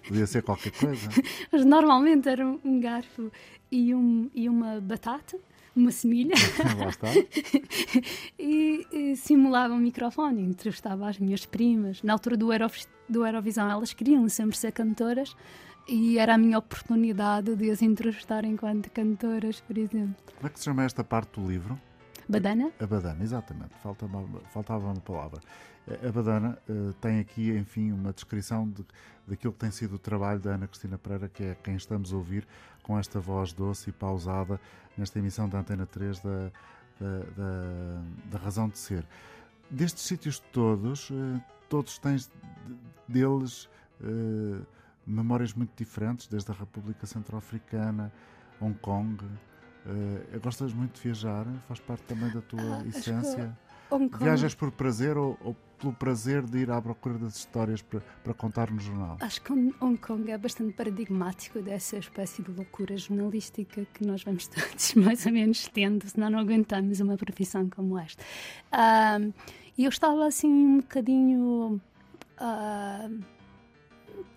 podia 0.07 0.25
ser 0.25 0.41
qualquer 0.41 0.71
coisa. 0.71 1.07
mas 1.53 1.63
normalmente 1.63 2.27
era 2.27 2.43
um 2.43 2.79
garfo 2.79 3.31
e, 3.71 3.93
um, 3.93 4.31
e 4.33 4.49
uma 4.49 4.81
batata, 4.81 5.37
uma 5.75 5.91
semilha, 5.91 6.33
Lá 6.79 6.89
está. 6.89 7.07
e, 8.39 8.87
e 8.91 9.15
simulava 9.15 9.75
um 9.75 9.77
microfone, 9.77 10.41
entrevistava 10.41 11.07
as 11.07 11.19
minhas 11.19 11.45
primas. 11.45 12.01
Na 12.01 12.13
altura 12.13 12.35
do, 12.35 12.51
Eurovis- 12.51 12.87
do 13.07 13.23
Eurovisão, 13.25 13.69
elas 13.69 13.93
queriam 13.93 14.27
sempre 14.27 14.57
ser 14.57 14.71
cantoras 14.71 15.35
e 15.87 16.17
era 16.17 16.33
a 16.33 16.37
minha 16.37 16.57
oportunidade 16.57 17.55
de 17.55 17.69
as 17.69 17.83
entrevistar 17.83 18.43
enquanto 18.43 18.89
cantoras, 18.89 19.61
por 19.61 19.77
exemplo. 19.77 20.15
Como 20.35 20.47
é 20.47 20.49
que 20.49 20.57
se 20.57 20.65
chama 20.65 20.83
esta 20.83 21.03
parte 21.03 21.39
do 21.39 21.47
livro? 21.47 21.79
Badana? 22.27 22.71
A 22.79 22.87
Badana, 22.87 23.21
exatamente. 23.23 23.75
Falta 23.83 24.07
uma, 24.07 24.23
faltava 24.51 24.85
uma 24.87 24.95
palavra. 25.01 25.39
A 25.87 26.11
Badana 26.11 26.57
uh, 26.69 26.93
tem 26.93 27.19
aqui, 27.19 27.51
enfim, 27.51 27.91
uma 27.91 28.13
descrição 28.13 28.69
de, 28.69 28.85
daquilo 29.27 29.51
que 29.51 29.59
tem 29.59 29.71
sido 29.71 29.95
o 29.95 29.99
trabalho 29.99 30.39
da 30.39 30.51
Ana 30.51 30.67
Cristina 30.67 30.97
Pereira, 30.97 31.27
que 31.27 31.43
é 31.43 31.55
quem 31.55 31.75
estamos 31.75 32.13
a 32.13 32.15
ouvir 32.15 32.47
com 32.81 32.97
esta 32.97 33.19
voz 33.19 33.51
doce 33.51 33.89
e 33.89 33.93
pausada 33.93 34.59
nesta 34.97 35.19
emissão 35.19 35.49
da 35.49 35.59
Antena 35.59 35.85
3 35.85 36.19
da, 36.19 36.51
da, 36.99 37.19
da, 37.35 38.01
da 38.31 38.37
Razão 38.37 38.69
de 38.69 38.77
Ser. 38.77 39.05
Destes 39.69 40.03
sítios 40.03 40.39
todos, 40.39 41.09
uh, 41.09 41.41
todos 41.67 41.97
tens 41.97 42.31
deles 43.07 43.65
uh, 44.01 44.65
memórias 45.05 45.53
muito 45.53 45.71
diferentes, 45.75 46.27
desde 46.27 46.51
a 46.51 46.53
República 46.53 47.05
Centro-Africana, 47.05 48.11
Hong 48.61 48.77
Kong. 48.79 49.23
Uh, 49.23 50.39
gostas 50.41 50.73
muito 50.73 50.95
de 50.95 51.01
viajar? 51.01 51.45
Faz 51.67 51.79
parte 51.79 52.03
também 52.03 52.29
da 52.31 52.41
tua 52.41 52.61
ah, 52.61 52.87
essência? 52.87 53.57
Hong 53.93 54.09
Kong... 54.09 54.23
Viajas 54.23 54.55
por 54.55 54.71
prazer 54.71 55.17
ou, 55.17 55.37
ou, 55.41 55.55
pelo 55.79 55.93
prazer 55.93 56.43
de 56.43 56.59
ir 56.59 56.71
à 56.71 56.81
procura 56.81 57.17
das 57.17 57.35
histórias 57.35 57.81
para, 57.81 57.99
para 58.23 58.33
contar 58.33 58.71
no 58.71 58.79
jornal? 58.79 59.17
Acho 59.19 59.41
que 59.41 59.51
Hong 59.51 59.97
Kong 59.97 60.31
é 60.31 60.37
bastante 60.37 60.73
paradigmático 60.73 61.61
dessa 61.61 61.97
espécie 61.97 62.41
de 62.41 62.51
loucura 62.51 62.97
jornalística 62.97 63.85
que 63.93 64.05
nós 64.05 64.23
vamos 64.23 64.47
todos 64.49 64.93
mais 64.95 65.25
ou 65.25 65.31
menos 65.31 65.67
tendo, 65.67 66.07
senão 66.07 66.29
não 66.29 66.39
aguentamos 66.39 66.99
uma 66.99 67.17
profissão 67.17 67.69
como 67.69 67.97
esta. 67.99 68.23
E 69.77 69.85
eu 69.85 69.89
estava 69.89 70.25
assim 70.27 70.47
um 70.47 70.77
bocadinho 70.77 71.81
uh, 72.39 73.23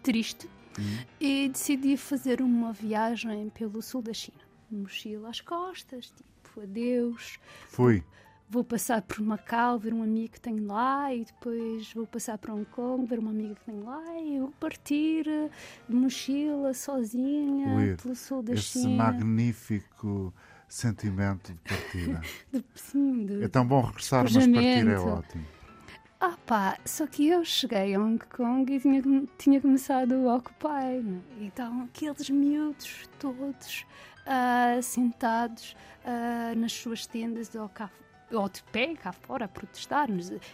triste 0.03 0.49
uhum. 0.79 0.99
e 1.21 1.49
decidi 1.49 1.97
fazer 1.97 2.41
uma 2.41 2.73
viagem 2.73 3.51
pelo 3.51 3.83
sul 3.83 4.03
da 4.03 4.15
China. 4.15 4.39
Mochila 4.71 5.29
às 5.29 5.41
costas, 5.41 6.07
tipo, 6.07 6.61
adeus. 6.61 7.39
Fui. 7.69 8.03
Vou 8.49 8.63
passar 8.63 9.03
por 9.03 9.21
Macau, 9.21 9.79
ver 9.79 9.93
um 9.93 10.03
amigo 10.03 10.35
que 10.35 10.41
tenho 10.41 10.67
lá, 10.67 11.13
e 11.13 11.25
depois 11.25 11.93
vou 11.93 12.07
passar 12.07 12.39
para 12.39 12.55
Hong 12.55 12.65
Kong, 12.67 13.05
ver 13.05 13.19
uma 13.19 13.31
amiga 13.31 13.57
que 13.57 13.65
tenho 13.65 13.85
lá, 13.85 14.21
e 14.21 14.39
vou 14.39 14.53
partir 14.61 15.25
de 15.89 15.95
mochila, 15.95 16.73
sozinha, 16.73 17.97
pelo 18.01 18.15
sul 18.15 18.43
da 18.43 18.55
esse 18.55 18.81
China. 18.81 19.05
Magnífico 19.05 20.33
sentimento 20.69 21.53
de 21.53 21.61
partida. 21.61 22.21
de, 22.53 22.65
sim, 22.75 23.27
de, 23.27 23.45
é 23.45 23.49
tão 23.49 23.67
bom 23.67 23.81
regressar, 23.81 24.25
mas 24.25 24.35
partir 24.35 24.89
é 24.89 24.99
ótimo. 24.99 25.45
Ah 26.19 26.37
pá, 26.47 26.79
só 26.85 27.07
que 27.07 27.29
eu 27.29 27.45
cheguei 27.45 27.95
a 27.95 28.01
Hong 28.01 28.19
Kong 28.35 28.75
e 28.75 28.81
tinha, 28.81 29.03
tinha 29.37 29.61
começado 29.61 30.13
o 30.13 30.35
Occupy. 30.35 31.03
Né? 31.03 31.21
Então 31.41 31.83
aqueles 31.83 32.31
miúdos 32.31 33.09
todos 33.19 33.85
uh, 34.27 34.83
sentados 34.83 35.77
uh, 36.05 36.59
nas 36.59 36.73
suas 36.73 37.07
tendas 37.07 37.51
cá, 37.75 37.91
ou 38.33 38.49
de 38.49 38.63
pé 38.65 38.95
cá 38.95 39.13
fora 39.13 39.45
a 39.45 39.49
protestar. 39.49 40.09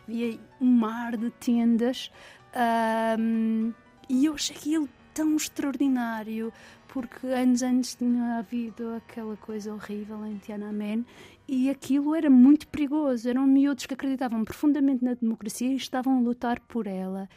Havia 0.06 0.38
um 0.60 0.70
mar 0.70 1.16
de 1.16 1.30
tendas 1.30 2.10
uh, 2.54 3.74
e 4.08 4.26
eu 4.26 4.34
achei 4.34 4.56
aquilo 4.56 4.88
tão 5.14 5.36
extraordinário 5.36 6.52
porque 6.88 7.26
anos 7.26 7.62
antes 7.62 7.94
tinha 7.94 8.38
havido 8.38 8.94
aquela 8.94 9.36
coisa 9.36 9.72
horrível 9.72 10.26
em 10.26 10.36
Tiananmen 10.36 11.06
e 11.48 11.70
aquilo 11.70 12.14
era 12.14 12.28
muito 12.28 12.68
perigoso. 12.68 13.28
Eram 13.28 13.46
miúdos 13.46 13.86
que 13.86 13.94
acreditavam 13.94 14.44
profundamente 14.44 15.02
na 15.02 15.14
democracia 15.14 15.72
e 15.72 15.76
estavam 15.76 16.18
a 16.18 16.20
lutar 16.20 16.60
por 16.60 16.86
ela. 16.86 17.28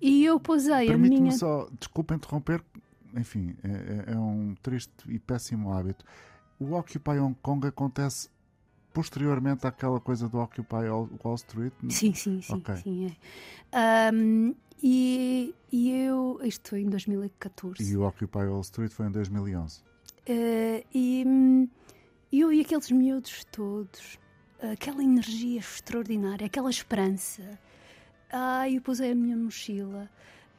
E 0.00 0.24
eu 0.24 0.38
posei 0.38 0.92
a 0.92 0.98
minha. 0.98 1.32
só, 1.32 1.68
desculpa 1.78 2.14
interromper, 2.14 2.62
enfim, 3.14 3.56
é, 3.62 3.68
é, 3.68 4.12
é, 4.12 4.18
um 4.18 4.54
triste 4.62 4.92
e 5.08 5.18
péssimo 5.18 5.72
hábito. 5.72 6.04
O 6.60 6.74
Occupy 6.74 7.18
Hong 7.18 7.36
Kong 7.40 7.66
acontece 7.66 8.28
posteriormente 8.98 9.64
àquela 9.64 10.00
coisa 10.00 10.28
do 10.28 10.40
Occupy 10.40 10.88
Wall 11.22 11.34
Street? 11.36 11.72
Sim, 11.88 12.12
sim, 12.14 12.42
sim. 12.42 12.54
Okay. 12.56 12.76
sim 12.78 13.06
é. 13.06 14.12
Um, 14.12 14.52
e, 14.82 15.54
e 15.70 15.92
eu. 15.92 16.40
Isto 16.42 16.70
foi 16.70 16.80
em 16.80 16.90
2014. 16.90 17.80
E 17.80 17.96
o 17.96 18.02
Occupy 18.02 18.38
Wall 18.38 18.60
Street 18.62 18.90
foi 18.90 19.06
em 19.06 19.12
2011. 19.12 19.82
Uh, 19.82 20.84
e 20.92 21.22
hum, 21.24 21.68
eu 22.32 22.52
e 22.52 22.60
aqueles 22.60 22.90
miúdos 22.90 23.44
todos, 23.52 24.18
aquela 24.60 25.00
energia 25.00 25.60
extraordinária, 25.60 26.46
aquela 26.46 26.68
esperança. 26.68 27.56
Ah, 28.32 28.68
eu 28.68 28.82
pusei 28.82 29.12
a 29.12 29.14
minha 29.14 29.36
mochila. 29.36 30.10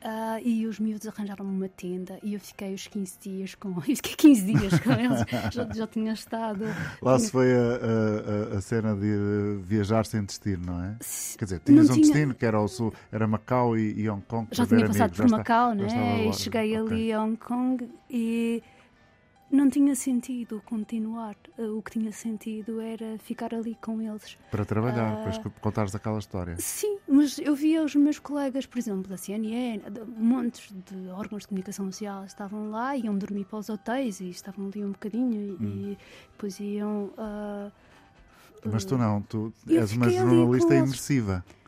Uh, 0.01 0.39
e 0.45 0.65
os 0.65 0.79
miúdos 0.79 1.05
arranjaram-me 1.07 1.51
uma 1.51 1.67
tenda 1.67 2.17
e 2.23 2.33
eu 2.33 2.39
fiquei 2.39 2.73
os 2.73 2.87
15 2.87 3.19
dias 3.19 3.55
com 3.55 3.69
eu 3.85 3.95
fiquei 3.97 4.15
15 4.15 4.45
dias 4.45 4.79
com 4.79 4.93
eles, 4.93 5.25
já, 5.51 5.67
já 5.73 5.87
tinha 5.87 6.13
estado. 6.13 6.63
Lá 7.01 7.17
tinha... 7.17 7.19
se 7.19 7.31
foi 7.31 7.51
a, 7.53 8.53
a, 8.53 8.57
a, 8.57 8.61
cena 8.61 8.95
de 8.95 9.59
viajar 9.61 10.05
sem 10.05 10.23
destino, 10.23 10.67
não 10.67 10.81
é? 10.81 10.95
Quer 11.37 11.43
dizer, 11.43 11.59
tinhas 11.59 11.89
um 11.89 11.93
tinha... 11.95 12.05
destino 12.05 12.33
que 12.33 12.45
era 12.45 12.61
o 12.61 12.67
sul, 12.69 12.93
era 13.11 13.27
Macau 13.27 13.77
e, 13.77 13.99
e 13.99 14.09
Hong 14.09 14.23
Kong. 14.25 14.47
Já 14.51 14.65
tinha 14.65 14.87
passado 14.87 15.13
por 15.13 15.29
Macau, 15.29 15.75
né? 15.75 16.27
E 16.27 16.33
cheguei 16.33 16.79
okay. 16.79 16.95
ali 16.95 17.13
a 17.13 17.21
Hong 17.21 17.35
Kong 17.35 17.89
e 18.09 18.63
não 19.51 19.69
tinha 19.69 19.95
sentido 19.95 20.61
continuar. 20.65 21.35
Uh, 21.57 21.77
o 21.77 21.81
que 21.81 21.91
tinha 21.91 22.11
sentido 22.11 22.79
era 22.79 23.17
ficar 23.19 23.53
ali 23.53 23.75
com 23.81 24.01
eles. 24.01 24.37
Para 24.51 24.65
trabalhar, 24.65 25.13
uh, 25.13 25.17
depois 25.17 25.53
contares 25.59 25.95
aquela 25.95 26.19
história. 26.19 26.55
Sim, 26.57 26.97
mas 27.07 27.39
eu 27.39 27.55
via 27.55 27.83
os 27.83 27.95
meus 27.95 28.19
colegas, 28.19 28.65
por 28.65 28.77
exemplo, 28.77 29.09
da 29.09 29.17
CNN, 29.17 29.79
de 29.89 30.05
montes 30.05 30.71
de 30.71 31.09
órgãos 31.09 31.43
de 31.43 31.47
comunicação 31.47 31.85
social, 31.91 32.25
estavam 32.25 32.69
lá, 32.69 32.95
iam 32.95 33.17
dormir 33.17 33.45
para 33.45 33.59
os 33.59 33.69
hotéis 33.69 34.19
e 34.19 34.29
estavam 34.29 34.67
ali 34.67 34.83
um 34.83 34.91
bocadinho 34.91 35.57
hum. 35.59 35.65
e 35.65 35.97
depois 36.31 36.59
iam. 36.59 37.11
Uh, 37.17 37.71
mas 38.65 38.83
tu 38.83 38.97
não, 38.97 39.21
tu 39.21 39.53
és 39.67 39.93
uma 39.93 40.09
jornalista 40.09 40.75
imersiva. 40.75 41.45
Eles 41.47 41.59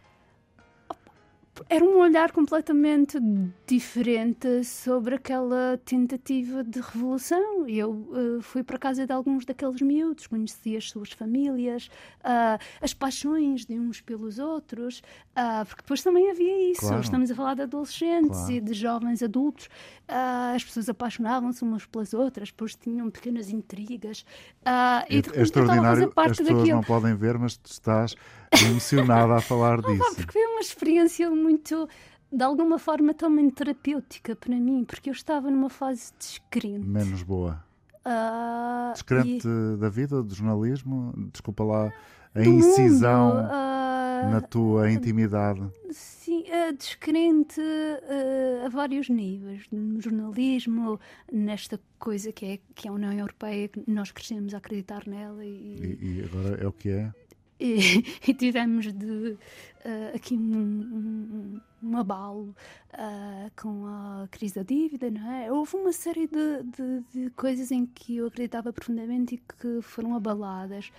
era 1.70 1.84
um 1.84 1.99
olhar 1.99 2.32
completamente 2.32 3.20
diferente 3.66 4.64
sobre 4.64 5.16
aquela 5.16 5.80
tentativa 5.84 6.64
de 6.64 6.80
revolução. 6.80 7.68
Eu 7.68 7.91
uh, 7.91 8.41
fui 8.41 8.64
para 8.64 8.78
casa 8.78 9.05
de 9.05 9.14
alguns 9.14 9.45
daqueles 9.45 9.82
miúdos, 9.82 10.28
conheci 10.28 10.76
as 10.76 10.89
suas 10.89 11.12
famílias, 11.12 11.88
uh, 12.20 12.62
as 12.82 12.93
paixões 12.93 13.66
de 13.66 13.80
uns 13.80 14.01
pelos 14.01 14.39
outros, 14.39 14.99
uh, 15.38 15.66
porque 15.66 15.82
depois 15.82 16.01
também 16.03 16.30
havia 16.30 16.72
isso. 16.72 16.82
Claro. 16.82 17.01
Estamos 17.01 17.32
a 17.32 17.36
falar 17.36 17.55
de 17.55 17.62
adolescentes 17.64 18.38
claro. 18.38 18.51
e 18.51 18.62
de 18.62 18.74
jovens 18.74 19.24
adultos. 19.24 19.70
as 20.07 20.64
pessoas 20.64 20.89
apaixonavam-se 20.89 21.64
umas 21.64 21.86
pelas 21.86 22.14
outras, 22.14 22.49
depois 22.49 22.76
tinham 22.76 23.09
pequenas 23.09 23.49
intrigas. 23.49 24.26
é, 24.66 25.16
é 25.16 25.41
extraordinário, 25.41 26.12
as 26.16 26.30
pessoas 26.30 26.49
daquilo. 26.49 26.68
não 26.68 26.84
podem 26.84 27.16
ver, 27.16 27.38
mas 27.38 27.57
tu 27.57 27.72
estás 27.72 28.16
emocionada 28.60 29.36
a 29.36 29.41
falar 29.41 29.82
disso. 29.82 30.04
Ah, 30.04 30.16
porque 30.16 30.34
foi 30.34 30.45
uma 30.45 30.60
experiência 30.62 31.30
muito, 31.30 31.88
de 32.32 32.43
alguma 32.43 32.78
forma, 32.78 33.14
também 33.14 33.49
terapêutica 33.49 34.36
para 34.36 34.56
mim, 34.56 34.84
porque 34.84 35.10
eu 35.10 35.14
estava 35.14 35.49
numa 35.49 35.70
fase 35.70 36.12
descrente. 36.20 36.86
Menos 36.86 37.24
boa. 37.24 37.64
Uh, 38.06 38.93
descrente 38.93 39.47
e... 39.47 39.78
da 39.78 39.89
vida, 39.89 40.24
do 40.24 40.34
jornalismo? 40.34 41.14
Desculpa 41.32 41.64
lá 41.64 41.93
a 42.34 42.41
incisão 42.43 43.36
mundo, 43.36 43.45
uh, 43.45 44.32
na 44.32 44.41
tua 44.41 44.91
intimidade. 44.91 45.62
Sim, 45.91 46.43
uh, 46.43 46.74
descrente 46.76 47.60
uh, 47.60 48.66
a 48.66 48.70
vários 48.70 49.10
níveis, 49.10 49.66
no 49.72 50.02
jornalismo, 50.02 50.99
nesta 51.32 51.80
coisa 51.99 52.32
que 52.32 52.45
é, 52.45 52.60
que 52.74 52.88
é 52.88 52.91
a 52.91 52.93
União 52.93 53.14
Europeia, 53.14 53.68
que 53.68 53.84
nós 53.88 54.12
crescemos 54.12 54.54
a 54.54 54.58
acreditar 54.58 55.04
nela. 55.06 55.43
E, 55.45 55.97
e, 56.02 56.20
e 56.20 56.24
agora 56.24 56.64
é 56.64 56.68
o 56.68 56.72
que 56.72 56.89
é? 56.89 57.14
E, 57.62 58.03
e 58.28 58.34
tivemos 58.34 58.91
de, 58.91 59.38
uh, 59.86 60.16
aqui 60.16 60.36
um, 60.36 60.41
um, 60.41 61.62
um 61.84 61.97
abalo 61.97 62.55
uh, 62.93 63.51
com 63.55 63.86
a 63.86 64.28
crise 64.32 64.55
da 64.55 64.64
dívida, 64.64 65.12
não 65.12 65.32
é? 65.32 65.51
Houve 65.51 65.76
uma 65.76 65.93
série 65.93 66.28
de, 66.28 66.64
de, 66.64 67.03
de, 67.14 67.30
coisas 67.32 67.72
em 67.72 67.86
que 67.86 68.18
eu 68.18 68.28
acreditava 68.28 68.74
profundamente 68.74 69.36
e 69.36 69.38
que 69.38 69.82
foram 69.82 70.16
abaladas. 70.16 70.91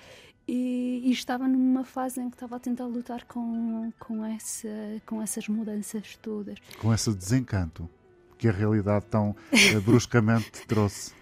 E, 0.46 1.02
e, 1.04 1.12
estava 1.12 1.46
numa 1.46 1.84
fase 1.84 2.20
em 2.20 2.28
que 2.28 2.34
estava 2.34 2.56
a 2.56 2.58
tentar 2.58 2.86
lutar 2.86 3.24
com, 3.26 3.92
com, 4.00 4.24
essa, 4.24 4.68
com 5.06 5.22
essas 5.22 5.46
mudanças 5.46 6.16
todas. 6.16 6.58
Com 6.80 6.92
esse 6.92 7.12
desencanto 7.14 7.88
que 8.38 8.48
a 8.48 8.52
realidade 8.52 9.04
tão 9.06 9.30
uh, 9.30 9.80
bruscamente 9.82 10.50
trouxe. 10.66 11.12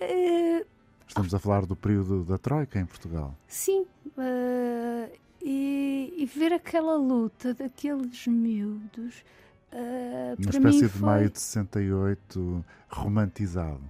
Estamos 1.06 1.34
a 1.34 1.38
falar 1.38 1.66
do 1.66 1.76
período 1.76 2.24
da 2.24 2.38
Troika 2.38 2.80
em 2.80 2.86
Portugal. 2.86 3.36
Sim, 3.46 3.84
uh, 4.16 5.18
e, 5.40 6.14
e, 6.16 6.26
ver 6.26 6.52
aquela 6.52 6.96
luta 6.96 7.54
daqueles 7.54 8.26
miúdos. 8.26 9.24
Uh, 9.72 10.36
Uma 10.38 10.50
espécie 10.50 10.82
de 10.82 10.88
foi... 10.88 11.00
maio 11.00 11.30
de 11.30 11.40
68 11.40 12.64
romantizado 12.88 13.82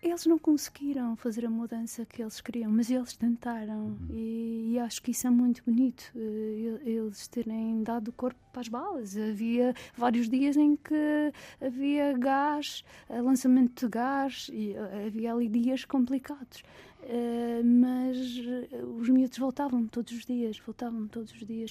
eles 0.00 0.26
não 0.26 0.38
conseguiram 0.38 1.16
fazer 1.16 1.44
a 1.44 1.50
mudança 1.50 2.04
que 2.06 2.22
eles 2.22 2.40
queriam, 2.40 2.70
mas 2.70 2.90
eles 2.90 3.16
tentaram 3.16 3.86
uhum. 3.86 4.06
e, 4.10 4.72
e, 4.72 4.78
acho 4.78 5.02
que 5.02 5.10
isso 5.10 5.26
é 5.26 5.30
muito 5.30 5.62
bonito. 5.64 6.12
Eh, 6.14 6.80
eles 6.84 7.26
terem 7.26 7.82
dado 7.82 8.08
o 8.08 8.12
corpo 8.12 8.38
para 8.52 8.60
as 8.60 8.68
balas. 8.68 9.16
Havia 9.16 9.74
vários 9.96 10.28
dias 10.28 10.56
em 10.56 10.76
que 10.76 11.32
havia 11.60 12.16
gás, 12.16 12.84
eh, 13.08 13.20
lançamento 13.20 13.86
de 13.86 13.90
gás, 13.90 14.48
e 14.52 14.72
eh, 14.72 15.06
havia 15.06 15.32
ali 15.32 15.48
dias 15.48 15.84
complicados. 15.84 16.62
Uh, 17.02 17.64
mas 17.64 18.16
os 18.98 19.08
miúdos 19.08 19.38
voltavam 19.38 19.86
todos 19.86 20.12
os 20.12 20.26
dias, 20.26 20.58
voltavam 20.58 21.06
todos 21.08 21.32
os 21.32 21.46
dias. 21.46 21.70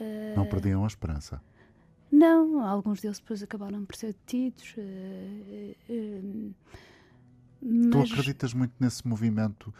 Uh, 0.00 0.36
não 0.36 0.46
perdiam 0.46 0.84
a 0.84 0.86
esperança? 0.86 1.40
Não, 2.10 2.60
alguns 2.60 3.00
deles 3.00 3.18
depois 3.18 3.42
acabaram 3.42 3.84
por 3.84 3.96
ser 3.96 4.08
detidos. 4.14 4.74
Uh, 4.76 6.54
mas... 7.62 8.08
Tu 8.08 8.14
acreditas 8.14 8.52
muito 8.52 8.74
nesse 8.80 9.06
movimento, 9.06 9.72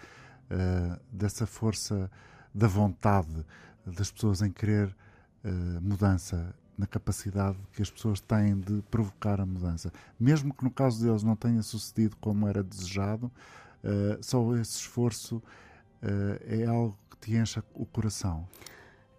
dessa 1.10 1.46
força 1.46 2.10
da 2.54 2.68
vontade 2.68 3.44
das 3.84 4.10
pessoas 4.10 4.40
em 4.40 4.52
querer 4.52 4.94
mudança, 5.80 6.54
na 6.78 6.86
capacidade 6.86 7.58
que 7.72 7.82
as 7.82 7.90
pessoas 7.90 8.20
têm 8.20 8.60
de 8.60 8.82
provocar 8.82 9.40
a 9.40 9.46
mudança. 9.46 9.92
Mesmo 10.20 10.54
que 10.54 10.62
no 10.62 10.70
caso 10.70 11.02
deles 11.04 11.24
não 11.24 11.34
tenha 11.34 11.62
sucedido 11.62 12.16
como 12.18 12.46
era 12.46 12.62
desejado, 12.62 13.32
uh, 13.84 14.18
só 14.20 14.54
esse 14.56 14.78
esforço 14.78 15.36
uh, 15.36 15.42
é 16.42 16.66
algo 16.66 16.96
que 17.10 17.16
te 17.18 17.36
enche 17.36 17.62
o 17.74 17.86
coração. 17.86 18.46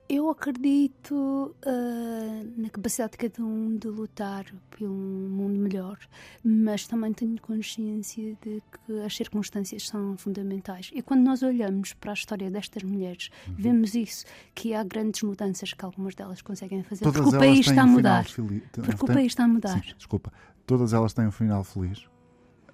Eu 0.09 0.29
acredito 0.29 1.55
uh, 1.65 2.61
na 2.61 2.69
capacidade 2.69 3.13
de 3.13 3.17
cada 3.17 3.41
um 3.41 3.77
de 3.77 3.87
lutar 3.87 4.45
por 4.69 4.83
um 4.85 5.29
mundo 5.29 5.57
melhor, 5.57 5.97
mas 6.43 6.85
também 6.85 7.13
tenho 7.13 7.39
consciência 7.41 8.37
de 8.41 8.61
que 8.61 8.99
as 8.99 9.15
circunstâncias 9.15 9.87
são 9.87 10.17
fundamentais. 10.17 10.91
E 10.93 11.01
quando 11.01 11.21
nós 11.21 11.41
olhamos 11.41 11.93
para 11.93 12.11
a 12.11 12.13
história 12.13 12.51
destas 12.51 12.83
mulheres, 12.83 13.29
uhum. 13.47 13.55
vemos 13.57 13.95
isso, 13.95 14.25
que 14.53 14.73
há 14.73 14.83
grandes 14.83 15.23
mudanças 15.23 15.73
que 15.73 15.85
algumas 15.85 16.13
delas 16.13 16.41
conseguem 16.41 16.83
fazer. 16.83 17.05
Todas 17.05 17.21
porque 17.21 17.35
o 17.35 17.39
país 17.39 17.65
está 17.65 17.81
a 17.81 17.87
mudar. 17.87 18.25
Porque 18.25 19.05
o 19.05 19.07
país 19.07 19.27
está 19.27 19.45
a 19.45 19.47
mudar. 19.47 19.81
Sim, 19.81 19.93
desculpa. 19.97 20.33
Todas 20.67 20.93
elas 20.93 21.13
têm 21.13 21.27
um 21.27 21.31
final 21.31 21.63
feliz? 21.63 22.12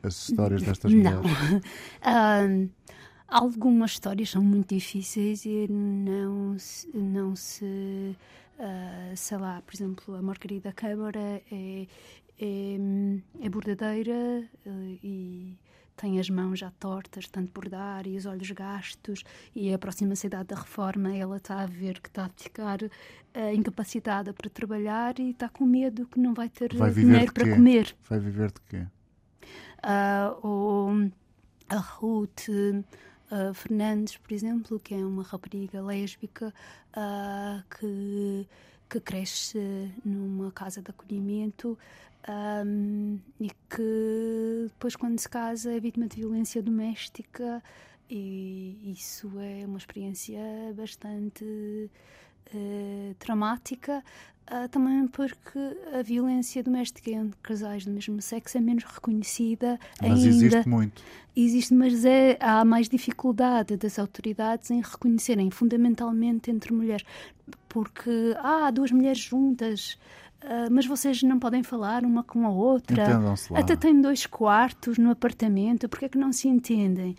As 0.02 0.30
histórias 0.30 0.62
destas 0.62 0.94
mulheres? 0.94 1.20
Não. 2.04 2.66
uh, 2.66 2.70
Algumas 3.30 3.92
histórias 3.92 4.32
são 4.32 4.44
muito 4.44 4.74
difíceis 4.74 5.46
e 5.46 5.68
não 5.70 6.58
se, 6.58 6.90
não 6.98 7.36
se 7.36 7.64
uh, 7.64 9.16
sei 9.16 9.38
lá, 9.38 9.62
por 9.62 9.76
exemplo, 9.76 10.16
a 10.16 10.22
Margarida 10.22 10.74
Câmara 10.74 11.20
é, 11.52 11.86
é, 12.40 12.78
é 13.40 13.50
bordadeira 13.50 14.50
uh, 14.66 15.00
e 15.04 15.56
tem 15.96 16.20
as 16.20 16.28
mãos 16.28 16.58
já 16.58 16.72
tortas, 16.72 17.28
tanto 17.28 17.52
bordar 17.52 18.08
e 18.08 18.18
os 18.18 18.26
olhos 18.26 18.50
gastos, 18.50 19.24
e 19.56 19.72
a 19.72 19.78
próxima 19.78 20.16
cidade 20.16 20.48
da 20.48 20.56
reforma 20.56 21.16
ela 21.16 21.38
está 21.38 21.62
a 21.62 21.68
ver 21.68 22.00
que 22.00 22.10
está 22.10 22.26
a 22.26 22.30
ficar 22.30 22.82
uh, 22.82 22.90
incapacitada 23.54 24.34
para 24.34 24.50
trabalhar 24.50 25.20
e 25.20 25.30
está 25.30 25.48
com 25.48 25.66
medo 25.66 26.08
que 26.08 26.20
não 26.20 26.34
vai 26.34 26.50
ter 26.50 26.76
vai 26.76 26.90
dinheiro 26.90 27.32
para 27.32 27.48
comer. 27.48 27.96
Vai 28.10 28.20
viver 28.20 28.52
de 28.52 28.62
quê? 28.62 28.88
Uh, 29.84 30.48
ou 30.48 31.12
a 31.70 31.78
Ruth 31.78 32.50
uh, 32.50 33.54
Fernandes, 33.54 34.18
por 34.18 34.34
exemplo, 34.34 34.80
que 34.80 34.94
é 34.94 34.98
uma 34.98 35.24
rapariga 35.24 35.82
lésbica 35.82 36.54
uh, 36.96 37.64
que, 37.70 38.48
que 38.90 39.00
cresce 39.00 39.92
numa 40.04 40.52
casa 40.52 40.82
de 40.82 40.90
acolhimento 40.92 41.78
um, 42.28 43.20
e 43.40 43.50
que 43.70 44.68
depois, 44.68 44.96
quando 44.96 45.18
se 45.20 45.30
casa, 45.30 45.74
é 45.74 45.80
vítima 45.80 46.08
de 46.08 46.18
violência 46.18 46.62
doméstica 46.62 47.64
e 48.10 48.92
isso 48.92 49.32
é 49.40 49.66
uma 49.66 49.78
experiência 49.78 50.42
bastante 50.76 51.90
uh, 52.54 53.14
traumática, 53.16 54.04
uh, 54.52 54.68
também 54.70 55.08
porque 55.08 55.60
a 55.94 56.02
violência 56.02 56.64
doméstica 56.64 57.12
entre 57.12 57.38
casais 57.42 57.86
do 57.86 57.92
mesmo 57.92 58.22
sexo 58.22 58.58
é 58.58 58.62
menos 58.62 58.84
reconhecida 58.84 59.80
mas 60.02 60.12
ainda. 60.12 60.28
existe 60.28 60.70
muito. 60.70 61.04
Existe, 61.36 61.74
mas 61.74 62.04
é, 62.04 62.38
há 62.40 62.66
mais 62.66 62.90
dificuldade 62.90 63.78
das 63.78 63.98
autoridades 63.98 64.72
em 64.72 64.82
reconhecerem 64.82 65.50
fundamentalmente 65.50 66.52
entre 66.52 66.74
mulheres, 66.74 67.06
porque 67.70 68.36
ah, 68.40 68.68
há 68.68 68.72
duas 68.72 68.92
mulheres 68.92 69.20
juntas. 69.20 69.98
Uh, 70.42 70.72
mas 70.72 70.86
vocês 70.86 71.22
não 71.22 71.38
podem 71.38 71.64
falar 71.64 72.06
uma 72.06 72.24
com 72.24 72.46
a 72.46 72.50
outra. 72.50 73.04
Até 73.54 73.76
têm 73.76 74.00
dois 74.00 74.26
quartos 74.26 74.98
no 74.98 75.12
apartamento, 75.12 75.90
porque 75.90 76.06
é 76.06 76.10
que 76.10 76.18
não 76.18 76.32
se 76.32 76.48
entendem? 76.48 77.18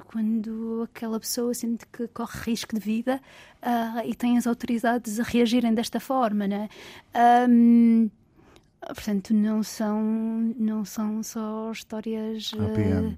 Quando 0.00 0.88
aquela 0.90 1.18
pessoa 1.18 1.54
sente 1.54 1.86
que 1.86 2.08
corre 2.08 2.50
risco 2.50 2.74
de 2.74 2.80
vida 2.80 3.20
uh, 3.62 4.06
e 4.06 4.14
tem 4.14 4.36
as 4.38 4.46
autoridades 4.46 5.18
a 5.20 5.22
reagirem 5.22 5.74
desta 5.74 6.00
forma, 6.00 6.46
né? 6.46 6.68
Um, 7.48 8.10
portanto, 8.80 9.34
não 9.34 9.62
são, 9.62 10.00
não 10.58 10.84
são 10.84 11.22
só 11.22 11.70
histórias 11.72 12.52
uh, 12.52 13.14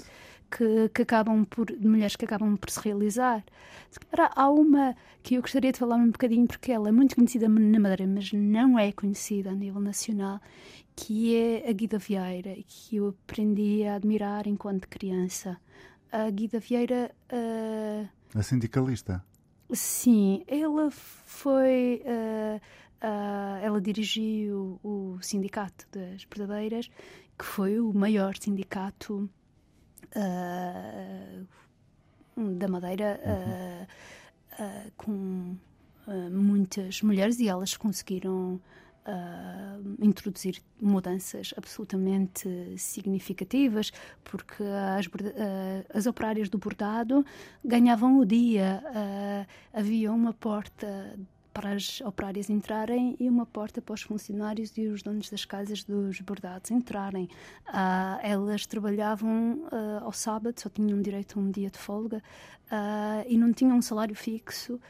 que, 0.51 0.89
que, 0.95 1.03
acabam 1.03 1.45
por, 1.45 1.67
de 1.67 1.87
mulheres 1.87 2.17
que 2.17 2.25
acabam 2.25 2.57
por 2.57 2.71
se 2.71 2.81
realizar. 2.81 3.45
Há 4.35 4.51
uma 4.51 4.97
que 5.23 5.35
eu 5.35 5.43
gostaria 5.43 5.73
de 5.73 5.79
falar 5.79 5.97
um 5.97 6.11
bocadinho, 6.11 6.47
porque 6.47 6.73
ela 6.73 6.89
é 6.89 6.93
muito 6.93 7.15
conhecida 7.15 7.49
na 7.49 7.81
Madeira, 7.81 8.07
mas 8.07 8.33
não 8.33 8.79
é 8.79 8.93
conhecida 8.93 9.51
a 9.51 9.55
nível 9.55 9.81
nacional, 9.81 10.41
que 10.97 11.35
é 11.35 11.69
a 11.69 11.73
Guida 11.73 11.99
Vieira, 11.99 12.57
que 12.67 12.97
eu 12.97 13.09
aprendi 13.09 13.85
a 13.85 13.97
admirar 13.97 14.47
enquanto 14.47 14.89
criança 14.89 15.59
a 16.13 16.31
Guida 16.31 16.59
Vieira. 16.59 17.11
Uh, 17.33 18.09
a 18.35 18.43
sindicalista? 18.43 19.25
Sim, 19.73 20.45
ela 20.47 20.91
foi. 20.91 22.03
Uh, 22.05 22.57
uh, 23.05 23.59
ela 23.63 23.81
dirigiu 23.81 24.81
o 24.83 25.19
Sindicato 25.21 25.87
das 25.93 26.25
Verdadeiras, 26.25 26.91
que 27.39 27.45
foi 27.45 27.79
o 27.79 27.93
maior 27.93 28.35
sindicato 28.37 29.29
da 32.37 32.67
Madeira, 32.69 33.21
uhum. 34.59 34.91
com 34.97 35.57
muitas 36.31 37.03
mulheres, 37.03 37.39
e 37.39 37.49
elas 37.49 37.77
conseguiram 37.77 38.61
uh, 39.09 40.05
introduzir 40.05 40.61
mudanças 40.81 41.55
absolutamente 41.57 42.49
significativas, 42.77 43.91
porque 44.23 44.63
as, 44.97 45.07
uh, 45.07 45.11
as 45.93 46.07
operárias 46.07 46.49
do 46.49 46.59
bordado 46.59 47.25
ganhavam 47.65 48.19
o 48.19 48.27
dia, 48.27 48.83
uh, 48.85 49.47
havia 49.73 50.13
uma 50.13 50.33
porta 50.33 51.19
para 51.59 51.73
as 51.73 52.01
operárias 52.03 52.49
entrarem 52.49 53.17
e 53.19 53.29
uma 53.29 53.45
porta 53.45 53.83
para 53.83 53.93
os 53.93 54.03
funcionários 54.03 54.79
e 54.79 54.87
os 54.87 55.03
donos 55.03 55.29
das 55.29 55.45
casas 55.45 55.83
dos 55.83 56.21
bordados 56.21 56.71
entrarem. 56.71 57.25
Uh, 57.69 58.21
elas 58.23 58.65
trabalhavam 58.65 59.65
uh, 59.65 60.05
ao 60.05 60.13
sábado, 60.13 60.61
só 60.61 60.69
tinham 60.69 61.03
direito 61.03 61.37
a 61.37 61.43
um 61.43 61.51
dia 61.51 61.69
de 61.69 61.77
folga 61.77 62.23
uh, 62.71 63.27
e 63.27 63.37
não 63.37 63.53
tinham 63.53 63.77
um 63.77 63.83
salário 63.83 64.15
fixo. 64.15 64.81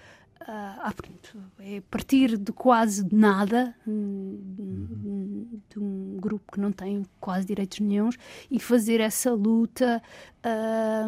Uh, 0.40 0.80
ah, 0.80 0.92
pronto, 0.96 1.38
é 1.58 1.82
partir 1.90 2.38
de 2.38 2.52
quase 2.52 3.06
nada, 3.12 3.74
uhum. 3.86 5.60
de 5.68 5.78
um 5.78 6.16
grupo 6.18 6.52
que 6.52 6.60
não 6.60 6.72
tem 6.72 7.04
quase 7.20 7.46
direitos 7.46 7.80
nenhums, 7.80 8.16
e 8.50 8.58
fazer 8.58 9.00
essa 9.00 9.32
luta 9.32 10.02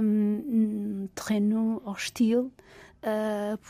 num 0.03 1.09
terreno 1.14 1.81
hostil, 1.87 2.53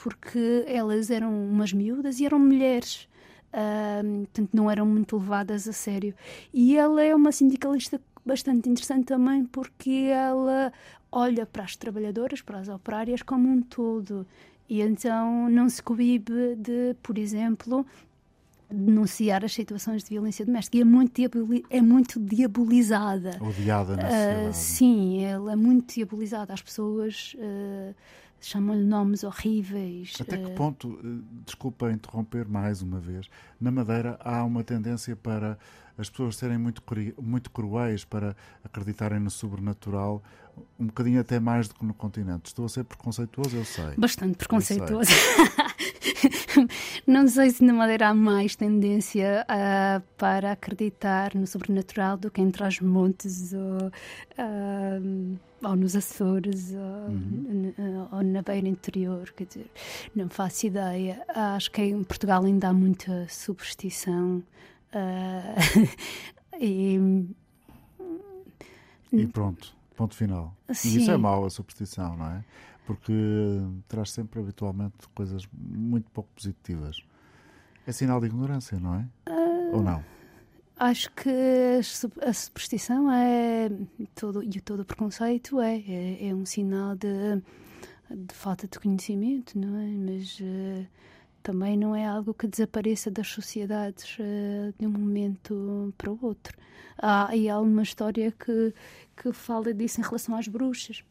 porque 0.03 0.65
elas 0.67 1.11
eram 1.11 1.33
umas 1.33 1.73
miúdas 1.73 2.19
e 2.19 2.27
eram 2.27 2.39
mulheres. 2.39 3.09
Uh, 3.53 4.21
portanto, 4.21 4.51
não 4.53 4.71
eram 4.71 4.87
muito 4.87 5.19
levadas 5.19 5.69
a 5.69 5.73
sério. 5.73 6.15
E 6.55 6.77
ela 6.77 7.03
é 7.03 7.15
uma 7.15 7.33
sindicalista 7.33 8.01
bastante 8.25 8.69
interessante 8.69 9.07
também 9.07 9.45
porque 9.45 10.09
ela 10.13 10.73
olha 11.11 11.45
para 11.45 11.65
as 11.65 11.77
trabalhadoras, 11.77 12.41
para 12.41 12.59
as 12.59 12.69
operárias 12.69 13.23
como 13.23 13.49
um 13.49 13.61
todo 13.61 14.27
e 14.71 14.81
então 14.81 15.51
não 15.51 15.69
se 15.69 15.83
coíbe 15.83 16.55
de, 16.57 16.95
por 17.03 17.19
exemplo, 17.19 17.85
denunciar 18.71 19.45
as 19.45 19.53
situações 19.53 20.05
de 20.05 20.11
violência 20.11 20.47
doméstica 20.47 20.77
e 20.77 20.81
é 20.81 20.85
muito, 20.85 21.21
é 21.69 21.83
muito 21.83 22.21
diabolizada. 22.21 23.37
Odiada 23.43 23.97
na 23.97 24.03
sociedade. 24.03 24.49
Uh, 24.49 24.53
sim, 24.55 25.25
ela 25.25 25.53
é 25.53 25.57
muito 25.57 25.93
diabolizada. 25.93 26.55
As 26.55 26.63
pessoas 26.63 27.35
uh, 27.37 27.93
chamam-lhe 28.41 28.85
nomes 28.85 29.25
horríveis. 29.25 30.15
Até 30.21 30.39
que 30.39 30.51
ponto, 30.53 30.99
desculpa 31.45 31.91
interromper 31.91 32.47
mais 32.47 32.81
uma 32.81 33.01
vez, 33.01 33.29
na 33.61 33.73
Madeira 33.73 34.21
há 34.23 34.45
uma 34.45 34.63
tendência 34.63 35.17
para 35.17 35.59
as 35.99 36.09
pessoas 36.09 36.37
serem 36.37 36.57
muito, 36.57 36.81
muito 37.21 37.51
cruéis, 37.51 38.05
para 38.05 38.37
acreditarem 38.65 39.19
no 39.19 39.31
sobrenatural, 39.31 40.23
um 40.79 40.87
bocadinho 40.87 41.21
até 41.21 41.39
mais 41.39 41.69
do 41.69 41.75
que 41.75 41.85
no 41.85 41.95
continente. 41.95 42.47
Estou 42.47 42.65
a 42.65 42.69
ser 42.69 42.85
preconceituoso, 42.85 43.57
eu 43.57 43.65
sei. 43.65 43.95
Bastante 43.97 44.37
preconceituoso. 44.37 45.11
Não 47.07 47.27
sei 47.29 47.51
se 47.51 47.65
na 47.65 47.73
Madeira 47.73 48.09
há 48.09 48.15
mais 48.15 48.57
tendência 48.57 49.47
uh, 49.49 50.03
para 50.17 50.53
acreditar 50.53 51.35
no 51.35 51.47
sobrenatural 51.47 52.17
do 52.17 52.31
que 52.31 52.41
entre 52.41 52.63
os 52.65 52.81
montes 52.81 53.53
ou, 53.53 53.89
uh, 53.89 55.39
ou 55.63 55.77
nos 55.77 55.97
Açores 55.97 56.73
ou, 56.73 57.11
uhum. 57.11 58.09
ou, 58.13 58.23
na 58.23 58.43
beira 58.43 58.69
interior. 58.69 59.33
Quer 59.37 59.47
dizer, 59.47 59.71
não 60.15 60.29
faço 60.29 60.67
ideia. 60.67 61.23
Acho 61.29 61.71
que 61.71 61.83
em 61.83 62.03
Portugal 62.05 62.45
ainda 62.45 62.69
há 62.69 62.73
muita 62.73 63.27
superstição. 63.29 64.43
Uh, 64.93 65.89
e, 66.61 67.27
e 69.13 69.27
pronto 69.27 69.80
ponto 70.01 70.15
final. 70.15 70.57
Sim. 70.73 70.89
E 70.89 70.97
isso 70.97 71.11
é 71.11 71.17
mau, 71.17 71.45
a 71.45 71.51
superstição, 71.51 72.17
não 72.17 72.27
é? 72.27 72.45
Porque 72.87 73.13
traz 73.87 74.11
sempre 74.11 74.41
habitualmente 74.41 74.97
coisas 75.15 75.47
muito 75.53 76.11
pouco 76.11 76.31
positivas. 76.35 77.03
É 77.87 77.93
sinal 77.93 78.19
de 78.19 78.27
ignorância, 78.27 78.81
não 78.81 78.95
é? 78.95 79.31
Uh, 79.31 79.77
Ou 79.77 79.83
não? 79.83 80.03
Acho 80.79 81.11
que 81.13 81.29
a 82.23 82.33
superstição 82.33 83.13
é 83.13 83.71
todo 84.15 84.43
e 84.43 84.61
todo 84.63 84.81
o 84.81 84.85
preconceito 84.85 85.61
é, 85.61 85.77
é, 85.77 86.29
é 86.29 86.35
um 86.35 86.47
sinal 86.47 86.97
de, 86.97 87.43
de, 88.11 88.35
falta 88.35 88.67
de 88.67 88.79
conhecimento, 88.79 89.59
não 89.59 89.77
é? 89.77 89.87
Mas 89.87 90.41
uh, 90.41 90.87
também 91.43 91.77
não 91.77 91.95
é 91.95 92.07
algo 92.07 92.33
que 92.33 92.47
desapareça 92.47 93.11
das 93.11 93.29
sociedades 93.29 94.17
uh, 94.19 94.75
de 94.79 94.87
um 94.87 94.91
momento 94.91 95.93
para 95.99 96.11
o 96.11 96.19
outro. 96.23 96.57
Há, 96.97 97.35
e 97.37 97.49
há 97.49 97.59
uma 97.59 97.83
história 97.83 98.33
que, 98.33 98.75
que 99.21 99.33
fala 99.33 99.73
disso 99.75 100.01
em 100.01 100.05
relação 100.05 100.37
às 100.37 100.49
bruxas 100.49 101.05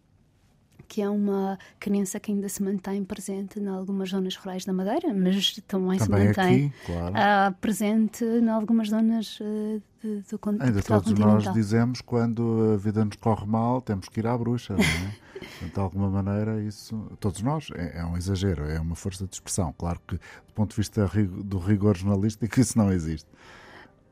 que 0.89 1.03
é 1.03 1.09
uma 1.09 1.57
crença 1.79 2.19
que 2.19 2.31
ainda 2.31 2.49
se 2.49 2.63
mantém 2.63 3.05
presente 3.05 3.59
em 3.59 3.67
algumas 3.67 4.09
zonas 4.09 4.35
rurais 4.35 4.65
da 4.65 4.73
Madeira, 4.73 5.13
mas 5.13 5.61
também, 5.67 5.99
também 5.99 5.99
se 5.99 6.09
mantém 6.09 6.65
aqui, 6.65 6.73
claro. 6.87 7.13
uh, 7.13 7.55
presente 7.61 8.25
em 8.25 8.49
algumas 8.49 8.89
zonas 8.89 9.39
uh, 9.39 9.81
de, 10.01 10.21
do 10.21 10.39
continente. 10.39 10.69
Ainda 10.69 10.81
todos 10.81 11.13
nós 11.13 11.53
dizemos 11.53 12.01
quando 12.01 12.73
a 12.73 12.77
vida 12.77 13.05
nos 13.05 13.17
corre 13.17 13.45
mal, 13.45 13.81
temos 13.81 14.09
que 14.09 14.19
ir 14.19 14.25
à 14.25 14.35
bruxa, 14.35 14.73
não 14.73 14.83
é? 14.83 15.29
De 15.73 15.79
alguma 15.79 16.09
maneira, 16.09 16.61
isso, 16.61 17.09
todos 17.17 17.41
nós, 17.41 17.69
é, 17.73 17.99
é, 17.99 18.05
um 18.05 18.17
exagero, 18.17 18.65
é 18.65 18.77
uma 18.77 18.93
força 18.93 19.25
de 19.25 19.33
expressão. 19.33 19.73
Claro 19.77 20.01
que, 20.05 20.15
do 20.15 20.53
ponto 20.53 20.71
de 20.71 20.75
vista 20.75 21.09
do 21.45 21.57
rigor 21.57 21.95
jornalístico, 21.95 22.43
isso 22.59 22.77
não 22.77 22.91
existe. 22.91 23.29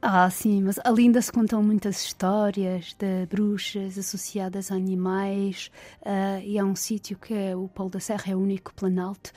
Ah, 0.02 0.30
sim, 0.30 0.62
mas 0.62 0.80
ali 0.84 1.04
ainda 1.04 1.22
se 1.22 1.32
contam 1.32 1.62
muitas 1.64 2.06
histórias 2.06 2.96
de 3.00 3.26
bruxas 3.26 3.98
associadas 3.98 4.72
a 4.72 4.76
animais 4.76 5.72
uh, 6.02 6.40
e 6.44 6.60
há 6.60 6.64
um 6.64 6.76
sítio 6.76 7.18
que 7.18 7.34
é 7.34 7.56
o 7.56 7.68
Polo 7.68 7.90
da 7.90 8.00
Serra, 8.00 8.32
é 8.32 8.36
o 8.36 8.40
único 8.40 8.74
planalto 8.76 9.32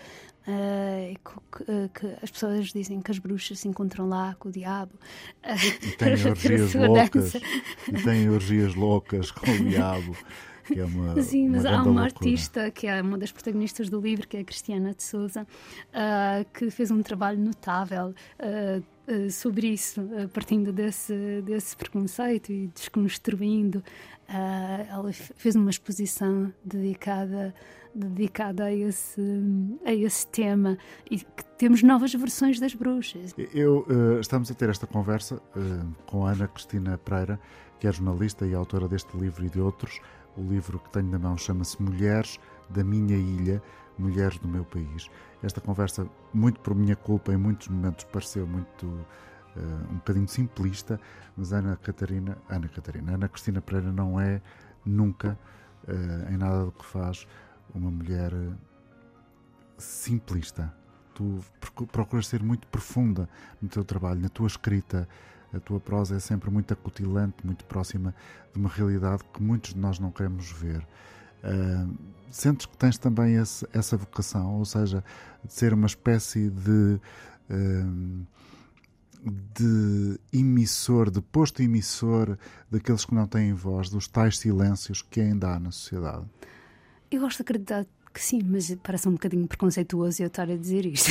uh, 0.46 1.18
que, 1.56 1.88
que, 1.98 2.06
as 2.22 2.30
pessoas 2.30 2.66
dizem 2.66 3.00
que 3.00 3.11
as 3.11 3.18
bruxas 3.18 3.61
se 3.61 3.68
encontram 3.68 4.06
lá 4.06 4.36
com 4.38 4.50
o 4.50 4.52
diabo. 4.52 4.92
E 5.82 5.96
têm 5.96 6.12
orgias 6.28 6.74
loucas, 6.74 7.34
e 7.34 7.92
têm 8.04 8.28
orgias 8.28 8.74
loucas 8.74 9.30
com 9.30 9.50
o 9.50 9.64
diabo. 9.64 10.14
Que 10.72 10.80
é 10.80 10.84
uma, 10.84 11.20
Sim, 11.22 11.48
mas 11.48 11.64
uma 11.64 11.70
há 11.70 11.82
uma 11.82 11.84
loucura. 11.84 12.04
artista 12.04 12.70
que 12.70 12.86
é 12.86 13.02
uma 13.02 13.18
das 13.18 13.32
protagonistas 13.32 13.88
do 13.88 14.00
livro, 14.00 14.26
que 14.26 14.36
é 14.36 14.40
a 14.40 14.44
Cristiana 14.44 14.94
de 14.94 15.02
Souza, 15.02 15.42
uh, 15.42 16.44
que 16.52 16.70
fez 16.70 16.90
um 16.90 17.02
trabalho 17.02 17.38
notável 17.38 18.14
uh, 18.38 19.12
uh, 19.12 19.30
sobre 19.30 19.68
isso, 19.68 20.02
partindo 20.32 20.72
desse, 20.72 21.42
desse 21.42 21.76
preconceito 21.76 22.52
e 22.52 22.68
desconstruindo. 22.68 23.82
ela 24.28 25.12
fez 25.12 25.56
uma 25.56 25.70
exposição 25.70 26.52
dedicada 26.64 27.54
dedicada 27.92 28.66
a 28.66 28.72
esse, 28.72 29.20
a 29.84 29.92
esse 29.92 30.24
tema 30.28 30.78
e 31.10 31.18
que 31.18 31.44
temos 31.58 31.82
novas 31.82 32.14
versões 32.14 32.60
das 32.60 32.72
bruxas. 32.72 33.34
Eu, 33.52 33.84
estamos 34.20 34.48
a 34.48 34.54
ter 34.54 34.68
esta 34.68 34.86
conversa 34.86 35.42
com 36.06 36.24
a 36.24 36.30
Ana 36.30 36.46
Cristina 36.46 36.96
Pereira, 36.98 37.40
que 37.80 37.88
é 37.88 37.92
jornalista 37.92 38.46
e 38.46 38.54
autora 38.54 38.86
deste 38.86 39.16
livro 39.16 39.44
e 39.44 39.48
de 39.48 39.60
outros. 39.60 40.00
O 40.41 40.43
livro 40.43 40.78
que 40.78 40.88
tenho 40.88 41.11
na 41.11 41.18
mão 41.18 41.36
chama-se 41.36 41.80
Mulheres 41.82 42.41
da 42.70 42.82
Minha 42.82 43.14
Ilha, 43.14 43.62
Mulheres 43.99 44.38
do 44.38 44.49
Meu 44.49 44.64
País. 44.64 45.11
Esta 45.43 45.61
conversa, 45.61 46.09
muito 46.32 46.61
por 46.61 46.74
minha 46.74 46.97
culpa, 46.97 47.30
em 47.30 47.36
muitos 47.36 47.68
momentos 47.68 48.05
pareceu 48.05 48.47
muito 48.47 48.86
uh, 48.86 49.91
um 49.91 49.97
bocadinho 49.97 50.26
simplista, 50.26 50.99
mas 51.36 51.53
Ana 51.53 51.76
Catarina, 51.76 52.38
Ana 52.49 52.68
Catarina, 52.68 53.14
Ana 53.16 53.28
Cristina 53.28 53.61
Pereira 53.61 53.93
não 53.93 54.18
é 54.18 54.41
nunca, 54.82 55.38
uh, 55.86 56.32
em 56.32 56.38
nada 56.38 56.64
do 56.64 56.72
que 56.72 56.86
faz, 56.86 57.28
uma 57.74 57.91
mulher 57.91 58.32
simplista. 59.76 60.72
Tu 61.14 61.38
procuras 61.93 62.28
ser 62.28 62.43
muito 62.43 62.66
profunda 62.68 63.28
no 63.61 63.68
teu 63.68 63.84
trabalho, 63.84 64.22
na 64.22 64.30
tua 64.30 64.47
escrita, 64.47 65.07
a 65.53 65.61
tua 65.61 65.80
prosa 65.80 66.16
é 66.16 66.20
sempre 66.20 66.51
muito 66.51 66.72
acutilante, 66.72 67.44
muito 67.44 67.64
próxima 67.64 68.14
de 68.53 68.59
uma 68.59 68.68
realidade 68.68 69.22
que 69.32 69.42
muitos 69.42 69.74
de 69.74 69.80
nós 69.80 69.98
não 69.98 70.11
queremos 70.11 70.51
ver. 70.51 70.86
Uh, 71.42 71.94
sentes 72.30 72.66
que 72.66 72.76
tens 72.76 72.98
também 72.98 73.34
esse, 73.34 73.66
essa 73.72 73.96
vocação, 73.96 74.59
ou 74.59 74.64
seja, 74.64 75.03
de 75.44 75.53
ser 75.53 75.72
uma 75.74 75.86
espécie 75.86 76.51
de, 76.51 77.01
uh, 77.51 78.26
de 79.55 80.20
emissor, 80.32 81.11
de 81.11 81.20
posto 81.20 81.62
emissor 81.62 82.38
daqueles 82.70 83.05
que 83.05 83.14
não 83.14 83.26
têm 83.26 83.53
voz, 83.53 83.90
dos 83.90 84.07
tais 84.07 84.38
silêncios 84.38 85.03
que 85.03 85.20
ainda 85.20 85.55
há 85.55 85.59
na 85.59 85.72
sociedade? 85.72 86.24
Eu 87.11 87.20
gosto 87.20 87.38
de 87.38 87.42
acreditar 87.42 87.86
que 88.12 88.22
sim, 88.22 88.42
mas 88.44 88.74
parece 88.82 89.09
um 89.09 89.12
bocadinho 89.12 89.46
preconceituoso 89.46 90.22
eu 90.22 90.26
estar 90.26 90.48
a 90.51 90.57
dizer 90.57 90.86
isto. 90.86 91.11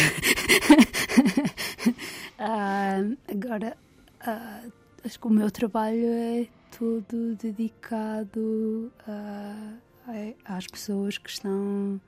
uh, 2.40 3.18
agora, 3.30 3.78
Uh, 4.22 4.72
acho 5.06 5.20
que 5.20 5.28
o 5.28 5.30
meu 5.30 5.50
trabalho 5.50 6.06
é 6.06 6.48
todo 6.78 7.36
dedicado 7.36 8.92
a, 9.08 9.74
a, 10.08 10.58
às 10.58 10.68
pessoas 10.68 11.18
que 11.18 11.30
estão, 11.30 12.00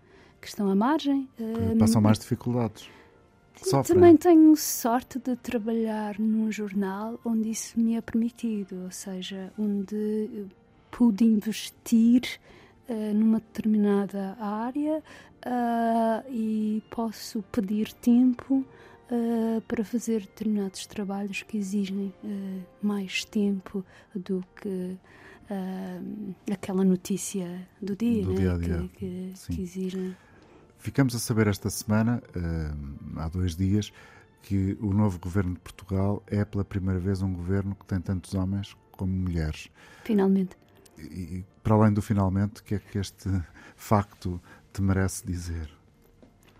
que 0.41 0.47
estão 0.47 0.69
à 0.69 0.75
margem. 0.75 1.29
Que 1.37 1.77
passam 1.77 2.01
mais 2.01 2.19
dificuldades. 2.19 2.89
Sofrem. 3.63 3.95
Também 3.95 4.17
tenho 4.17 4.55
sorte 4.55 5.19
de 5.19 5.35
trabalhar 5.35 6.17
num 6.19 6.51
jornal 6.51 7.19
onde 7.23 7.51
isso 7.51 7.79
me 7.79 7.95
é 7.95 8.01
permitido, 8.01 8.85
ou 8.85 8.91
seja, 8.91 9.53
onde 9.57 10.47
pude 10.89 11.23
investir 11.23 12.39
uh, 12.89 13.13
numa 13.13 13.39
determinada 13.39 14.35
área 14.39 15.03
uh, 15.45 16.31
e 16.31 16.81
posso 16.89 17.43
pedir 17.51 17.93
tempo 17.93 18.65
Uh, 19.11 19.59
para 19.67 19.83
fazer 19.83 20.21
determinados 20.21 20.85
trabalhos 20.85 21.43
que 21.43 21.57
exigem 21.57 22.13
uh, 22.23 22.63
mais 22.81 23.25
tempo 23.25 23.83
do 24.15 24.41
que 24.55 24.97
uh, 25.49 26.35
aquela 26.49 26.85
notícia 26.85 27.67
do 27.81 27.93
dia, 27.93 28.23
do 28.23 28.29
né? 28.29 28.35
dia, 28.37 28.57
-dia. 28.57 28.89
Que, 28.93 29.33
que, 29.33 29.53
que, 29.53 29.61
exigem. 29.61 30.15
Ficamos 30.79 31.13
a 31.13 31.19
saber 31.19 31.47
esta 31.47 31.69
semana, 31.69 32.23
há 33.17 33.27
dois 33.27 33.53
dias, 33.55 33.91
que 34.41 34.77
o 34.79 34.93
novo 34.93 35.19
governo 35.19 35.55
de 35.55 35.59
Portugal 35.59 36.23
é 36.27 36.45
pela 36.45 36.63
primeira 36.63 36.99
vez 36.99 37.21
um 37.21 37.33
governo 37.33 37.75
que 37.75 37.85
tem 37.85 37.99
tantos 37.99 38.33
homens 38.33 38.75
como 38.91 39.11
mulheres. 39.11 39.69
Finalmente. 40.05 40.55
E, 40.97 41.03
e 41.03 41.45
para 41.61 41.75
além 41.75 41.93
do 41.93 42.01
finalmente, 42.01 42.61
o 42.61 42.63
que 42.63 42.75
é 42.75 42.79
que 42.79 42.97
este 42.97 43.29
facto 43.75 44.41
te 44.71 44.81
merece 44.81 45.25
dizer? 45.25 45.69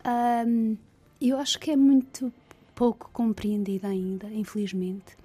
Um, 0.05 0.77
eu 1.19 1.37
acho 1.37 1.59
que 1.59 1.71
é 1.71 1.77
muito 1.77 2.33
pouco 2.75 3.09
compreendida 3.11 3.87
ainda, 3.87 4.27
infelizmente, 4.27 5.15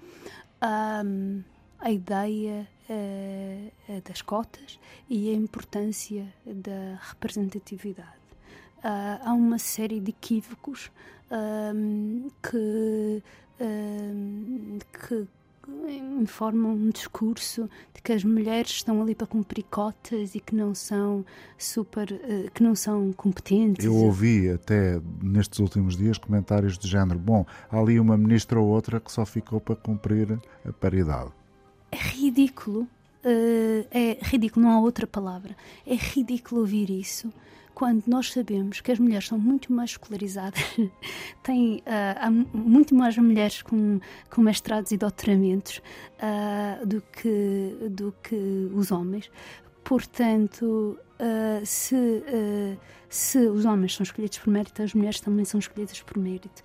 um, 0.61 1.43
a 1.79 1.91
ideia 1.91 2.67
uh, 2.89 4.01
das 4.01 4.21
cotas 4.21 4.79
e 5.09 5.29
a 5.29 5.33
importância 5.33 6.25
da 6.45 6.99
representatividade. 7.09 8.17
Uh, 8.79 9.19
há 9.23 9.33
uma 9.33 9.59
série 9.59 9.99
de 9.99 10.11
equívocos 10.11 10.91
um, 11.31 12.29
que, 12.41 13.23
um, 13.59 14.79
que 14.93 15.27
informam 16.19 16.71
um 16.71 16.89
discurso 16.89 17.69
de 17.93 18.01
que 18.01 18.11
as 18.11 18.23
mulheres 18.23 18.71
estão 18.71 19.01
ali 19.01 19.13
para 19.13 19.27
cumprir 19.27 19.63
cotas 19.63 20.35
e 20.35 20.39
que 20.39 20.55
não 20.55 20.73
são 20.73 21.25
super, 21.57 22.11
uh, 22.11 22.51
que 22.51 22.63
não 22.63 22.75
são 22.75 23.11
competentes. 23.13 23.85
Eu 23.85 23.95
ouvi 23.95 24.49
até 24.49 24.99
nestes 25.21 25.59
últimos 25.59 25.97
dias 25.97 26.17
comentários 26.17 26.77
de 26.77 26.87
género: 26.87 27.19
bom, 27.19 27.45
há 27.69 27.79
ali 27.79 27.99
uma 27.99 28.17
ministra 28.17 28.59
ou 28.59 28.67
outra 28.67 28.99
que 28.99 29.11
só 29.11 29.25
ficou 29.25 29.59
para 29.59 29.75
cumprir 29.75 30.39
a 30.65 30.71
paridade. 30.71 31.31
É 31.91 31.97
ridículo. 31.97 32.87
Uh, 33.23 33.85
é 33.91 34.17
ridículo, 34.21 34.65
não 34.65 34.73
há 34.73 34.79
outra 34.79 35.05
palavra. 35.05 35.55
É 35.85 35.95
ridículo 35.95 36.61
ouvir 36.61 36.89
isso 36.89 37.31
quando 37.77 38.07
nós 38.07 38.31
sabemos 38.31 38.81
que 38.81 38.91
as 38.91 38.97
mulheres 38.97 39.27
são 39.27 39.37
muito 39.37 39.71
mais 39.71 39.91
escolarizadas, 39.91 40.59
tem, 41.43 41.75
uh, 41.75 42.17
há 42.19 42.31
muito 42.31 42.95
mais 42.95 43.15
mulheres 43.19 43.61
com, 43.61 43.99
com 44.31 44.41
mestrados 44.41 44.91
e 44.91 44.97
doutoramentos 44.97 45.79
uh, 46.17 46.83
do, 46.83 46.99
que, 47.03 47.77
do 47.91 48.15
que 48.23 48.71
os 48.73 48.91
homens. 48.91 49.29
Portanto, 49.83 50.97
uh, 51.19 51.63
se, 51.63 52.23
se 53.07 53.37
os 53.47 53.63
homens 53.63 53.93
são 53.93 54.03
escolhidos 54.03 54.39
por 54.39 54.49
mérito, 54.49 54.81
as 54.81 54.95
mulheres 54.95 55.19
também 55.19 55.45
são 55.45 55.59
escolhidas 55.59 56.01
por 56.01 56.17
mérito. 56.17 56.63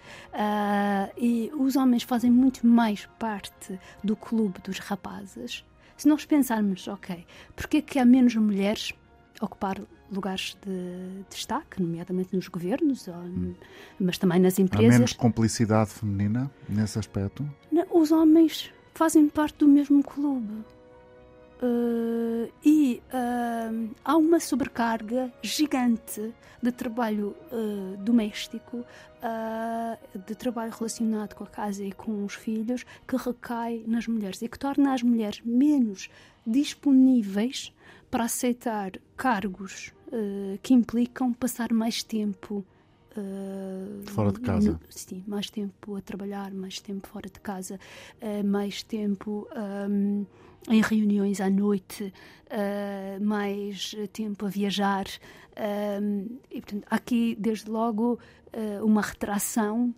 e 1.19 1.53
os 1.59 1.77
homens 1.77 2.05
fazem 2.05 2.31
muito 2.31 2.67
mais 2.67 3.07
parte 3.19 3.79
do 4.03 4.17
clube 4.17 4.63
dos 4.65 4.79
rapazes. 4.79 5.63
Se 5.95 6.09
nós 6.09 6.25
pensarmos, 6.25 6.89
ok, 6.89 7.27
porque 7.55 7.77
é 7.77 7.83
que 7.83 7.99
há 7.99 8.05
menos 8.07 8.35
mulheres 8.35 8.95
ocupar 9.43 9.79
lugares 10.13 10.57
de 10.65 11.25
destaque, 11.31 11.81
nomeadamente 11.81 12.35
nos 12.35 12.49
governos, 12.49 13.09
hum. 13.09 13.55
mas 13.99 14.19
também 14.19 14.39
nas 14.41 14.59
empresas. 14.59 14.95
Há 14.95 14.99
menos 14.99 15.13
complicidade 15.13 15.91
feminina 15.91 16.51
nesse 16.69 16.99
aspecto? 16.99 17.49
Os 17.91 18.13
homens 18.13 18.73
fazem 18.95 19.29
parte 19.29 19.59
do 19.59 19.69
mesmo 19.69 20.03
clube. 20.03 20.65
Uh, 21.63 22.51
e 22.65 23.01
uh, 23.15 23.91
há 24.05 24.17
uma 24.17 24.41
sobrecarga 24.41 25.33
gigante 25.41 26.35
de 26.61 26.73
trabalho 26.73 27.37
uh, 27.53 27.97
doméstico, 27.99 28.85
de 30.27 30.35
trabalho 30.35 30.73
relacionado 30.77 31.35
com 31.35 31.45
a 31.45 31.47
casa 31.47 31.85
e 31.85 31.93
com 31.93 32.25
os 32.25 32.35
filhos, 32.35 32.85
que 33.07 33.17
recai 33.17 33.85
nas 33.87 34.09
mulheres 34.09 34.43
e 34.43 34.49
que 34.49 34.59
torna 34.59 34.93
as 34.93 35.03
mulheres 35.05 35.41
menos 35.45 36.11
disponíveis 36.45 37.73
para 38.11 38.25
aceitar 38.25 38.91
cargos 39.17 39.93
que 40.63 40.75
implicam 40.75 41.33
passar 41.33 41.73
mais 41.73 42.03
tempo 42.03 42.65
Uh, 43.17 44.11
fora 44.11 44.33
de 44.33 44.41
casa? 44.41 44.73
No, 44.73 44.81
sim, 44.89 45.23
mais 45.27 45.51
tempo 45.51 45.97
a 45.97 46.01
trabalhar, 46.01 46.51
mais 46.51 46.81
tempo 46.81 47.07
fora 47.07 47.29
de 47.29 47.39
casa, 47.41 47.79
uh, 48.23 48.47
mais 48.47 48.83
tempo 48.83 49.47
um, 49.55 50.25
em 50.71 50.81
reuniões 50.81 51.39
à 51.41 51.51
noite, 51.51 52.13
uh, 52.47 53.23
mais 53.23 53.95
tempo 54.13 54.47
a 54.47 54.49
viajar. 54.49 55.05
E, 56.51 56.61
portanto, 56.63 56.87
há 56.91 56.97
aqui, 56.97 57.37
desde 57.39 57.69
logo, 57.69 58.19
uma 58.83 59.03
retração 59.03 59.95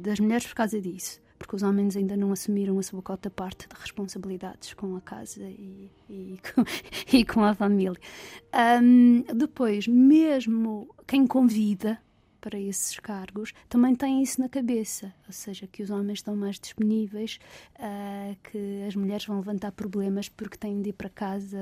das 0.00 0.18
mulheres 0.18 0.46
por 0.46 0.54
causa 0.54 0.80
disso 0.80 1.20
porque 1.38 1.56
os 1.56 1.62
homens 1.62 1.96
ainda 1.96 2.16
não 2.16 2.32
assumiram 2.32 2.78
a 2.78 2.82
sua 2.82 3.02
cota 3.02 3.30
parte 3.30 3.68
de 3.68 3.80
responsabilidades 3.80 4.74
com 4.74 4.96
a 4.96 5.00
casa 5.00 5.42
e, 5.42 5.90
e, 6.08 6.38
com, 6.54 6.64
e 7.16 7.24
com, 7.24 7.42
a 7.42 7.54
família. 7.54 7.98
Um, 8.82 9.22
depois, 9.34 9.86
mesmo 9.86 10.94
quem 11.06 11.26
convida 11.26 11.98
para 12.46 12.60
esses 12.60 12.96
cargos 13.00 13.52
também 13.68 13.92
tem 13.96 14.22
isso 14.22 14.40
na 14.40 14.48
cabeça, 14.48 15.12
ou 15.26 15.32
seja, 15.32 15.66
que 15.66 15.82
os 15.82 15.90
homens 15.90 16.18
estão 16.20 16.36
mais 16.36 16.60
disponíveis, 16.60 17.40
uh, 17.74 18.36
que 18.44 18.84
as 18.86 18.94
mulheres 18.94 19.26
vão 19.26 19.38
levantar 19.38 19.72
problemas 19.72 20.28
porque 20.28 20.56
têm 20.56 20.80
de 20.80 20.90
ir 20.90 20.92
para 20.92 21.08
casa 21.08 21.58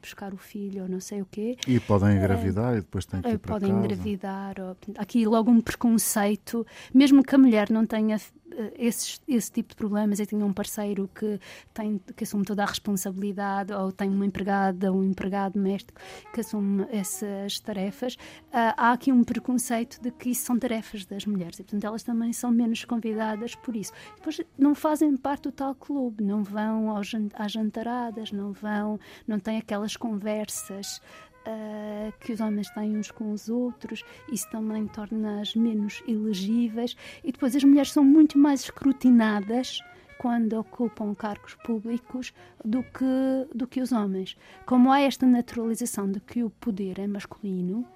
buscar 0.00 0.32
o 0.32 0.38
filho 0.38 0.84
ou 0.84 0.88
não 0.88 0.98
sei 0.98 1.20
o 1.20 1.26
quê. 1.26 1.58
E 1.66 1.78
podem 1.78 2.16
engravidar 2.16 2.72
uh, 2.72 2.78
e 2.78 2.80
depois 2.80 3.04
têm 3.04 3.20
que 3.20 3.28
ir 3.28 3.38
para 3.38 3.52
podem 3.52 3.68
casa. 3.68 3.82
Podem 3.82 3.92
engravidar. 3.92 4.54
Ou, 4.58 4.76
aqui 4.96 5.26
logo 5.26 5.50
um 5.50 5.60
preconceito, 5.60 6.66
mesmo 6.94 7.22
que 7.22 7.34
a 7.34 7.38
mulher 7.38 7.70
não 7.70 7.84
tenha 7.84 8.16
eh, 8.56 8.72
esse, 8.78 9.50
tipo 9.50 9.70
de 9.70 9.76
problemas. 9.76 10.18
Eu 10.20 10.26
tinha 10.26 10.44
um 10.44 10.52
parceiro 10.52 11.08
que, 11.14 11.38
tem, 11.72 12.00
que 12.16 12.24
assume 12.24 12.44
toda 12.44 12.62
a 12.62 12.66
responsabilidade, 12.66 13.72
ou 13.72 13.92
tem 13.92 14.08
uma 14.10 14.26
empregada, 14.26 14.92
um 14.92 15.02
empregado 15.02 15.54
doméstico 15.54 16.00
que 16.32 16.40
assume 16.40 16.86
essas 16.90 17.60
tarefas. 17.60 18.14
Uh, 18.14 18.74
há 18.76 18.92
aqui 18.92 19.12
um 19.12 19.22
preconceito 19.22 20.00
de 20.00 20.10
que 20.10 20.30
isso 20.30 20.44
são 20.44 20.58
tarefas 20.58 21.04
das 21.04 21.26
mulheres 21.26 21.58
e, 21.58 21.62
portanto, 21.62 21.84
elas 21.84 22.02
também 22.02 22.32
são 22.32 22.50
menos 22.50 22.84
convidadas 22.84 23.54
por 23.54 23.76
isso. 23.76 23.92
Depois, 24.16 24.40
não 24.56 24.74
fazem 24.74 25.16
parte 25.16 25.44
do 25.44 25.52
tal 25.52 25.74
clube, 25.74 26.24
não 26.24 26.42
vão 26.42 26.96
às 26.96 27.52
jantaradas, 27.52 28.32
não 28.32 28.52
vão, 28.52 28.98
não 29.26 29.38
têm 29.38 29.58
aquelas 29.58 29.96
conversas 29.96 31.00
uh, 31.46 32.12
que 32.20 32.32
os 32.32 32.40
homens 32.40 32.70
têm 32.70 32.96
uns 32.96 33.10
com 33.10 33.32
os 33.32 33.48
outros, 33.48 34.04
isso 34.32 34.48
também 34.50 34.86
torna-as 34.86 35.54
menos 35.54 36.02
elegíveis. 36.06 36.96
E 37.22 37.32
depois 37.32 37.54
as 37.54 37.64
mulheres 37.64 37.92
são 37.92 38.04
muito 38.04 38.38
mais 38.38 38.62
escrutinadas 38.62 39.80
quando 40.18 40.54
ocupam 40.54 41.14
cargos 41.14 41.54
públicos 41.54 42.32
do 42.64 42.82
que, 42.82 43.54
do 43.54 43.66
que 43.66 43.80
os 43.80 43.92
homens. 43.92 44.36
Como 44.66 44.90
há 44.90 45.00
esta 45.00 45.24
naturalização 45.24 46.10
de 46.10 46.20
que 46.20 46.42
o 46.42 46.50
poder 46.50 46.98
é 46.98 47.06
masculino, 47.06 47.86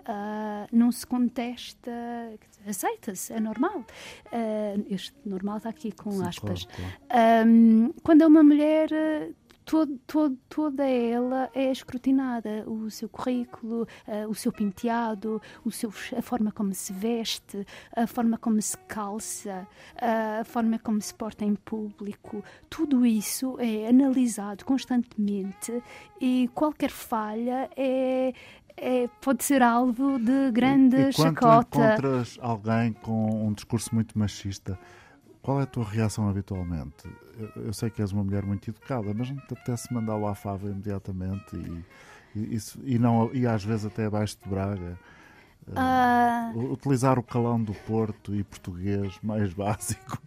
Uh, 0.00 0.66
não 0.72 0.90
se 0.90 1.06
contesta, 1.06 1.90
aceita-se, 2.66 3.32
é 3.34 3.38
normal. 3.38 3.84
Uh, 4.32 4.86
este 4.88 5.14
normal 5.24 5.58
está 5.58 5.68
aqui 5.68 5.92
com 5.92 6.10
Sim, 6.10 6.26
aspas. 6.26 6.64
Claro, 6.64 6.94
claro. 7.08 7.48
Um, 7.48 7.92
quando 8.02 8.22
é 8.22 8.26
uma 8.26 8.42
mulher, 8.42 8.88
todo, 9.70 9.96
todo, 10.04 10.36
toda 10.48 10.84
ela 10.84 11.48
é 11.54 11.70
escrutinada. 11.70 12.64
O 12.66 12.90
seu 12.90 13.08
currículo, 13.08 13.86
uh, 14.08 14.28
o 14.28 14.34
seu 14.34 14.50
penteado, 14.50 15.40
o 15.64 15.70
seu, 15.70 15.92
a 16.16 16.20
forma 16.20 16.50
como 16.50 16.74
se 16.74 16.92
veste, 16.92 17.64
a 17.94 18.04
forma 18.04 18.36
como 18.36 18.60
se 18.60 18.76
calça, 18.88 19.68
uh, 19.94 20.40
a 20.40 20.44
forma 20.44 20.76
como 20.80 21.00
se 21.00 21.14
porta 21.14 21.44
em 21.44 21.54
público. 21.54 22.42
Tudo 22.68 23.06
isso 23.06 23.56
é 23.60 23.88
analisado 23.88 24.64
constantemente 24.64 25.80
e 26.20 26.50
qualquer 26.52 26.90
falha 26.90 27.70
é, 27.76 28.32
é, 28.76 29.08
pode 29.20 29.44
ser 29.44 29.62
alvo 29.62 30.18
de 30.18 30.50
grande 30.50 30.96
e, 30.96 31.10
e 31.10 31.14
quando 31.14 31.34
chacota. 31.38 31.78
encontras 31.78 32.38
alguém 32.40 32.92
com 32.92 33.46
um 33.46 33.52
discurso 33.52 33.94
muito 33.94 34.18
machista, 34.18 34.76
qual 35.42 35.60
é 35.60 35.62
a 35.62 35.66
tua 35.66 35.84
reação 35.84 36.28
habitualmente? 36.28 37.08
Eu, 37.38 37.64
eu, 37.64 37.72
sei 37.72 37.90
que 37.90 38.02
és 38.02 38.12
uma 38.12 38.22
mulher 38.22 38.44
muito 38.44 38.68
educada, 38.68 39.12
mas 39.14 39.30
não 39.30 39.38
te 39.38 39.54
apetece 39.54 39.92
mandá-lo 39.92 40.26
à 40.26 40.34
fava 40.34 40.68
imediatamente 40.68 41.56
e, 41.56 42.38
e, 42.38 42.54
isso, 42.54 42.78
e, 42.84 42.98
não, 42.98 43.32
e 43.34 43.46
às 43.46 43.64
vezes 43.64 43.86
até 43.86 44.04
abaixo 44.04 44.36
de 44.42 44.48
Braga? 44.48 44.98
Uh... 45.68 46.72
Utilizar 46.72 47.18
o 47.18 47.22
calão 47.22 47.62
do 47.62 47.72
Porto 47.72 48.34
e 48.34 48.44
português 48.44 49.18
mais 49.22 49.52
básico. 49.54 50.20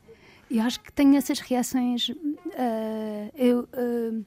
Eu 0.49 0.61
acho 0.61 0.80
que 0.80 0.91
tenho 0.91 1.16
essas 1.16 1.39
reações. 1.39 2.09
Uh, 2.09 3.32
eu, 3.36 3.61
uh, 3.61 4.26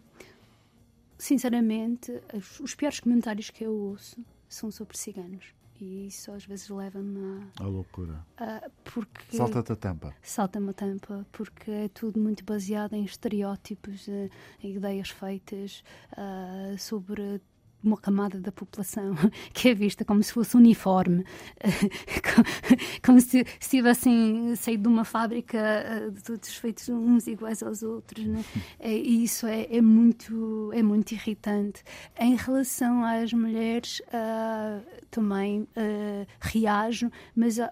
sinceramente, 1.18 2.12
os, 2.34 2.60
os 2.60 2.74
piores 2.74 3.00
comentários 3.00 3.50
que 3.50 3.64
eu 3.64 3.72
ouço 3.72 4.18
são 4.48 4.70
sobre 4.70 4.96
ciganos 4.96 5.55
e 5.80 6.06
isso 6.06 6.30
às 6.32 6.44
vezes 6.44 6.68
leva-me 6.68 7.48
a. 7.58 7.64
A 7.64 7.66
loucura. 7.66 8.24
A, 8.36 8.68
porque 8.84 9.36
Salta-te 9.36 9.72
a 9.72 9.76
tampa. 9.76 10.14
Salta-me 10.22 10.70
a 10.70 10.72
tampa, 10.72 11.26
porque 11.32 11.70
é 11.70 11.88
tudo 11.88 12.18
muito 12.20 12.44
baseado 12.44 12.94
em 12.94 13.04
estereótipos, 13.04 14.08
eh, 14.08 14.30
em 14.62 14.76
ideias 14.76 15.10
feitas 15.10 15.82
uh, 16.12 16.78
sobre 16.78 17.40
uma 17.86 17.96
camada 17.96 18.40
da 18.40 18.52
população 18.52 19.14
que 19.52 19.68
é 19.68 19.74
vista 19.74 20.04
como 20.04 20.22
se 20.22 20.32
fosse 20.32 20.56
uniforme, 20.56 21.24
como 23.04 23.20
se, 23.20 23.44
se 23.60 23.70
tivessem 23.70 24.54
saído 24.56 24.84
de 24.84 24.88
uma 24.88 25.04
fábrica 25.04 25.58
eh, 25.58 26.10
todos 26.24 26.54
feitos 26.56 26.88
uns 26.88 27.26
iguais 27.26 27.62
aos 27.62 27.82
outros. 27.82 28.24
Né? 28.24 28.44
E 28.80 29.24
isso 29.24 29.46
é, 29.46 29.66
é, 29.70 29.80
muito, 29.80 30.70
é 30.72 30.82
muito 30.82 31.12
irritante. 31.12 31.82
Em 32.18 32.36
relação 32.36 33.04
às 33.04 33.32
mulheres, 33.32 34.00
uh, 34.08 34.84
também 35.10 35.62
uh, 35.62 36.26
reajo, 36.40 37.10
mas, 37.34 37.58
uh, 37.58 37.62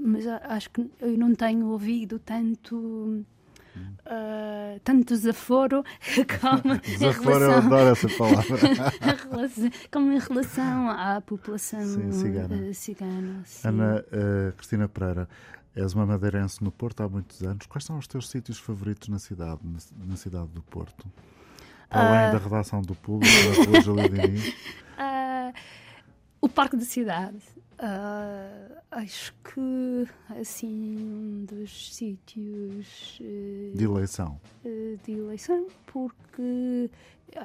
mas 0.00 0.26
acho 0.26 0.70
que 0.70 0.90
eu 1.00 1.16
não 1.16 1.34
tenho 1.34 1.66
ouvido 1.68 2.18
tanto 2.18 3.24
Uh, 3.74 4.78
tanto 4.84 5.14
desaforo 5.14 5.82
como 6.40 6.78
desaforo, 6.78 7.38
relação, 7.38 7.50
eu 7.50 7.58
adoro 7.58 7.90
essa 7.90 8.08
palavra. 8.10 8.58
como 9.90 10.12
em 10.12 10.18
relação 10.18 10.90
à 10.90 11.20
população 11.20 11.80
sim, 11.80 12.12
cigana. 12.12 12.54
Uh, 12.54 12.74
cigana 12.74 13.42
sim. 13.44 13.68
Ana 13.68 14.04
uh, 14.12 14.52
Cristina 14.52 14.88
Pereira, 14.88 15.28
és 15.74 15.94
uma 15.94 16.04
madeirense 16.04 16.62
no 16.62 16.70
Porto 16.70 17.02
há 17.02 17.08
muitos 17.08 17.42
anos. 17.42 17.66
Quais 17.66 17.84
são 17.84 17.96
os 17.96 18.06
teus 18.06 18.28
sítios 18.28 18.58
favoritos 18.58 19.08
na 19.08 19.18
cidade, 19.18 19.60
na, 19.64 19.78
na 20.06 20.16
cidade 20.16 20.48
do 20.48 20.62
Porto? 20.62 21.06
Para 21.88 22.08
além 22.08 22.32
da 22.32 22.42
redação 22.42 22.82
do 22.82 22.94
público, 22.94 23.32
da 23.32 23.64
Rua 23.70 23.80
Júlia 23.80 24.08
Diniz? 24.10 24.54
o 26.40 26.48
Parque 26.48 26.76
da 26.76 26.84
Cidade. 26.84 27.38
Uh, 27.82 28.76
acho 28.92 29.34
que 29.42 30.06
assim 30.40 30.96
um 30.96 31.44
dos 31.44 31.96
sítios 31.96 33.18
uh, 33.20 33.76
de 33.76 33.82
eleição. 33.82 34.40
uh, 34.64 34.98
de 35.02 35.10
eleição 35.10 35.66
porque 35.86 36.88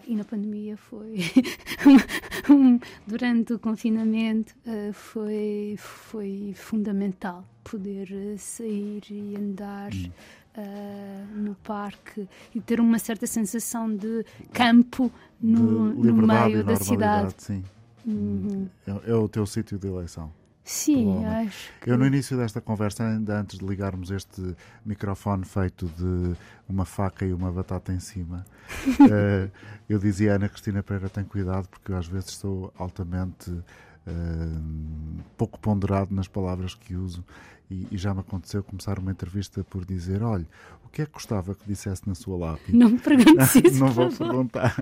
e 0.05 0.15
na 0.15 0.23
pandemia 0.23 0.77
foi 0.77 1.15
um, 2.51 2.79
durante 3.07 3.53
o 3.53 3.57
confinamento 3.57 4.53
foi 4.93 5.73
foi 5.79 6.53
fundamental 6.55 7.43
poder 7.63 8.37
sair 8.37 9.01
e 9.09 9.35
andar 9.35 9.91
hum. 9.91 10.11
no 11.35 11.55
parque 11.55 12.29
e 12.53 12.61
ter 12.61 12.79
uma 12.79 12.99
certa 12.99 13.25
sensação 13.25 13.89
de 13.89 14.23
campo 14.53 15.11
no, 15.41 15.95
de 15.95 16.11
no 16.11 16.27
meio 16.27 16.63
da 16.63 16.75
cidade. 16.75 17.33
sim 17.37 17.63
Uhum. 18.07 18.69
É, 18.87 19.11
é, 19.11 19.13
o 19.13 19.27
teu 19.27 19.45
sítio 19.45 19.77
de 19.77 19.87
eleição. 19.87 20.31
Sim, 20.63 21.23
acho 21.25 21.71
que... 21.79 21.89
Eu 21.89 21.97
no 21.97 22.05
início 22.05 22.35
desta 22.35 22.59
conversa, 22.59 23.07
ainda 23.07 23.39
antes 23.39 23.57
de 23.57 23.65
ligarmos 23.65 24.11
este 24.11 24.55
microfone 24.85 25.45
feito 25.45 25.85
de 25.85 26.35
uma 26.67 26.83
faca 26.83 27.25
e 27.25 27.31
uma 27.31 27.49
batata 27.49 27.93
em 27.93 28.01
cima, 28.01 28.45
uh, 28.99 29.51
eu 29.87 29.97
dizia 29.97 30.33
a 30.33 30.35
Ana 30.35 30.49
Cristina 30.49 30.83
Pereira, 30.83 31.07
tem 31.07 31.23
cuidado 31.23 31.69
porque 31.69 31.93
eu 31.93 31.97
às 31.97 32.05
vezes 32.05 32.31
sou 32.31 32.73
altamente 32.77 33.49
uh, 33.49 35.23
pouco 35.37 35.57
ponderado 35.57 36.13
nas 36.13 36.27
palavras 36.27 36.75
que 36.75 36.95
uso 36.95 37.23
e, 37.69 37.87
e, 37.91 37.97
já 37.97 38.13
me 38.13 38.21
aconteceu 38.21 38.63
começar 38.63 38.97
uma 38.97 39.11
entrevista 39.11 39.63
por 39.63 39.85
dizer, 39.85 40.23
olha, 40.23 40.47
o 40.85 40.89
que 40.89 41.01
é 41.01 41.05
que 41.05 41.11
gostava 41.11 41.53
que 41.53 41.67
dissesse 41.67 42.07
na 42.07 42.15
sua 42.15 42.37
lápide? 42.37 42.77
Não 42.77 42.89
me 42.91 42.99
perguntes 42.99 43.55
isso, 43.63 43.79
Não 43.79 43.91
vou 43.91 44.09
perguntar. 44.09 44.75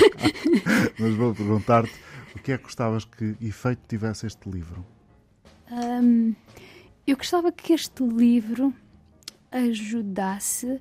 Mas 0.98 1.14
vou 1.14 1.34
perguntar-te 1.34 1.92
o 2.34 2.38
que 2.38 2.52
é 2.52 2.58
que 2.58 2.64
gostavas 2.64 3.04
que 3.04 3.36
efeito 3.40 3.82
tivesse 3.86 4.26
este 4.26 4.48
livro? 4.48 4.84
Um, 5.70 6.34
eu 7.06 7.16
gostava 7.16 7.52
que 7.52 7.72
este 7.72 8.02
livro 8.02 8.72
ajudasse 9.50 10.80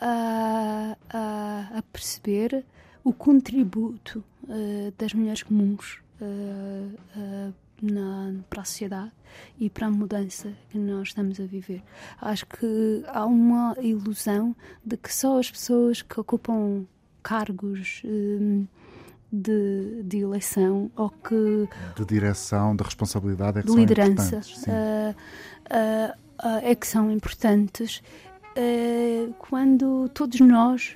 a, 0.00 0.96
a, 1.08 1.78
a 1.78 1.82
perceber 1.92 2.64
o 3.02 3.12
contributo 3.12 4.22
uh, 4.44 4.92
das 4.98 5.14
mulheres 5.14 5.42
comuns 5.42 5.98
uh, 6.20 6.94
uh, 7.16 7.54
na, 7.82 8.34
para 8.48 8.62
a 8.62 8.64
sociedade 8.64 9.12
e 9.58 9.68
para 9.70 9.86
a 9.86 9.90
mudança 9.90 10.52
que 10.70 10.78
nós 10.78 11.08
estamos 11.08 11.38
a 11.40 11.44
viver. 11.44 11.82
Acho 12.20 12.46
que 12.46 13.02
há 13.06 13.24
uma 13.26 13.76
ilusão 13.80 14.54
de 14.84 14.96
que 14.96 15.12
só 15.12 15.38
as 15.38 15.50
pessoas 15.50 16.02
que 16.02 16.18
ocupam 16.18 16.84
cargos 17.22 18.02
de, 19.30 20.02
de 20.02 20.18
eleição 20.18 20.90
ou 20.96 21.10
que. 21.10 21.68
De 21.96 22.04
direção, 22.06 22.74
de 22.74 22.82
responsabilidade, 22.82 23.58
é 23.58 23.62
que 23.62 23.68
de 23.68 23.76
liderança, 23.76 24.38
uh, 24.38 25.10
uh, 25.10 26.12
uh, 26.46 26.60
é 26.62 26.74
que 26.74 26.86
são 26.86 27.10
importantes. 27.10 28.02
quando 29.38 30.08
todos 30.08 30.40
nós 30.40 30.94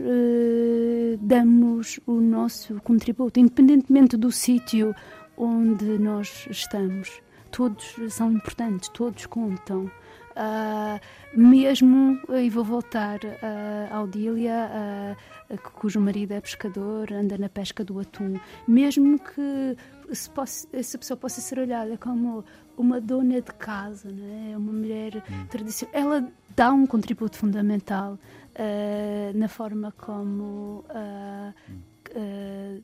damos 1.20 2.00
o 2.06 2.20
nosso 2.20 2.80
contributo, 2.80 3.38
independentemente 3.38 4.16
do 4.16 4.32
sítio 4.32 4.92
onde 5.36 5.98
nós 5.98 6.46
estamos, 6.50 7.20
todos 7.50 7.94
são 8.10 8.32
importantes, 8.32 8.88
todos 8.90 9.26
contam. 9.26 9.90
Uh, 10.32 10.98
mesmo, 11.38 12.18
e 12.30 12.48
vou 12.48 12.64
voltar 12.64 13.18
uh, 13.22 13.94
ao 13.94 14.06
Dília, 14.06 15.16
uh, 15.50 15.58
cujo 15.74 16.00
marido 16.00 16.32
é 16.32 16.40
pescador, 16.40 17.12
anda 17.12 17.36
na 17.36 17.50
pesca 17.50 17.84
do 17.84 18.00
atum, 18.00 18.40
mesmo 18.66 19.18
que 19.18 19.76
se 20.14 20.30
possa, 20.30 20.66
essa 20.72 20.96
pessoa 20.96 21.18
possa 21.18 21.42
ser 21.42 21.58
olhada 21.58 21.98
como 21.98 22.42
uma 22.78 22.98
dona 22.98 23.42
de 23.42 23.52
casa, 23.52 24.10
né? 24.10 24.54
uma 24.56 24.72
mulher 24.72 25.16
hum. 25.16 25.46
tradicional, 25.50 25.94
ela 25.94 26.32
dá 26.56 26.72
um 26.72 26.86
contributo 26.86 27.36
fundamental 27.36 28.14
uh, 28.14 29.38
na 29.38 29.48
forma 29.48 29.92
como 29.92 30.82
hum 30.88 32.82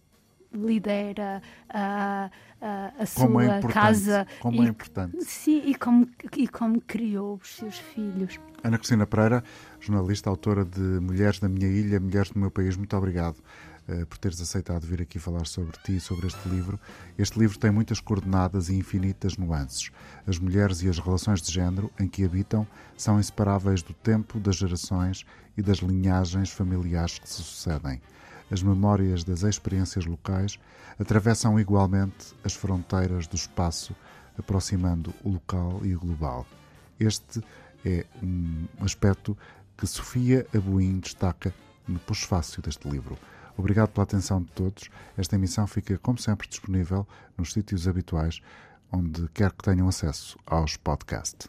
lidera 0.52 1.42
a, 1.68 2.30
a, 2.60 2.92
a 2.98 3.06
sua 3.06 3.44
é 3.44 3.62
casa. 3.62 4.26
Como 4.40 4.62
é 4.62 4.64
e, 4.64 4.66
é 4.66 4.70
importante. 4.70 5.24
Sim, 5.24 5.62
e 5.64 5.74
como, 5.74 6.08
e 6.36 6.48
como 6.48 6.80
criou 6.80 7.38
os 7.42 7.56
seus 7.56 7.78
filhos. 7.78 8.38
Ana 8.62 8.78
Cristina 8.78 9.06
Pereira, 9.06 9.44
jornalista, 9.80 10.28
autora 10.28 10.64
de 10.64 10.80
Mulheres 10.80 11.38
da 11.38 11.48
Minha 11.48 11.68
Ilha, 11.68 12.00
Mulheres 12.00 12.30
do 12.30 12.38
Meu 12.38 12.50
País, 12.50 12.76
muito 12.76 12.96
obrigado 12.96 13.36
uh, 13.88 14.04
por 14.06 14.18
teres 14.18 14.40
aceitado 14.40 14.84
vir 14.84 15.02
aqui 15.02 15.18
falar 15.18 15.46
sobre 15.46 15.76
ti 15.84 15.96
e 15.96 16.00
sobre 16.00 16.26
este 16.26 16.48
livro. 16.48 16.78
Este 17.16 17.38
livro 17.38 17.58
tem 17.58 17.70
muitas 17.70 18.00
coordenadas 18.00 18.68
e 18.68 18.74
infinitas 18.74 19.36
nuances. 19.36 19.90
As 20.26 20.38
mulheres 20.38 20.82
e 20.82 20.88
as 20.88 20.98
relações 20.98 21.40
de 21.40 21.52
género 21.52 21.90
em 22.00 22.08
que 22.08 22.24
habitam 22.24 22.66
são 22.96 23.20
inseparáveis 23.20 23.82
do 23.82 23.94
tempo, 23.94 24.40
das 24.40 24.56
gerações 24.56 25.24
e 25.56 25.62
das 25.62 25.78
linhagens 25.78 26.50
familiares 26.50 27.18
que 27.18 27.28
se 27.28 27.42
sucedem 27.42 28.00
as 28.50 28.62
memórias 28.62 29.24
das 29.24 29.42
experiências 29.42 30.06
locais 30.06 30.58
atravessam 30.98 31.58
igualmente 31.58 32.34
as 32.44 32.54
fronteiras 32.54 33.26
do 33.26 33.36
espaço, 33.36 33.94
aproximando 34.38 35.12
o 35.22 35.30
local 35.30 35.80
e 35.82 35.94
o 35.94 36.00
global. 36.00 36.46
Este 36.98 37.42
é 37.84 38.04
um 38.22 38.66
aspecto 38.80 39.36
que 39.76 39.86
Sofia 39.86 40.46
Abuim 40.54 40.98
destaca 40.98 41.54
no 41.86 41.98
pós-fácil 42.00 42.62
deste 42.62 42.88
livro. 42.88 43.16
Obrigado 43.56 43.90
pela 43.90 44.04
atenção 44.04 44.40
de 44.40 44.50
todos. 44.52 44.88
Esta 45.16 45.36
emissão 45.36 45.66
fica, 45.66 45.98
como 45.98 46.18
sempre, 46.18 46.48
disponível 46.48 47.06
nos 47.36 47.52
sítios 47.52 47.88
habituais, 47.88 48.40
onde 48.90 49.28
quer 49.28 49.52
que 49.52 49.64
tenham 49.64 49.88
acesso 49.88 50.38
aos 50.46 50.76
podcasts. 50.76 51.48